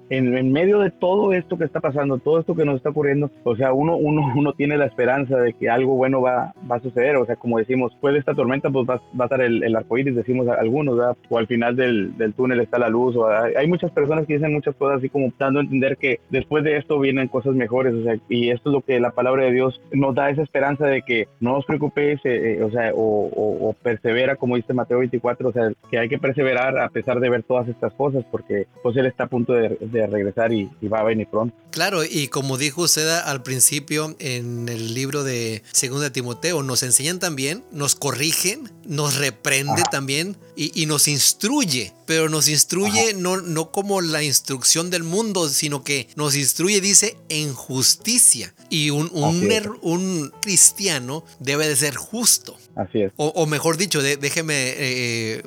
en, 0.09 0.51
medio 0.51 0.79
de 0.79 0.91
todo 0.91 1.33
esto 1.33 1.57
que 1.57 1.65
está 1.65 1.79
pasando, 1.79 2.17
todo 2.17 2.39
esto 2.39 2.55
que 2.55 2.65
nos 2.65 2.77
está 2.77 2.89
ocurriendo, 2.89 3.31
o 3.43 3.55
sea, 3.55 3.73
uno, 3.73 3.97
uno, 3.97 4.21
uno 4.35 4.53
tiene 4.53 4.77
la 4.77 4.85
esperanza 4.85 5.37
de 5.37 5.53
que 5.53 5.69
algo 5.69 5.95
bueno 5.95 6.21
va, 6.21 6.53
va 6.69 6.77
a 6.77 6.81
suceder. 6.81 7.17
O 7.17 7.25
sea, 7.25 7.35
como 7.35 7.57
decimos, 7.57 7.91
después 7.91 8.13
de 8.13 8.19
esta 8.19 8.33
tormenta, 8.33 8.69
pues 8.69 8.87
va, 8.87 9.01
va 9.19 9.25
a 9.25 9.27
estar 9.27 9.41
el, 9.41 9.63
el 9.63 9.75
arco 9.75 9.97
iris, 9.97 10.15
decimos 10.15 10.47
algunos, 10.47 10.97
¿verdad? 10.97 11.17
o 11.29 11.37
al 11.37 11.47
final 11.47 11.75
del, 11.75 12.17
del, 12.17 12.33
túnel 12.33 12.59
está 12.59 12.79
la 12.79 12.89
luz. 12.89 13.15
O, 13.15 13.27
hay 13.27 13.67
muchas 13.67 13.91
personas 13.91 14.25
que 14.25 14.33
dicen 14.33 14.53
muchas 14.53 14.75
cosas 14.75 14.99
así 14.99 15.09
como 15.09 15.31
dando 15.37 15.59
a 15.59 15.63
entender 15.63 15.97
que 15.97 16.19
después 16.29 16.63
de 16.63 16.77
esto 16.77 16.99
vienen 16.99 17.27
cosas 17.27 17.53
mejores. 17.55 17.93
O 17.93 18.03
sea, 18.03 18.17
y 18.29 18.49
esto 18.49 18.69
es 18.69 18.73
lo 18.73 18.81
que 18.81 18.99
la 18.99 19.11
palabra 19.11 19.43
de 19.43 19.51
Dios 19.51 19.81
nos 19.91 20.15
da 20.15 20.29
esa 20.29 20.43
esperanza 20.43 20.85
de 20.87 21.01
que 21.01 21.27
no 21.39 21.57
os 21.57 21.65
preocupéis, 21.65 22.19
eh, 22.25 22.57
eh, 22.59 22.63
o 22.63 22.71
sea, 22.71 22.91
o, 22.93 23.29
o, 23.69 23.73
persevera, 23.73 24.35
como 24.35 24.55
dice 24.55 24.73
Mateo 24.73 24.99
24, 24.99 25.49
o 25.49 25.51
sea, 25.51 25.71
que 25.89 25.99
hay 25.99 26.09
que 26.09 26.17
perseverar 26.17 26.77
a 26.77 26.89
pesar 26.89 27.19
de 27.19 27.29
ver 27.29 27.43
todas 27.43 27.67
estas 27.67 27.93
cosas, 27.93 28.23
porque 28.31 28.67
pues 28.83 28.95
Él 28.97 29.05
está 29.05 29.25
a 29.25 29.27
punto 29.27 29.53
de 29.53 29.77
regresar 30.05 30.53
y, 30.53 30.69
va 30.87 30.99
a 30.99 31.03
venir 31.03 31.27
pronto. 31.27 31.55
Claro, 31.71 32.03
y 32.03 32.27
como 32.27 32.57
dijo 32.57 32.83
usted 32.83 33.07
al 33.07 33.43
principio 33.43 34.15
en 34.19 34.69
el 34.69 34.93
libro 34.93 35.23
de 35.23 35.63
Segunda 35.71 36.11
Timoteo, 36.11 36.63
nos 36.63 36.83
enseñan 36.83 37.19
también, 37.19 37.63
nos 37.71 37.95
corrigen, 37.95 38.71
nos 38.85 39.15
reprende 39.15 39.83
también 39.91 40.37
y, 40.55 40.85
nos 40.87 41.07
instruye, 41.07 41.93
pero 42.05 42.29
nos 42.29 42.47
instruye 42.47 43.13
no, 43.13 43.37
no 43.41 43.71
como 43.71 44.01
la 44.01 44.23
instrucción 44.23 44.89
del 44.89 45.03
mundo, 45.03 45.49
sino 45.49 45.83
que 45.83 46.07
nos 46.15 46.35
instruye, 46.35 46.81
dice, 46.81 47.17
en 47.29 47.53
justicia. 47.53 48.53
Y 48.69 48.89
un, 48.89 49.09
un, 49.13 50.33
cristiano 50.41 51.23
debe 51.39 51.67
de 51.67 51.75
ser 51.75 51.95
justo. 51.95 52.57
Así 52.75 53.01
es. 53.01 53.11
O, 53.17 53.45
mejor 53.45 53.77
dicho, 53.77 54.01
déjeme, 54.01 54.73
eh, 54.77 55.43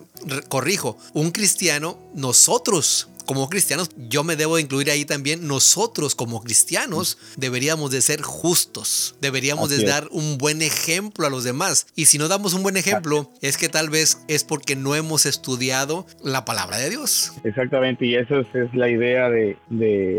corrijo, 0.49 0.97
un 1.13 1.31
cristiano, 1.31 1.99
nosotros 2.15 3.09
como 3.31 3.49
cristianos, 3.49 3.93
yo 4.09 4.25
me 4.25 4.35
debo 4.35 4.59
incluir 4.59 4.91
ahí 4.91 5.05
también, 5.05 5.47
nosotros 5.47 6.17
como 6.17 6.43
cristianos 6.43 7.17
deberíamos 7.37 7.93
de 7.93 8.01
ser 8.01 8.23
justos, 8.23 9.15
deberíamos 9.21 9.71
de 9.71 9.85
dar 9.85 10.09
un 10.11 10.37
buen 10.37 10.63
ejemplo 10.63 11.29
a 11.29 11.31
los 11.31 11.45
demás. 11.45 11.87
Y 11.95 12.07
si 12.07 12.19
no 12.19 12.27
damos 12.27 12.55
un 12.55 12.65
buen 12.65 12.77
ejemplo, 12.77 13.31
es 13.41 13.57
que 13.57 13.69
tal 13.69 13.89
vez 13.89 14.25
es 14.27 14.43
porque 14.43 14.75
no 14.75 14.97
hemos 14.97 15.27
estudiado 15.27 16.07
la 16.25 16.45
palabra 16.45 16.79
de 16.79 16.91
Dios. 16.91 17.33
Exactamente, 17.45 18.05
y 18.05 18.17
esa 18.17 18.41
es, 18.41 18.75
la 18.75 18.89
idea 18.89 19.31
de, 19.31 19.57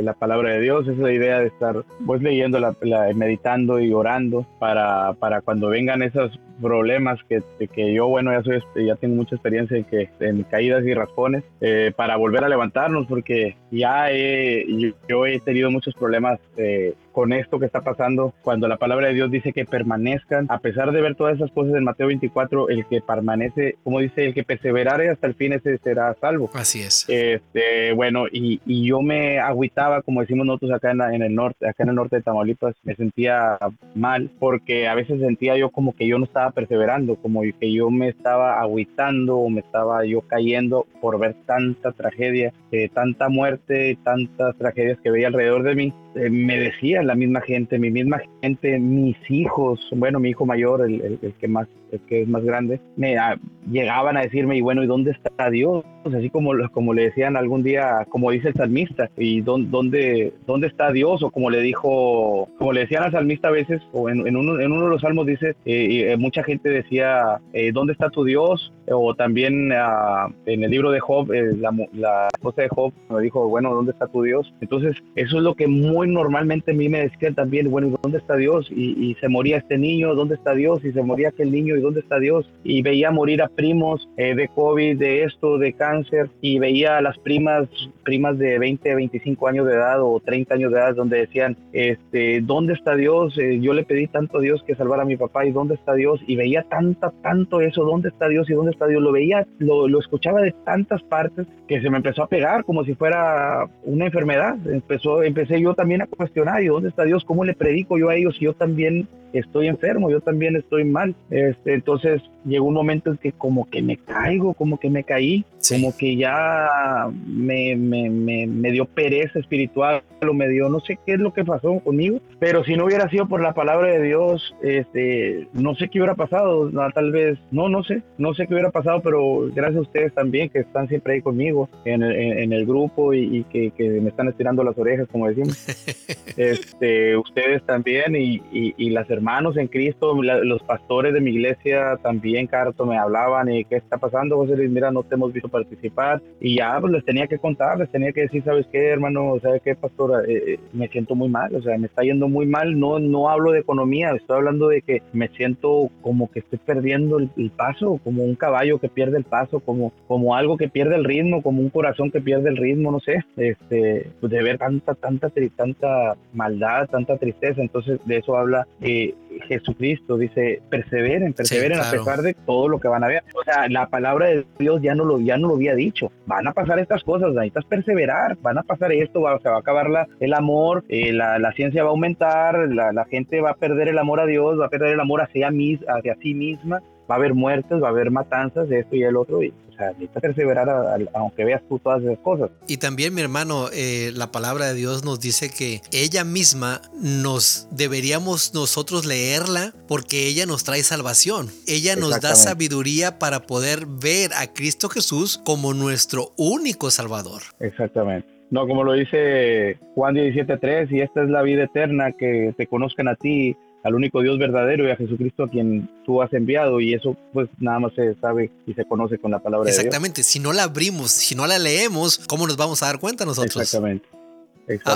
la 0.01 0.13
palabra 0.13 0.53
de 0.53 0.61
Dios, 0.61 0.83
esa 0.83 0.93
es 0.93 0.99
la 0.99 1.11
idea 1.11 1.39
de 1.39 1.47
estar 1.47 1.83
pues 2.05 2.21
leyendo, 2.21 2.61
la, 2.61 2.73
meditando 3.13 3.81
y 3.81 3.91
orando 3.91 4.47
para, 4.57 5.15
para 5.15 5.41
cuando 5.41 5.67
vengan 5.67 6.01
esos 6.01 6.31
problemas 6.61 7.19
que, 7.27 7.41
que 7.67 7.93
yo, 7.93 8.07
bueno, 8.07 8.31
ya, 8.31 8.43
soy, 8.43 8.85
ya 8.85 8.95
tengo 8.95 9.15
mucha 9.15 9.35
experiencia 9.35 9.77
en, 9.77 9.83
que, 9.85 10.09
en 10.19 10.43
caídas 10.43 10.85
y 10.85 10.93
raspones, 10.93 11.43
eh, 11.59 11.91
para 11.95 12.15
volver 12.15 12.43
a 12.43 12.49
levantarnos, 12.49 13.07
porque 13.07 13.57
ya 13.71 14.11
he, 14.11 14.93
yo 15.07 15.25
he 15.25 15.39
tenido 15.39 15.71
muchos 15.71 15.93
problemas 15.95 16.39
eh, 16.57 16.93
con 17.11 17.33
esto 17.33 17.59
que 17.59 17.65
está 17.65 17.81
pasando, 17.81 18.33
cuando 18.43 18.67
la 18.67 18.77
palabra 18.77 19.07
de 19.07 19.13
Dios 19.13 19.31
dice 19.31 19.53
que 19.53 19.65
permanezcan, 19.65 20.47
a 20.49 20.59
pesar 20.59 20.91
de 20.91 21.01
ver 21.01 21.15
todas 21.15 21.35
esas 21.35 21.51
cosas 21.51 21.75
en 21.75 21.83
Mateo 21.83 22.07
24, 22.07 22.69
el 22.69 22.85
que 22.85 23.01
permanece, 23.01 23.75
como 23.83 23.99
dice, 23.99 24.25
el 24.25 24.33
que 24.33 24.43
perseverare 24.43 25.09
hasta 25.09 25.27
el 25.27 25.35
fin, 25.35 25.53
ese 25.53 25.77
será 25.79 26.15
salvo. 26.19 26.49
Así 26.53 26.81
es. 26.81 27.05
Este, 27.09 27.93
bueno, 27.93 28.25
y, 28.31 28.61
y 28.65 28.85
yo 28.85 29.01
me 29.01 29.39
agüitaba, 29.39 30.01
como 30.01 30.21
decimos 30.21 30.45
nosotros 30.45 30.71
acá 30.71 30.91
en, 30.91 31.01
en, 31.01 31.21
el 31.21 31.35
norte, 31.35 31.67
acá 31.67 31.83
en 31.83 31.89
el 31.89 31.95
norte 31.95 32.17
de 32.17 32.21
Tamaulipas, 32.21 32.75
me 32.83 32.95
sentía 32.95 33.57
mal, 33.95 34.29
porque 34.39 34.87
a 34.87 34.95
veces 34.95 35.19
sentía 35.19 35.57
yo 35.57 35.69
como 35.69 35.95
que 35.95 36.07
yo 36.07 36.17
no 36.17 36.25
estaba 36.25 36.51
perseverando, 36.51 37.15
como 37.15 37.41
que 37.41 37.71
yo 37.71 37.89
me 37.89 38.09
estaba 38.09 38.59
agüitando 38.59 39.37
o 39.37 39.49
me 39.49 39.61
estaba 39.61 40.05
yo 40.05 40.21
cayendo 40.21 40.85
por 41.01 41.19
ver 41.19 41.35
tanta 41.45 41.91
tragedia, 41.91 42.53
eh, 42.71 42.89
tanta 42.89 43.29
muerte, 43.29 43.97
tantas 44.03 44.55
tragedias 44.57 44.99
que 45.01 45.11
veía 45.11 45.27
alrededor 45.27 45.63
de 45.63 45.75
mí. 45.75 45.93
Eh, 46.15 46.29
me 46.29 46.59
decía 46.59 47.01
la 47.03 47.15
misma 47.15 47.41
gente, 47.41 47.79
mi 47.79 47.89
misma 47.89 48.21
gente, 48.41 48.77
mis 48.79 49.15
hijos, 49.29 49.79
bueno, 49.95 50.19
mi 50.19 50.29
hijo 50.29 50.45
mayor, 50.45 50.81
el, 50.81 51.19
el, 51.21 51.33
que 51.39 51.47
más, 51.47 51.67
que 52.07 52.21
es 52.21 52.27
más 52.27 52.43
grande, 52.43 52.79
me 52.95 53.17
ah, 53.17 53.37
llegaban 53.69 54.17
a 54.17 54.21
decirme, 54.21 54.57
y 54.57 54.61
bueno, 54.61 54.83
¿y 54.83 54.87
dónde 54.87 55.11
está 55.11 55.49
Dios? 55.49 55.83
Así 56.05 56.29
como, 56.31 56.51
como 56.71 56.93
le 56.93 57.03
decían 57.03 57.37
algún 57.37 57.61
día, 57.61 58.05
como 58.09 58.31
dice 58.31 58.49
el 58.49 58.53
salmista, 58.55 59.09
¿y 59.17 59.41
dónde, 59.41 60.33
dónde 60.47 60.67
está 60.67 60.91
Dios? 60.91 61.21
O 61.21 61.29
como 61.29 61.49
le 61.49 61.61
dijo, 61.61 62.49
como 62.57 62.73
le 62.73 62.81
decían 62.81 63.03
al 63.03 63.11
salmista 63.11 63.49
a 63.49 63.51
veces, 63.51 63.81
o 63.93 64.09
en, 64.09 64.25
en, 64.25 64.35
uno, 64.35 64.59
en 64.59 64.71
uno, 64.71 64.85
de 64.85 64.89
los 64.89 65.01
salmos 65.01 65.27
dice, 65.27 65.55
eh, 65.65 66.11
eh, 66.11 66.17
mucha 66.17 66.43
gente 66.43 66.69
decía, 66.69 67.39
eh, 67.53 67.71
¿dónde 67.71 67.93
está 67.93 68.09
tu 68.09 68.23
Dios? 68.23 68.73
O 68.89 69.13
también 69.13 69.71
ah, 69.73 70.27
en 70.47 70.63
el 70.63 70.71
libro 70.71 70.91
de 70.91 70.99
Job, 70.99 71.31
la, 71.31 71.71
la 71.93 72.27
esposa 72.33 72.63
de 72.63 72.69
Job 72.69 72.91
me 73.09 73.21
dijo, 73.21 73.47
bueno, 73.47 73.73
¿dónde 73.73 73.91
está 73.91 74.07
tu 74.07 74.23
Dios? 74.23 74.51
Entonces, 74.59 74.95
eso 75.15 75.37
es 75.37 75.43
lo 75.43 75.53
que 75.53 75.67
muy 75.67 76.09
normalmente 76.09 76.71
a 76.71 76.75
mí 76.75 76.89
me 76.89 77.01
decían 77.01 77.35
también, 77.35 77.69
bueno, 77.69 77.87
¿y 77.87 77.95
dónde 78.01 78.17
está 78.17 78.35
Dios? 78.35 78.67
Y, 78.71 79.11
y 79.11 79.15
se 79.15 79.27
moría 79.27 79.57
este 79.57 79.77
niño, 79.77 80.15
¿dónde 80.15 80.35
está 80.35 80.53
Dios? 80.53 80.83
Y 80.83 80.91
se 80.91 81.03
moría 81.03 81.29
aquel 81.29 81.51
niño, 81.51 81.75
¿y 81.81 81.83
dónde 81.83 81.99
está 82.01 82.19
Dios? 82.19 82.49
Y 82.63 82.81
veía 82.81 83.11
morir 83.11 83.41
a 83.41 83.47
primos 83.47 84.07
de 84.15 84.49
COVID, 84.53 84.97
de 84.97 85.23
esto, 85.23 85.57
de 85.57 85.73
cáncer 85.73 86.29
y 86.41 86.59
veía 86.59 86.97
a 86.97 87.01
las 87.01 87.17
primas, 87.19 87.67
primas 88.03 88.37
de 88.37 88.59
20, 88.59 88.95
25 88.95 89.47
años 89.47 89.67
de 89.67 89.73
edad 89.73 90.01
o 90.01 90.19
30 90.19 90.53
años 90.53 90.71
de 90.71 90.77
edad 90.77 90.95
donde 90.95 91.17
decían, 91.17 91.57
este, 91.73 92.41
¿dónde 92.41 92.73
está 92.73 92.95
Dios? 92.95 93.37
Eh, 93.37 93.59
yo 93.59 93.73
le 93.73 93.83
pedí 93.83 94.07
tanto 94.07 94.37
a 94.37 94.41
Dios 94.41 94.63
que 94.65 94.75
salvara 94.75 95.03
a 95.03 95.05
mi 95.05 95.17
papá 95.17 95.45
y 95.45 95.51
¿dónde 95.51 95.75
está 95.75 95.93
Dios? 95.93 96.19
Y 96.27 96.35
veía 96.35 96.63
tanta, 96.63 97.11
tanto 97.21 97.61
eso, 97.61 97.83
¿dónde 97.83 98.09
está 98.09 98.27
Dios 98.27 98.49
y 98.49 98.53
dónde 98.53 98.71
está 98.71 98.87
Dios? 98.87 99.01
Lo 99.01 99.11
veía, 99.11 99.47
lo, 99.59 99.87
lo 99.87 99.99
escuchaba 99.99 100.41
de 100.41 100.53
tantas 100.65 101.01
partes 101.03 101.47
que 101.67 101.81
se 101.81 101.89
me 101.89 101.97
empezó 101.97 102.23
a 102.23 102.27
pegar 102.27 102.63
como 102.63 102.83
si 102.83 102.95
fuera 102.95 103.67
una 103.83 104.05
enfermedad. 104.05 104.55
Empezó, 104.67 105.23
empecé 105.23 105.61
yo 105.61 105.73
también 105.73 106.01
a 106.01 106.07
cuestionar, 106.07 106.63
¿y 106.63 106.67
dónde 106.67 106.89
está 106.89 107.03
Dios? 107.03 107.23
¿Cómo 107.25 107.43
le 107.43 107.53
predico 107.53 107.97
yo 107.97 108.09
a 108.09 108.15
ellos 108.15 108.35
si 108.37 108.45
yo 108.45 108.53
también 108.53 109.07
estoy 109.33 109.67
enfermo, 109.67 110.09
yo 110.09 110.21
también 110.21 110.55
estoy 110.55 110.83
mal. 110.83 111.15
Este, 111.29 111.70
entonces 111.73 112.21
llegó 112.45 112.65
un 112.65 112.73
momento 112.73 113.11
en 113.11 113.17
que 113.17 113.31
como 113.31 113.69
que 113.69 113.81
me 113.81 113.97
caigo, 113.97 114.53
como 114.53 114.79
que 114.79 114.89
me 114.89 115.03
caí, 115.03 115.45
como 115.69 115.95
que 115.95 116.15
ya 116.15 117.09
me, 117.27 117.75
me, 117.75 118.09
me, 118.09 118.71
dio 118.71 118.85
pereza 118.85 119.39
espiritual 119.39 120.03
o 120.27 120.33
me 120.33 120.49
dio, 120.49 120.69
no 120.69 120.79
sé 120.79 120.97
qué 121.05 121.13
es 121.13 121.19
lo 121.19 121.33
que 121.33 121.43
pasó 121.43 121.79
conmigo, 121.79 122.19
pero 122.39 122.63
si 122.63 122.75
no 122.75 122.85
hubiera 122.85 123.09
sido 123.09 123.27
por 123.27 123.41
la 123.41 123.53
palabra 123.53 123.91
de 123.91 124.01
Dios, 124.01 124.55
este, 124.63 125.47
no 125.53 125.75
sé 125.75 125.89
qué 125.89 125.99
hubiera 125.99 126.15
pasado, 126.15 126.71
tal 126.93 127.11
vez, 127.11 127.37
no, 127.51 127.69
no 127.69 127.83
sé, 127.83 128.01
no 128.17 128.33
sé 128.33 128.47
qué 128.47 128.53
hubiera 128.53 128.71
pasado, 128.71 129.01
pero 129.01 129.49
gracias 129.53 129.77
a 129.77 129.81
ustedes 129.81 130.13
también 130.13 130.49
que 130.49 130.59
están 130.59 130.87
siempre 130.87 131.13
ahí 131.13 131.21
conmigo 131.21 131.69
en 131.85 132.03
el, 132.03 132.11
en, 132.11 132.53
el 132.53 132.65
grupo 132.65 133.13
y, 133.13 133.43
que, 133.51 133.71
que, 133.71 133.89
me 133.89 134.09
están 134.09 134.27
estirando 134.27 134.63
las 134.63 134.77
orejas, 134.77 135.07
como 135.11 135.27
decimos. 135.27 135.65
este, 136.37 137.17
ustedes 137.17 137.63
también 137.63 138.15
y, 138.15 138.41
y, 138.51 138.73
y 138.77 138.89
las 138.89 139.09
hermanos 139.09 139.57
en 139.57 139.67
Cristo, 139.67 140.21
los 140.21 140.63
pastores 140.63 141.13
de 141.13 141.21
mi 141.21 141.31
iglesia 141.31 141.60
también, 142.01 142.47
Carto, 142.47 142.85
me 142.85 142.97
hablaban 142.97 143.51
y 143.51 143.65
qué 143.65 143.75
está 143.75 143.97
pasando, 143.97 144.37
José 144.37 144.55
Luis, 144.55 144.69
mira, 144.69 144.91
no 144.91 145.03
te 145.03 145.15
hemos 145.15 145.31
visto 145.31 145.49
participar. 145.49 146.21
Y 146.39 146.57
ya 146.57 146.77
pues 146.79 146.93
les 146.93 147.05
tenía 147.05 147.27
que 147.27 147.37
contar, 147.37 147.77
les 147.77 147.91
tenía 147.91 148.11
que 148.11 148.21
decir, 148.21 148.43
¿sabes 148.43 148.65
qué, 148.71 148.87
hermano? 148.87 149.37
¿Sabes 149.41 149.61
qué, 149.61 149.75
pastora? 149.75 150.23
Eh, 150.27 150.53
eh, 150.53 150.59
me 150.73 150.87
siento 150.87 151.15
muy 151.15 151.29
mal, 151.29 151.53
o 151.55 151.61
sea, 151.61 151.77
me 151.77 151.87
está 151.87 152.03
yendo 152.03 152.27
muy 152.27 152.45
mal, 152.45 152.79
no, 152.79 152.99
no 152.99 153.29
hablo 153.29 153.51
de 153.51 153.59
economía, 153.59 154.11
estoy 154.11 154.37
hablando 154.37 154.67
de 154.69 154.81
que 154.81 155.01
me 155.13 155.27
siento 155.29 155.89
como 156.01 156.31
que 156.31 156.39
estoy 156.39 156.59
perdiendo 156.59 157.19
el, 157.19 157.51
paso, 157.55 157.99
como 158.03 158.23
un 158.23 158.35
caballo 158.35 158.79
que 158.79 158.89
pierde 158.89 159.17
el 159.17 159.23
paso, 159.23 159.59
como, 159.59 159.91
como 160.07 160.35
algo 160.35 160.57
que 160.57 160.69
pierde 160.69 160.95
el 160.95 161.03
ritmo, 161.03 161.41
como 161.41 161.61
un 161.61 161.69
corazón 161.69 162.11
que 162.11 162.21
pierde 162.21 162.49
el 162.49 162.57
ritmo, 162.57 162.91
no 162.91 162.99
sé, 162.99 163.23
este, 163.37 164.09
pues 164.19 164.31
de 164.31 164.41
ver 164.41 164.57
tanta, 164.57 164.95
tanta, 164.95 165.29
tanta 165.55 166.15
maldad, 166.33 166.87
tanta 166.89 167.17
tristeza, 167.17 167.61
entonces 167.61 167.99
de 168.05 168.17
eso 168.17 168.37
habla 168.37 168.67
eh, 168.81 169.13
Jesucristo 169.47 170.17
dice, 170.17 170.61
perseveren, 170.69 171.33
perseveren 171.33 171.79
a 171.79 171.89
pesar 171.89 172.21
de 172.21 172.33
todo 172.33 172.67
lo 172.67 172.79
que 172.79 172.87
van 172.87 173.03
a 173.03 173.07
ver. 173.07 173.23
O 173.35 173.43
sea, 173.43 173.67
la 173.69 173.87
palabra 173.87 174.27
de 174.27 174.45
Dios 174.59 174.81
ya 174.81 174.95
no 174.95 175.05
lo, 175.05 175.19
ya 175.19 175.37
no 175.37 175.49
lo 175.49 175.55
había 175.55 175.75
dicho. 175.75 176.11
Van 176.25 176.47
a 176.47 176.53
pasar 176.53 176.79
estas 176.79 177.03
cosas, 177.03 177.33
necesitas 177.33 177.65
perseverar, 177.65 178.37
van 178.41 178.57
a 178.57 178.63
pasar 178.63 178.91
esto, 178.91 179.21
va, 179.21 179.39
se 179.39 179.49
va 179.49 179.55
a 179.55 179.59
acabar 179.59 179.89
la, 179.89 180.07
el 180.19 180.33
amor, 180.33 180.83
eh, 180.89 181.13
la, 181.13 181.39
la, 181.39 181.51
ciencia 181.53 181.83
va 181.83 181.89
a 181.89 181.91
aumentar, 181.91 182.69
la, 182.69 182.91
la, 182.91 183.05
gente 183.05 183.41
va 183.41 183.51
a 183.51 183.55
perder 183.55 183.89
el 183.89 183.97
amor 183.97 184.19
a 184.19 184.25
Dios, 184.25 184.59
va 184.59 184.67
a 184.67 184.69
perder 184.69 184.93
el 184.93 184.99
amor 184.99 185.21
hacia, 185.21 185.51
mis, 185.51 185.79
hacia 185.87 186.15
sí 186.21 186.33
misma 186.33 186.81
va 187.11 187.15
a 187.15 187.17
haber 187.17 187.33
muertes, 187.33 187.83
va 187.83 187.87
a 187.87 187.91
haber 187.91 188.09
matanzas, 188.09 188.71
esto 188.71 188.95
y 188.95 189.03
el 189.03 189.17
otro, 189.17 189.43
y 189.43 189.49
o 189.49 189.73
sea, 189.73 189.87
necesitas 189.89 190.21
perseverar 190.21 190.69
aunque 191.13 191.43
veas 191.43 191.61
tú 191.67 191.77
todas 191.77 192.01
esas 192.01 192.17
cosas. 192.19 192.49
Y 192.67 192.77
también, 192.77 193.13
mi 193.13 193.21
hermano, 193.21 193.67
eh, 193.73 194.11
la 194.15 194.31
palabra 194.31 194.67
de 194.67 194.75
Dios 194.75 195.03
nos 195.03 195.19
dice 195.19 195.49
que 195.49 195.81
ella 195.91 196.23
misma 196.23 196.81
nos 197.01 197.67
deberíamos 197.71 198.53
nosotros 198.53 199.05
leerla 199.05 199.73
porque 199.89 200.27
ella 200.27 200.45
nos 200.45 200.63
trae 200.63 200.83
salvación. 200.83 201.49
Ella 201.67 201.97
nos 201.97 202.21
da 202.21 202.35
sabiduría 202.35 203.19
para 203.19 203.41
poder 203.41 203.85
ver 203.85 204.31
a 204.33 204.47
Cristo 204.53 204.87
Jesús 204.87 205.41
como 205.43 205.73
nuestro 205.73 206.31
único 206.37 206.91
Salvador. 206.91 207.41
Exactamente. 207.59 208.27
No, 208.51 208.67
como 208.67 208.83
lo 208.83 208.93
dice 208.93 209.77
Juan 209.95 210.15
17.3, 210.15 210.91
y 210.91 211.01
esta 211.01 211.23
es 211.23 211.29
la 211.29 211.41
vida 211.41 211.63
eterna, 211.63 212.11
que 212.11 212.53
te 212.57 212.67
conozcan 212.67 213.07
a 213.07 213.15
ti, 213.15 213.55
al 213.83 213.95
único 213.95 214.21
Dios 214.21 214.37
verdadero 214.37 214.87
y 214.87 214.91
a 214.91 214.95
Jesucristo 214.95 215.43
a 215.43 215.49
quien 215.49 215.89
tú 216.05 216.21
has 216.21 216.31
enviado 216.33 216.79
y 216.79 216.93
eso 216.93 217.17
pues 217.33 217.49
nada 217.59 217.79
más 217.79 217.93
se 217.95 218.15
sabe 218.15 218.51
y 218.67 218.73
se 218.73 218.85
conoce 218.85 219.17
con 219.17 219.31
la 219.31 219.39
palabra 219.39 219.65
de 219.65 219.71
Dios. 219.71 219.79
Exactamente, 219.79 220.23
si 220.23 220.39
no 220.39 220.53
la 220.53 220.63
abrimos, 220.63 221.11
si 221.11 221.35
no 221.35 221.47
la 221.47 221.59
leemos, 221.59 222.19
¿cómo 222.27 222.47
nos 222.47 222.57
vamos 222.57 222.83
a 222.83 222.87
dar 222.87 222.99
cuenta 222.99 223.25
nosotros? 223.25 223.57
Exactamente. 223.57 224.07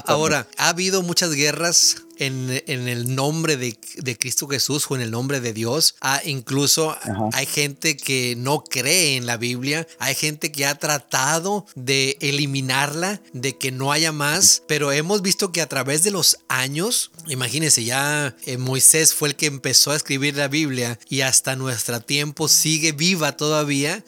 Ahora, 0.05 0.47
ha 0.57 0.69
habido 0.69 1.01
muchas 1.01 1.33
guerras 1.33 2.05
en, 2.19 2.49
el 2.67 3.15
nombre 3.15 3.57
de, 3.57 3.77
Cristo 4.17 4.47
Jesús 4.47 4.85
o 4.89 4.95
en 4.95 5.01
el 5.01 5.11
nombre 5.11 5.39
de 5.39 5.53
Dios. 5.53 5.95
Ah, 6.01 6.21
incluso 6.25 6.95
hay 7.33 7.45
gente 7.45 7.97
que 7.97 8.35
no 8.37 8.63
cree 8.63 9.17
en 9.17 9.25
la 9.25 9.37
Biblia, 9.37 9.87
hay 9.99 10.15
gente 10.15 10.51
que 10.51 10.65
ha 10.65 10.75
tratado 10.75 11.65
de 11.75 12.17
eliminarla, 12.21 13.21
de 13.33 13.57
que 13.57 13.71
no 13.71 13.91
haya 13.91 14.11
más, 14.11 14.63
pero 14.67 14.91
hemos 14.91 15.21
visto 15.21 15.51
que 15.51 15.61
a 15.61 15.69
través 15.69 16.03
de 16.03 16.11
los 16.11 16.39
años, 16.47 17.11
imagínense, 17.27 17.83
ya 17.83 18.35
eh, 18.45 18.57
Moisés 18.57 19.13
fue 19.13 19.29
el 19.29 19.35
que 19.35 19.47
empezó 19.47 19.91
a 19.91 19.95
escribir 19.95 20.35
la 20.35 20.47
Biblia 20.47 20.99
y 21.09 21.21
hasta 21.21 21.55
nuestro 21.55 22.01
tiempo 22.01 22.47
sigue 22.47 22.91
viva 22.91 23.37
todavía. 23.37 24.03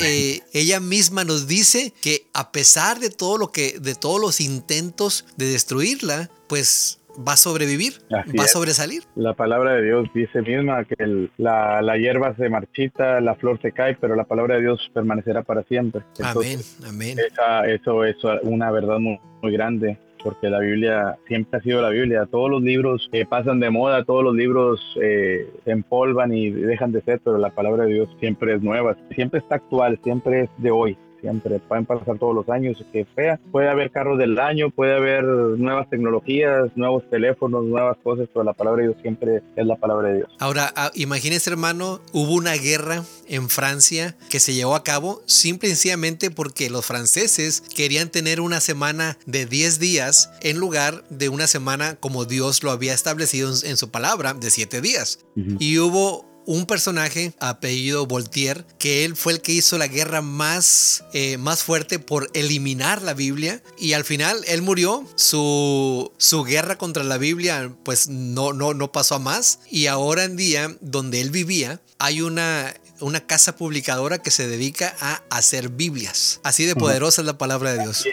Eh, 0.00 0.42
ella 0.52 0.80
misma 0.80 1.24
nos 1.24 1.46
dice 1.46 1.92
que 2.00 2.26
a 2.32 2.52
pesar 2.52 3.00
de 3.00 3.10
todo 3.10 3.38
lo 3.38 3.52
que, 3.52 3.78
de 3.80 3.94
todos 3.94 4.20
los 4.20 4.40
intentos 4.40 5.24
de 5.36 5.46
destruirla, 5.46 6.30
pues 6.48 6.98
va 7.16 7.32
a 7.32 7.36
sobrevivir, 7.36 7.94
va 8.10 8.44
a 8.44 8.48
sobresalir. 8.48 9.02
La 9.14 9.34
palabra 9.34 9.74
de 9.74 9.82
Dios 9.82 10.08
dice 10.14 10.42
misma 10.42 10.84
que 10.84 11.28
la, 11.36 11.82
la, 11.82 11.96
hierba 11.96 12.34
se 12.36 12.48
marchita, 12.48 13.20
la 13.20 13.34
flor 13.34 13.60
se 13.60 13.72
cae, 13.72 13.96
pero 14.00 14.16
la 14.16 14.24
palabra 14.24 14.56
de 14.56 14.62
Dios 14.62 14.90
permanecerá 14.92 15.42
para 15.42 15.62
siempre. 15.64 16.02
amén, 16.22 16.60
amén. 16.86 17.18
eso 17.66 18.04
es 18.04 18.16
una 18.42 18.70
verdad 18.70 18.98
muy, 18.98 19.18
grande 19.42 19.98
porque 20.22 20.48
la 20.48 20.60
Biblia 20.60 21.18
siempre 21.28 21.58
ha 21.58 21.62
sido 21.62 21.82
la 21.82 21.90
Biblia. 21.90 22.26
Todos 22.30 22.50
los 22.50 22.62
libros 22.62 23.10
que 23.12 23.26
pasan 23.26 23.60
de 23.60 23.68
moda, 23.68 24.04
todos 24.04 24.24
los 24.24 24.34
libros 24.34 24.80
eh, 25.02 25.46
se 25.64 25.70
empolvan 25.70 26.32
y 26.32 26.48
dejan 26.48 26.92
de 26.92 27.02
ser, 27.02 27.20
pero 27.22 27.36
la 27.36 27.50
palabra 27.50 27.84
de 27.84 27.92
Dios 27.92 28.08
siempre 28.20 28.54
es 28.54 28.62
nueva, 28.62 28.96
siempre 29.14 29.40
está 29.40 29.56
actual, 29.56 30.00
siempre 30.02 30.44
es 30.44 30.50
de 30.56 30.70
hoy 30.70 30.96
siempre 31.24 31.58
pueden 31.58 31.86
pasar 31.86 32.18
todos 32.18 32.34
los 32.34 32.48
años 32.50 32.76
que 32.92 33.06
fea. 33.14 33.40
Puede 33.50 33.68
haber 33.68 33.90
carros 33.90 34.18
del 34.18 34.38
año, 34.38 34.70
puede 34.70 34.94
haber 34.94 35.24
nuevas 35.24 35.88
tecnologías, 35.88 36.70
nuevos 36.76 37.08
teléfonos, 37.08 37.64
nuevas 37.64 37.96
cosas, 38.02 38.28
pero 38.32 38.44
la 38.44 38.52
palabra 38.52 38.82
de 38.82 38.88
Dios 38.88 39.00
siempre 39.00 39.42
es 39.56 39.66
la 39.66 39.76
palabra 39.76 40.08
de 40.08 40.16
Dios. 40.18 40.30
Ahora, 40.38 40.72
ah, 40.76 40.90
imagínese 40.94 41.50
hermano, 41.50 42.00
hubo 42.12 42.34
una 42.34 42.54
guerra 42.54 43.02
en 43.26 43.48
Francia 43.48 44.16
que 44.28 44.38
se 44.38 44.52
llevó 44.52 44.74
a 44.74 44.84
cabo 44.84 45.22
simple 45.24 45.68
y 45.68 45.72
sencillamente 45.72 46.30
porque 46.30 46.68
los 46.68 46.84
franceses 46.84 47.62
querían 47.74 48.10
tener 48.10 48.40
una 48.40 48.60
semana 48.60 49.16
de 49.24 49.46
10 49.46 49.78
días 49.78 50.30
en 50.42 50.58
lugar 50.58 51.04
de 51.08 51.30
una 51.30 51.46
semana 51.46 51.96
como 51.96 52.26
Dios 52.26 52.62
lo 52.62 52.70
había 52.70 52.92
establecido 52.92 53.50
en 53.64 53.76
su 53.78 53.90
palabra 53.90 54.34
de 54.34 54.50
7 54.50 54.82
días. 54.82 55.24
Y 55.58 55.78
hubo 55.78 56.33
un 56.46 56.66
personaje 56.66 57.32
apellido 57.40 58.06
Voltaire, 58.06 58.64
que 58.78 59.04
él 59.04 59.16
fue 59.16 59.34
el 59.34 59.40
que 59.40 59.52
hizo 59.52 59.78
la 59.78 59.86
guerra 59.86 60.22
más, 60.22 61.04
eh, 61.12 61.38
más 61.38 61.62
fuerte 61.62 61.98
por 61.98 62.28
eliminar 62.34 63.02
la 63.02 63.14
Biblia 63.14 63.62
y 63.78 63.92
al 63.92 64.04
final 64.04 64.36
él 64.48 64.62
murió, 64.62 65.04
su, 65.16 66.12
su 66.18 66.44
guerra 66.44 66.76
contra 66.76 67.04
la 67.04 67.18
Biblia 67.18 67.70
pues 67.82 68.08
no, 68.08 68.52
no, 68.52 68.74
no 68.74 68.92
pasó 68.92 69.16
a 69.16 69.18
más 69.18 69.60
y 69.70 69.86
ahora 69.86 70.24
en 70.24 70.36
día 70.36 70.76
donde 70.80 71.20
él 71.20 71.30
vivía 71.30 71.80
hay 71.98 72.20
una 72.20 72.74
una 73.00 73.20
casa 73.20 73.56
publicadora 73.56 74.18
que 74.18 74.30
se 74.30 74.48
dedica 74.48 74.94
a 75.00 75.22
hacer 75.30 75.68
Biblias. 75.68 76.40
Así 76.44 76.64
de 76.64 76.74
poderosa 76.74 77.22
es 77.22 77.26
la 77.26 77.36
palabra 77.36 77.72
de 77.72 77.82
Dios. 77.82 78.06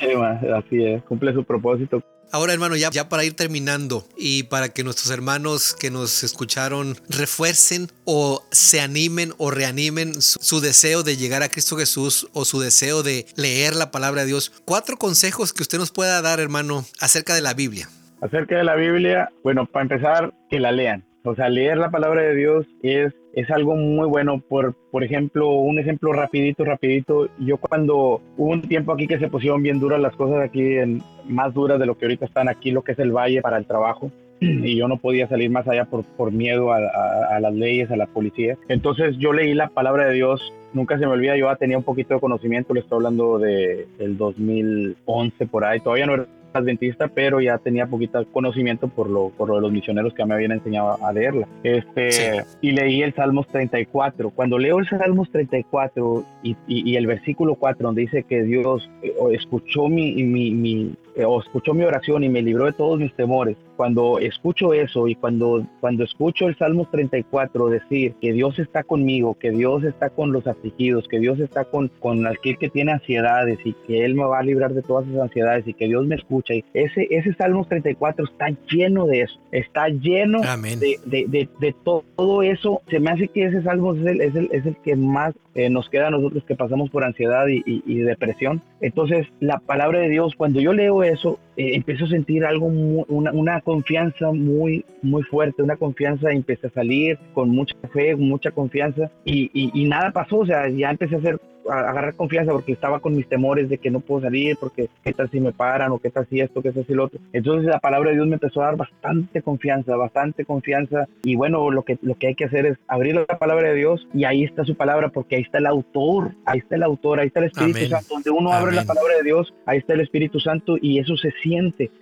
así 0.55 0.83
es, 0.83 1.03
cumple 1.03 1.33
su 1.33 1.43
propósito. 1.43 2.03
Ahora, 2.33 2.53
hermano, 2.53 2.77
ya, 2.77 2.91
para 3.09 3.25
ir 3.25 3.35
terminando 3.35 4.05
y 4.15 4.43
para 4.43 4.69
que 4.69 4.85
nuestros 4.85 5.11
hermanos 5.11 5.75
que 5.77 5.91
nos 5.91 6.23
escucharon 6.23 6.95
refuercen 7.09 7.87
o 8.05 8.41
se 8.51 8.79
animen 8.79 9.33
o 9.37 9.51
reanimen 9.51 10.21
su, 10.21 10.61
deseo 10.61 11.03
de 11.03 11.17
llegar 11.17 11.43
a 11.43 11.49
Cristo 11.49 11.75
Jesús 11.75 12.29
o 12.33 12.45
su 12.45 12.61
deseo 12.61 13.03
de 13.03 13.25
leer 13.35 13.75
la 13.75 13.91
palabra 13.91 14.21
de 14.21 14.27
Dios, 14.27 14.61
cuatro 14.63 14.95
consejos 14.95 15.51
que 15.51 15.61
usted 15.61 15.77
nos 15.77 15.91
pueda 15.91 16.21
dar, 16.21 16.39
hermano, 16.39 16.85
acerca 17.01 17.35
de 17.35 17.41
la 17.41 17.53
Biblia. 17.53 17.89
Acerca 18.21 18.55
de 18.57 18.63
la 18.63 18.75
Biblia, 18.75 19.29
bueno, 19.43 19.65
para 19.65 19.83
empezar, 19.83 20.33
que 20.49 20.59
la 20.59 20.71
lean. 20.71 21.03
O 21.23 21.35
sea, 21.35 21.49
leer 21.49 21.77
la 21.77 21.91
palabra 21.91 22.21
de 22.21 22.35
Dios 22.35 22.65
es, 22.81 23.13
es 23.33 23.49
algo 23.51 23.75
muy 23.75 24.07
bueno. 24.07 24.41
Por, 24.47 24.73
por 24.91 25.03
ejemplo, 25.03 25.49
un 25.49 25.79
ejemplo 25.79 26.13
rapidito, 26.13 26.65
rapidito. 26.65 27.29
Yo 27.39 27.57
cuando 27.57 28.21
hubo 28.37 28.51
un 28.51 28.61
tiempo 28.61 28.93
aquí 28.93 29.07
que 29.07 29.19
se 29.19 29.29
pusieron 29.29 29.63
bien 29.63 29.79
duras 29.79 29.99
las 29.99 30.15
cosas 30.15 30.43
aquí, 30.43 30.77
en, 30.77 31.01
más 31.27 31.53
duras 31.53 31.79
de 31.79 31.85
lo 31.85 31.97
que 31.97 32.05
ahorita 32.05 32.25
están 32.25 32.49
aquí, 32.49 32.71
lo 32.71 32.83
que 32.83 32.93
es 32.93 32.99
el 32.99 33.11
valle 33.11 33.41
para 33.41 33.57
el 33.57 33.65
trabajo. 33.65 34.11
Y 34.41 34.75
yo 34.75 34.87
no 34.87 34.97
podía 34.97 35.27
salir 35.27 35.51
más 35.51 35.67
allá 35.67 35.85
por, 35.85 36.03
por 36.03 36.31
miedo 36.31 36.73
a, 36.73 36.77
a, 36.77 37.39
las 37.39 37.53
leyes, 37.53 37.91
a 37.91 37.95
la 37.95 38.07
policía. 38.07 38.57
Entonces 38.69 39.17
yo 39.17 39.33
leí 39.33 39.53
la 39.53 39.69
palabra 39.69 40.07
de 40.07 40.13
Dios 40.13 40.53
nunca 40.73 40.97
se 40.97 41.05
me 41.05 41.11
olvida, 41.11 41.35
yo 41.35 41.53
tenía 41.57 41.77
un 41.77 41.83
poquito 41.83 42.13
de 42.13 42.19
conocimiento, 42.19 42.73
le 42.73 42.79
estoy 42.79 42.97
hablando 42.97 43.39
de 43.39 43.87
el 43.99 44.17
2011 44.17 45.45
por 45.47 45.65
ahí, 45.65 45.79
todavía 45.79 46.05
no 46.05 46.13
era 46.13 46.25
adventista, 46.53 47.07
pero 47.07 47.41
ya 47.41 47.57
tenía 47.57 47.87
poquito 47.87 48.25
conocimiento 48.31 48.87
por 48.87 49.09
lo, 49.09 49.29
por 49.29 49.49
lo 49.49 49.55
de 49.55 49.61
los 49.61 49.71
misioneros 49.71 50.13
que 50.13 50.25
me 50.25 50.33
habían 50.33 50.51
enseñado 50.51 50.97
a 51.03 51.13
leerla. 51.13 51.47
Este, 51.63 52.43
Y 52.61 52.71
leí 52.71 53.01
el 53.01 53.13
Salmos 53.13 53.47
34. 53.47 54.29
Cuando 54.31 54.57
leo 54.57 54.79
el 54.79 54.87
Salmos 54.87 55.29
34 55.31 56.23
y, 56.43 56.55
y, 56.67 56.95
el 56.95 57.07
versículo 57.07 57.55
4, 57.55 57.85
donde 57.85 58.01
dice 58.01 58.23
que 58.23 58.43
Dios 58.43 58.89
eh, 59.01 59.13
escuchó 59.31 59.87
mi, 59.87 60.23
mi, 60.23 60.51
mi 60.51 60.95
eh, 61.15 61.25
o 61.25 61.41
escuchó 61.41 61.73
mi 61.73 61.83
oración 61.83 62.23
y 62.23 62.29
me 62.29 62.41
libró 62.41 62.65
de 62.65 62.73
todos 62.73 62.99
mis 62.99 63.13
temores, 63.15 63.57
cuando 63.75 64.19
escucho 64.19 64.73
eso 64.73 65.07
y 65.07 65.15
cuando, 65.15 65.65
cuando 65.79 66.03
escucho 66.03 66.47
el 66.47 66.57
Salmo 66.57 66.87
34 66.91 67.69
decir 67.69 68.13
que 68.21 68.31
Dios 68.31 68.59
está 68.59 68.83
conmigo, 68.83 69.35
que 69.39 69.51
Dios 69.51 69.83
está 69.83 70.09
con 70.09 70.31
los 70.31 70.45
afligidos, 70.45 71.07
que 71.07 71.19
Dios 71.19 71.39
está 71.39 71.65
con, 71.65 71.89
con 71.99 72.27
aquel 72.27 72.57
que 72.57 72.69
tiene 72.69 72.91
ansiedades 72.91 73.59
y 73.65 73.73
que 73.87 74.05
Él 74.05 74.15
me 74.15 74.23
va 74.23 74.39
a 74.39 74.43
librar 74.43 74.73
de 74.73 74.83
todas 74.83 75.07
esas 75.07 75.21
ansiedades 75.21 75.67
y 75.67 75.73
que 75.73 75.87
Dios 75.87 76.05
me 76.05 76.15
escucha, 76.15 76.53
y 76.53 76.63
ese, 76.73 77.07
ese 77.09 77.33
Salmo 77.33 77.65
34 77.65 78.25
está 78.25 78.49
lleno 78.69 79.05
de 79.05 79.21
eso, 79.21 79.39
está 79.51 79.89
lleno 79.89 80.41
de, 80.41 80.99
de, 81.05 81.49
de, 81.59 81.75
todo 81.83 82.43
eso. 82.43 82.81
Se 82.89 82.99
me 82.99 83.11
hace 83.11 83.27
que 83.27 83.45
ese 83.45 83.61
Salmo 83.63 83.93
es 83.95 84.05
el, 84.05 84.21
es 84.21 84.35
el, 84.35 84.49
es 84.51 84.65
el 84.65 84.75
que 84.77 84.95
más 84.95 85.33
eh, 85.55 85.69
nos 85.69 85.89
queda 85.89 86.07
a 86.07 86.11
nosotros 86.11 86.43
que 86.45 86.55
pasamos 86.55 86.89
por 86.89 87.03
ansiedad 87.03 87.47
y, 87.47 87.61
y, 87.65 87.97
depresión. 87.99 88.61
Entonces, 88.79 89.27
la 89.39 89.59
palabra 89.59 89.99
de 89.99 90.09
Dios, 90.09 90.35
cuando 90.35 90.61
yo 90.61 90.73
leo 90.73 91.03
eso, 91.03 91.39
eh, 91.61 91.75
empiezo 91.75 92.05
a 92.05 92.07
sentir 92.07 92.43
algo, 92.43 92.65
una, 92.65 93.31
una, 93.31 93.61
confianza 93.61 94.31
muy, 94.31 94.83
muy 95.03 95.21
fuerte, 95.21 95.61
una 95.61 95.75
confianza, 95.75 96.31
empecé 96.31 96.65
a 96.65 96.71
salir 96.71 97.19
con 97.35 97.51
mucha 97.51 97.75
fe, 97.93 98.15
mucha 98.15 98.49
confianza 98.49 99.11
y, 99.25 99.51
y, 99.53 99.69
y 99.79 99.85
nada 99.87 100.09
pasó, 100.11 100.39
o 100.39 100.45
sea, 100.47 100.67
ya 100.69 100.89
empecé 100.89 101.13
a 101.13 101.19
hacer 101.19 101.39
agarrar 101.69 102.15
confianza 102.15 102.51
porque 102.51 102.71
estaba 102.71 102.99
con 102.99 103.15
mis 103.15 103.27
temores 103.27 103.69
de 103.69 103.77
que 103.77 103.91
no 103.91 103.99
puedo 103.99 104.21
salir, 104.21 104.57
porque 104.59 104.89
qué 105.03 105.13
tal 105.13 105.29
si 105.29 105.39
me 105.39 105.51
paran 105.51 105.91
o 105.91 105.99
qué 105.99 106.09
tal 106.09 106.27
si 106.27 106.39
esto, 106.39 106.61
qué 106.61 106.71
tal 106.71 106.85
si 106.85 106.93
lo 106.93 107.05
otro. 107.05 107.19
Entonces 107.33 107.69
la 107.69 107.79
palabra 107.79 108.09
de 108.09 108.15
Dios 108.15 108.27
me 108.27 108.35
empezó 108.35 108.61
a 108.61 108.65
dar 108.65 108.77
bastante 108.77 109.41
confianza, 109.41 109.95
bastante 109.95 110.45
confianza 110.45 111.07
y 111.23 111.35
bueno, 111.35 111.69
lo 111.71 111.83
que, 111.83 111.97
lo 112.01 112.15
que 112.15 112.27
hay 112.27 112.35
que 112.35 112.45
hacer 112.45 112.65
es 112.65 112.77
abrir 112.87 113.15
la 113.15 113.25
palabra 113.25 113.69
de 113.69 113.75
Dios 113.75 114.07
y 114.13 114.23
ahí 114.23 114.43
está 114.43 114.63
su 114.65 114.75
palabra 114.75 115.09
porque 115.09 115.35
ahí 115.35 115.41
está 115.41 115.59
el 115.59 115.67
autor, 115.67 116.31
ahí 116.45 116.59
está 116.59 116.75
el 116.75 116.83
autor, 116.83 117.19
ahí 117.19 117.27
está 117.27 117.39
el 117.41 117.47
Espíritu 117.47 117.87
Santo, 117.87 118.13
donde 118.13 118.31
uno 118.31 118.51
abre 118.51 118.75
la 118.75 118.85
palabra 118.85 119.15
de 119.17 119.23
Dios, 119.23 119.53
ahí 119.65 119.79
está 119.79 119.93
el 119.93 120.01
Espíritu 120.01 120.39
Santo 120.39 120.77
y 120.81 120.99
eso 120.99 121.15
se 121.17 121.31
siente, 121.43 121.50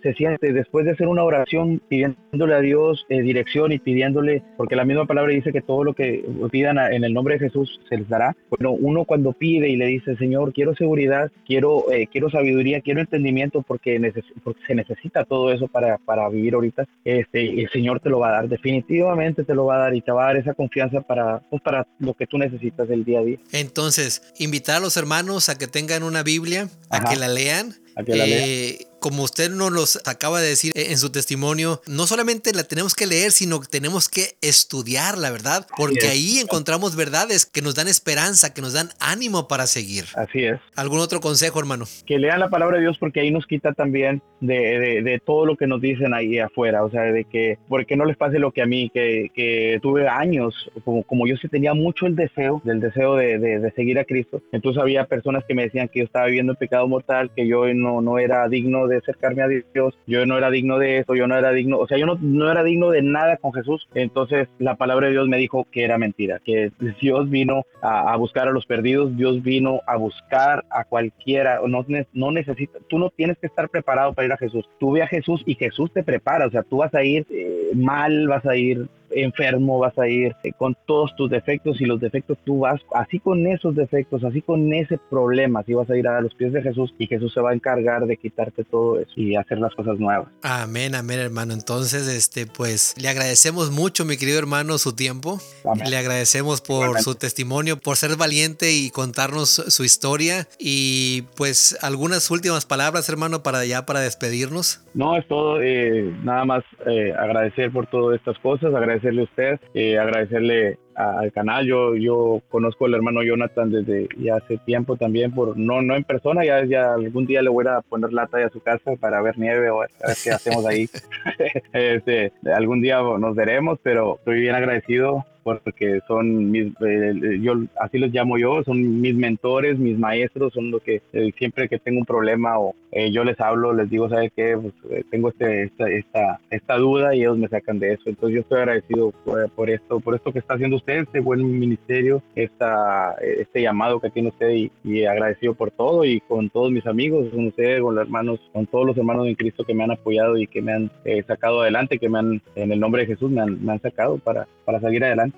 se 0.03 0.13
siente 0.13 0.53
después 0.53 0.85
de 0.85 0.91
hacer 0.91 1.07
una 1.07 1.23
oración 1.23 1.81
pidiéndole 1.87 2.53
a 2.53 2.59
Dios 2.59 3.05
eh, 3.09 3.21
dirección 3.21 3.71
y 3.71 3.79
pidiéndole, 3.79 4.43
porque 4.57 4.75
la 4.75 4.85
misma 4.85 5.05
palabra 5.05 5.33
dice 5.33 5.51
que 5.51 5.61
todo 5.61 5.83
lo 5.83 5.93
que 5.93 6.23
pidan 6.51 6.77
en 6.77 7.03
el 7.03 7.13
nombre 7.13 7.35
de 7.35 7.47
Jesús 7.47 7.79
se 7.89 7.97
les 7.97 8.09
dará. 8.09 8.35
Bueno, 8.49 8.71
uno 8.71 9.05
cuando 9.05 9.33
pide 9.33 9.69
y 9.69 9.75
le 9.75 9.87
dice, 9.87 10.15
Señor, 10.17 10.53
quiero 10.53 10.75
seguridad, 10.75 11.31
quiero, 11.45 11.91
eh, 11.91 12.07
quiero 12.11 12.29
sabiduría, 12.29 12.81
quiero 12.81 13.01
entendimiento 13.01 13.61
porque, 13.61 13.99
porque 14.43 14.61
se 14.67 14.75
necesita 14.75 15.25
todo 15.25 15.51
eso 15.51 15.67
para, 15.67 15.97
para 15.97 16.29
vivir 16.29 16.53
ahorita, 16.53 16.87
este, 17.03 17.61
el 17.61 17.69
Señor 17.71 17.99
te 17.99 18.09
lo 18.09 18.19
va 18.19 18.29
a 18.29 18.31
dar, 18.33 18.49
definitivamente 18.49 19.43
te 19.43 19.55
lo 19.55 19.65
va 19.65 19.75
a 19.75 19.79
dar 19.79 19.95
y 19.95 20.01
te 20.01 20.11
va 20.11 20.23
a 20.23 20.27
dar 20.27 20.37
esa 20.37 20.53
confianza 20.53 21.01
para, 21.01 21.39
pues, 21.49 21.61
para 21.61 21.87
lo 21.99 22.13
que 22.13 22.27
tú 22.27 22.37
necesitas 22.37 22.87
del 22.87 23.03
día 23.03 23.19
a 23.19 23.23
día. 23.23 23.37
Entonces, 23.51 24.21
invitar 24.37 24.77
a 24.77 24.79
los 24.79 24.97
hermanos 24.97 25.49
a 25.49 25.57
que 25.57 25.67
tengan 25.67 26.03
una 26.03 26.23
Biblia, 26.23 26.69
a 26.89 27.03
que 27.09 27.15
la 27.15 27.27
lean. 27.27 27.73
A 27.95 28.03
que 28.03 28.15
la 28.15 28.25
lean. 28.25 28.88
Como 28.99 29.23
usted 29.23 29.49
nos 29.49 29.71
los 29.71 30.01
acaba 30.05 30.41
de 30.41 30.49
decir 30.49 30.71
en 30.75 30.97
su 30.97 31.11
testimonio, 31.11 31.81
no 31.87 32.07
solamente 32.07 32.53
la 32.53 32.63
tenemos 32.63 32.95
que 32.95 33.07
leer, 33.07 33.31
sino 33.31 33.59
que 33.59 33.67
tenemos 33.67 34.09
que 34.09 34.35
estudiarla, 34.41 35.31
¿verdad? 35.31 35.67
Porque 35.77 36.07
ahí 36.07 36.39
encontramos 36.39 36.95
verdades 36.95 37.45
que 37.45 37.61
nos 37.61 37.75
dan 37.75 37.87
esperanza, 37.87 38.53
que 38.53 38.61
nos 38.61 38.73
dan 38.73 38.89
ánimo 38.99 39.47
para 39.47 39.67
seguir. 39.67 40.05
Así 40.15 40.43
es. 40.45 40.59
¿Algún 40.75 40.99
otro 40.99 41.19
consejo, 41.19 41.59
hermano? 41.59 41.85
Que 42.05 42.19
lean 42.19 42.39
la 42.39 42.49
palabra 42.49 42.77
de 42.77 42.83
Dios 42.83 42.97
porque 42.97 43.21
ahí 43.21 43.31
nos 43.31 43.45
quita 43.45 43.73
también 43.73 44.21
de, 44.41 45.01
de, 45.03 45.19
todo 45.19 45.45
lo 45.45 45.57
que 45.57 45.67
nos 45.67 45.81
dicen 45.81 46.13
ahí 46.13 46.39
afuera, 46.39 46.83
o 46.83 46.89
sea, 46.89 47.01
de 47.03 47.25
que, 47.25 47.57
porque 47.67 47.97
no 47.97 48.05
les 48.05 48.17
pase 48.17 48.39
lo 48.39 48.51
que 48.51 48.61
a 48.61 48.65
mí, 48.65 48.89
que, 48.93 49.31
que 49.35 49.79
tuve 49.81 50.07
años, 50.07 50.53
como, 50.85 51.03
como 51.03 51.27
yo 51.27 51.35
sí 51.37 51.47
tenía 51.47 51.73
mucho 51.73 52.05
el 52.05 52.15
deseo, 52.15 52.61
del 52.63 52.79
deseo 52.79 53.15
de, 53.15 53.37
de, 53.37 53.71
seguir 53.71 53.99
a 53.99 54.05
Cristo, 54.05 54.41
entonces 54.51 54.81
había 54.81 55.05
personas 55.05 55.43
que 55.47 55.53
me 55.53 55.63
decían 55.63 55.89
que 55.89 55.99
yo 55.99 56.05
estaba 56.05 56.27
viviendo 56.27 56.55
pecado 56.55 56.87
mortal, 56.87 57.31
que 57.35 57.47
yo 57.47 57.71
no, 57.73 58.01
no 58.01 58.17
era 58.17 58.47
digno 58.47 58.87
de 58.89 58.97
acercarme 58.97 59.43
a 59.43 59.47
Dios, 59.47 59.97
yo 60.07 60.25
no 60.25 60.37
era 60.37 60.49
digno 60.49 60.77
de 60.77 60.99
eso, 60.99 61.15
yo 61.15 61.27
no 61.27 61.37
era 61.37 61.51
digno, 61.51 61.77
o 61.77 61.87
sea, 61.87 61.97
yo 61.97 62.05
no, 62.05 62.17
no 62.21 62.51
era 62.51 62.63
digno 62.63 62.89
de 62.89 63.01
nada 63.01 63.37
con 63.37 63.53
Jesús, 63.53 63.87
entonces 63.93 64.47
la 64.59 64.75
palabra 64.75 65.07
de 65.07 65.13
Dios 65.13 65.27
me 65.27 65.37
dijo 65.37 65.65
que 65.71 65.83
era 65.83 65.97
mentira, 65.97 66.39
que 66.43 66.71
Dios 67.01 67.29
vino 67.29 67.63
a, 67.81 68.15
buscar 68.17 68.47
a 68.47 68.51
los 68.51 68.65
perdidos, 68.65 69.15
Dios 69.15 69.41
vino 69.41 69.81
a 69.87 69.95
buscar 69.95 70.65
a 70.69 70.83
cualquiera, 70.83 71.61
no, 71.67 71.85
no 72.13 72.31
necesita, 72.31 72.79
tú 72.87 72.99
no 72.99 73.09
tienes 73.09 73.37
que 73.37 73.47
estar 73.47 73.69
preparado 73.69 74.13
para 74.13 74.25
ir 74.25 74.33
a 74.33 74.37
Jesús, 74.37 74.65
tú 74.79 74.91
ve 74.91 75.03
a 75.03 75.07
Jesús 75.07 75.41
y 75.45 75.55
Jesús 75.55 75.91
te 75.93 76.03
prepara, 76.03 76.47
o 76.47 76.51
sea, 76.51 76.63
tú 76.63 76.77
vas 76.77 76.93
a 76.93 77.03
ir 77.03 77.25
eh, 77.29 77.71
mal, 77.75 78.27
vas 78.27 78.45
a 78.45 78.55
ir 78.55 78.87
enfermo, 79.11 79.79
vas 79.79 79.97
a 79.97 80.07
ir 80.07 80.35
eh, 80.43 80.51
con 80.57 80.75
todos 80.85 81.15
tus 81.15 81.29
defectos 81.29 81.81
y 81.81 81.85
los 81.85 81.99
defectos 81.99 82.37
tú 82.45 82.59
vas 82.59 82.79
así 82.93 83.19
con 83.19 83.45
esos 83.47 83.75
defectos, 83.75 84.23
así 84.23 84.41
con 84.41 84.73
ese 84.73 84.99
problema, 85.09 85.61
así 85.61 85.73
vas 85.73 85.89
a 85.89 85.97
ir 85.97 86.07
a 86.07 86.21
los 86.21 86.33
pies 86.35 86.53
de 86.53 86.61
Jesús 86.61 86.93
y 86.97 87.07
Jesús 87.07 87.33
se 87.33 87.41
va 87.41 87.51
a 87.51 87.53
encargar 87.53 88.05
de 88.05 88.17
quitarte 88.17 88.63
todo 88.63 88.99
eso 88.99 89.11
y 89.15 89.35
hacer 89.35 89.59
las 89.59 89.73
cosas 89.75 89.99
nuevas. 89.99 90.27
Amén, 90.41 90.95
amén, 90.95 91.19
hermano. 91.19 91.53
Entonces, 91.53 92.07
este, 92.07 92.45
pues 92.45 92.95
le 93.01 93.09
agradecemos 93.09 93.71
mucho, 93.71 94.05
mi 94.05 94.17
querido 94.17 94.39
hermano, 94.39 94.77
su 94.77 94.93
tiempo. 94.93 95.39
Le 95.87 95.97
agradecemos 95.97 96.61
por 96.61 96.99
su 96.99 97.15
testimonio, 97.15 97.77
por 97.77 97.97
ser 97.97 98.15
valiente 98.15 98.71
y 98.71 98.89
contarnos 98.89 99.49
su 99.49 99.83
historia 99.83 100.47
y 100.57 101.23
pues 101.35 101.77
algunas 101.81 102.29
últimas 102.31 102.65
palabras, 102.65 103.09
hermano, 103.09 103.43
para 103.43 103.65
ya 103.65 103.85
para 103.85 104.01
despedirnos. 104.01 104.81
No, 104.93 105.17
es 105.17 105.27
todo, 105.27 105.61
eh, 105.61 106.13
nada 106.23 106.45
más 106.45 106.63
eh, 106.85 107.13
agradecer 107.17 107.71
por 107.71 107.87
todas 107.87 108.17
estas 108.17 108.37
cosas, 108.39 108.73
agradecerle 108.99 109.21
a 109.21 109.23
usted, 109.23 109.59
eh, 109.73 109.97
agradecerle 109.97 110.77
al 110.95 111.31
canal. 111.31 111.65
Yo, 111.65 111.95
yo 111.95 112.41
conozco 112.49 112.85
al 112.85 112.93
hermano 112.93 113.23
Jonathan 113.23 113.71
desde 113.71 114.09
ya 114.17 114.35
hace 114.35 114.57
tiempo 114.57 114.97
también, 114.97 115.31
por 115.31 115.57
no, 115.57 115.81
no 115.81 115.95
en 115.95 116.03
persona, 116.03 116.43
ya, 116.43 116.93
algún 116.93 117.25
día 117.25 117.41
le 117.41 117.49
voy 117.49 117.65
a 117.67 117.81
poner 117.81 118.11
lata 118.11 118.45
a 118.45 118.49
su 118.49 118.59
casa 118.59 118.95
para 118.99 119.21
ver 119.21 119.37
nieve 119.37 119.69
o 119.69 119.81
a 119.81 119.85
ver 119.85 120.17
qué 120.23 120.31
hacemos 120.31 120.65
ahí. 120.65 120.89
este, 121.73 122.33
algún 122.53 122.81
día 122.81 123.01
nos 123.01 123.35
veremos, 123.35 123.79
pero 123.81 124.17
estoy 124.17 124.41
bien 124.41 124.55
agradecido 124.55 125.25
porque 125.57 125.99
son 126.07 126.51
mis, 126.51 126.67
eh, 126.81 127.39
yo 127.41 127.53
así 127.79 127.97
los 127.97 128.11
llamo 128.11 128.37
yo, 128.37 128.63
son 128.63 129.01
mis 129.01 129.15
mentores, 129.15 129.77
mis 129.79 129.97
maestros, 129.97 130.53
son 130.53 130.71
los 130.71 130.81
que 130.81 131.01
eh, 131.13 131.31
siempre 131.37 131.67
que 131.67 131.79
tengo 131.79 131.99
un 131.99 132.05
problema 132.05 132.59
o 132.59 132.75
eh, 132.91 133.11
yo 133.11 133.23
les 133.23 133.39
hablo, 133.39 133.73
les 133.73 133.89
digo, 133.89 134.09
¿sabe 134.09 134.31
qué? 134.35 134.57
Pues, 134.57 135.05
tengo 135.09 135.29
este, 135.29 135.63
esta, 135.63 135.89
esta, 135.89 136.39
esta, 136.49 136.77
duda 136.77 137.15
y 137.15 137.21
ellos 137.21 137.37
me 137.37 137.47
sacan 137.47 137.79
de 137.79 137.93
eso. 137.93 138.03
Entonces 138.05 138.35
yo 138.35 138.41
estoy 138.41 138.59
agradecido 138.59 139.11
por, 139.55 139.69
esto, 139.69 139.99
por 139.99 140.15
esto 140.15 140.31
que 140.31 140.39
está 140.39 140.55
haciendo 140.55 140.77
usted, 140.77 141.01
este 141.01 141.19
buen 141.19 141.59
ministerio, 141.59 142.21
esta, 142.35 143.15
este 143.21 143.61
llamado 143.61 143.99
que 143.99 144.09
tiene 144.09 144.29
usted 144.29 144.49
y, 144.83 145.05
agradecido 145.05 145.53
por 145.53 145.71
todo 145.71 146.03
y 146.05 146.19
con 146.21 146.49
todos 146.49 146.71
mis 146.71 146.85
amigos, 146.85 147.29
con 147.29 147.47
usted, 147.47 147.81
con 147.81 147.95
los 147.95 148.05
hermanos, 148.05 148.39
con 148.53 148.65
todos 148.65 148.85
los 148.85 148.97
hermanos 148.97 149.25
de 149.25 149.35
Cristo 149.35 149.63
que 149.63 149.73
me 149.73 149.83
han 149.83 149.91
apoyado 149.91 150.37
y 150.37 150.47
que 150.47 150.61
me 150.61 150.73
han 150.73 150.91
sacado 151.27 151.61
adelante, 151.61 151.99
que 151.99 152.09
me 152.09 152.19
han, 152.19 152.41
en 152.55 152.71
el 152.71 152.79
nombre 152.79 153.01
de 153.01 153.07
Jesús, 153.07 153.31
me 153.31 153.41
han, 153.41 153.63
me 153.63 153.73
han 153.73 153.81
sacado 153.81 154.17
para, 154.17 154.47
para 154.65 154.79
salir 154.79 155.03
adelante. 155.03 155.37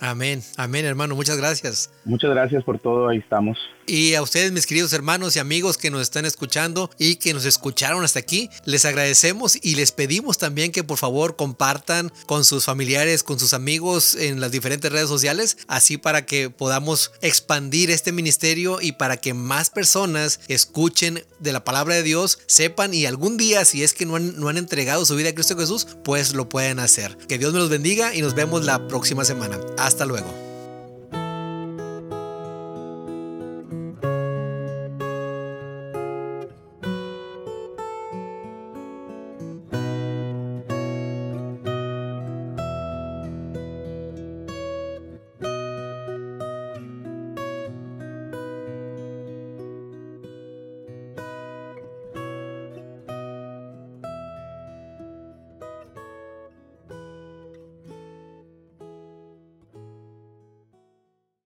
Amén, 0.00 0.42
amén 0.56 0.84
hermano, 0.84 1.14
muchas 1.14 1.36
gracias. 1.36 1.90
Muchas 2.04 2.30
gracias 2.30 2.62
por 2.64 2.78
todo, 2.78 3.08
ahí 3.08 3.18
estamos. 3.18 3.58
Y 3.88 4.14
a 4.14 4.22
ustedes, 4.22 4.50
mis 4.50 4.66
queridos 4.66 4.92
hermanos 4.92 5.36
y 5.36 5.38
amigos 5.38 5.78
que 5.78 5.92
nos 5.92 6.02
están 6.02 6.24
escuchando 6.24 6.90
y 6.98 7.16
que 7.16 7.32
nos 7.32 7.44
escucharon 7.44 8.02
hasta 8.02 8.18
aquí, 8.18 8.50
les 8.64 8.84
agradecemos 8.84 9.56
y 9.62 9.76
les 9.76 9.92
pedimos 9.92 10.38
también 10.38 10.72
que 10.72 10.82
por 10.82 10.98
favor 10.98 11.36
compartan 11.36 12.12
con 12.26 12.44
sus 12.44 12.64
familiares, 12.64 13.22
con 13.22 13.38
sus 13.38 13.54
amigos 13.54 14.16
en 14.16 14.40
las 14.40 14.50
diferentes 14.50 14.90
redes 14.90 15.08
sociales, 15.08 15.58
así 15.68 15.98
para 15.98 16.26
que 16.26 16.50
podamos 16.50 17.12
expandir 17.20 17.92
este 17.92 18.10
ministerio 18.10 18.80
y 18.80 18.92
para 18.92 19.18
que 19.18 19.34
más 19.34 19.70
personas 19.70 20.40
escuchen 20.48 21.22
de 21.38 21.52
la 21.52 21.62
palabra 21.62 21.94
de 21.94 22.02
Dios, 22.02 22.40
sepan 22.46 22.92
y 22.92 23.06
algún 23.06 23.36
día, 23.36 23.64
si 23.64 23.84
es 23.84 23.94
que 23.94 24.04
no 24.04 24.16
han, 24.16 24.38
no 24.38 24.48
han 24.48 24.56
entregado 24.56 25.04
su 25.04 25.14
vida 25.14 25.30
a 25.30 25.34
Cristo 25.34 25.56
Jesús, 25.56 25.86
pues 26.04 26.34
lo 26.34 26.48
pueden 26.48 26.80
hacer. 26.80 27.16
Que 27.28 27.38
Dios 27.38 27.52
me 27.52 27.60
los 27.60 27.70
bendiga 27.70 28.14
y 28.14 28.22
nos 28.22 28.34
vemos 28.34 28.64
la 28.64 28.88
próxima 28.88 29.24
semana. 29.24 29.60
Hasta 29.86 30.04
luego. 30.04 30.45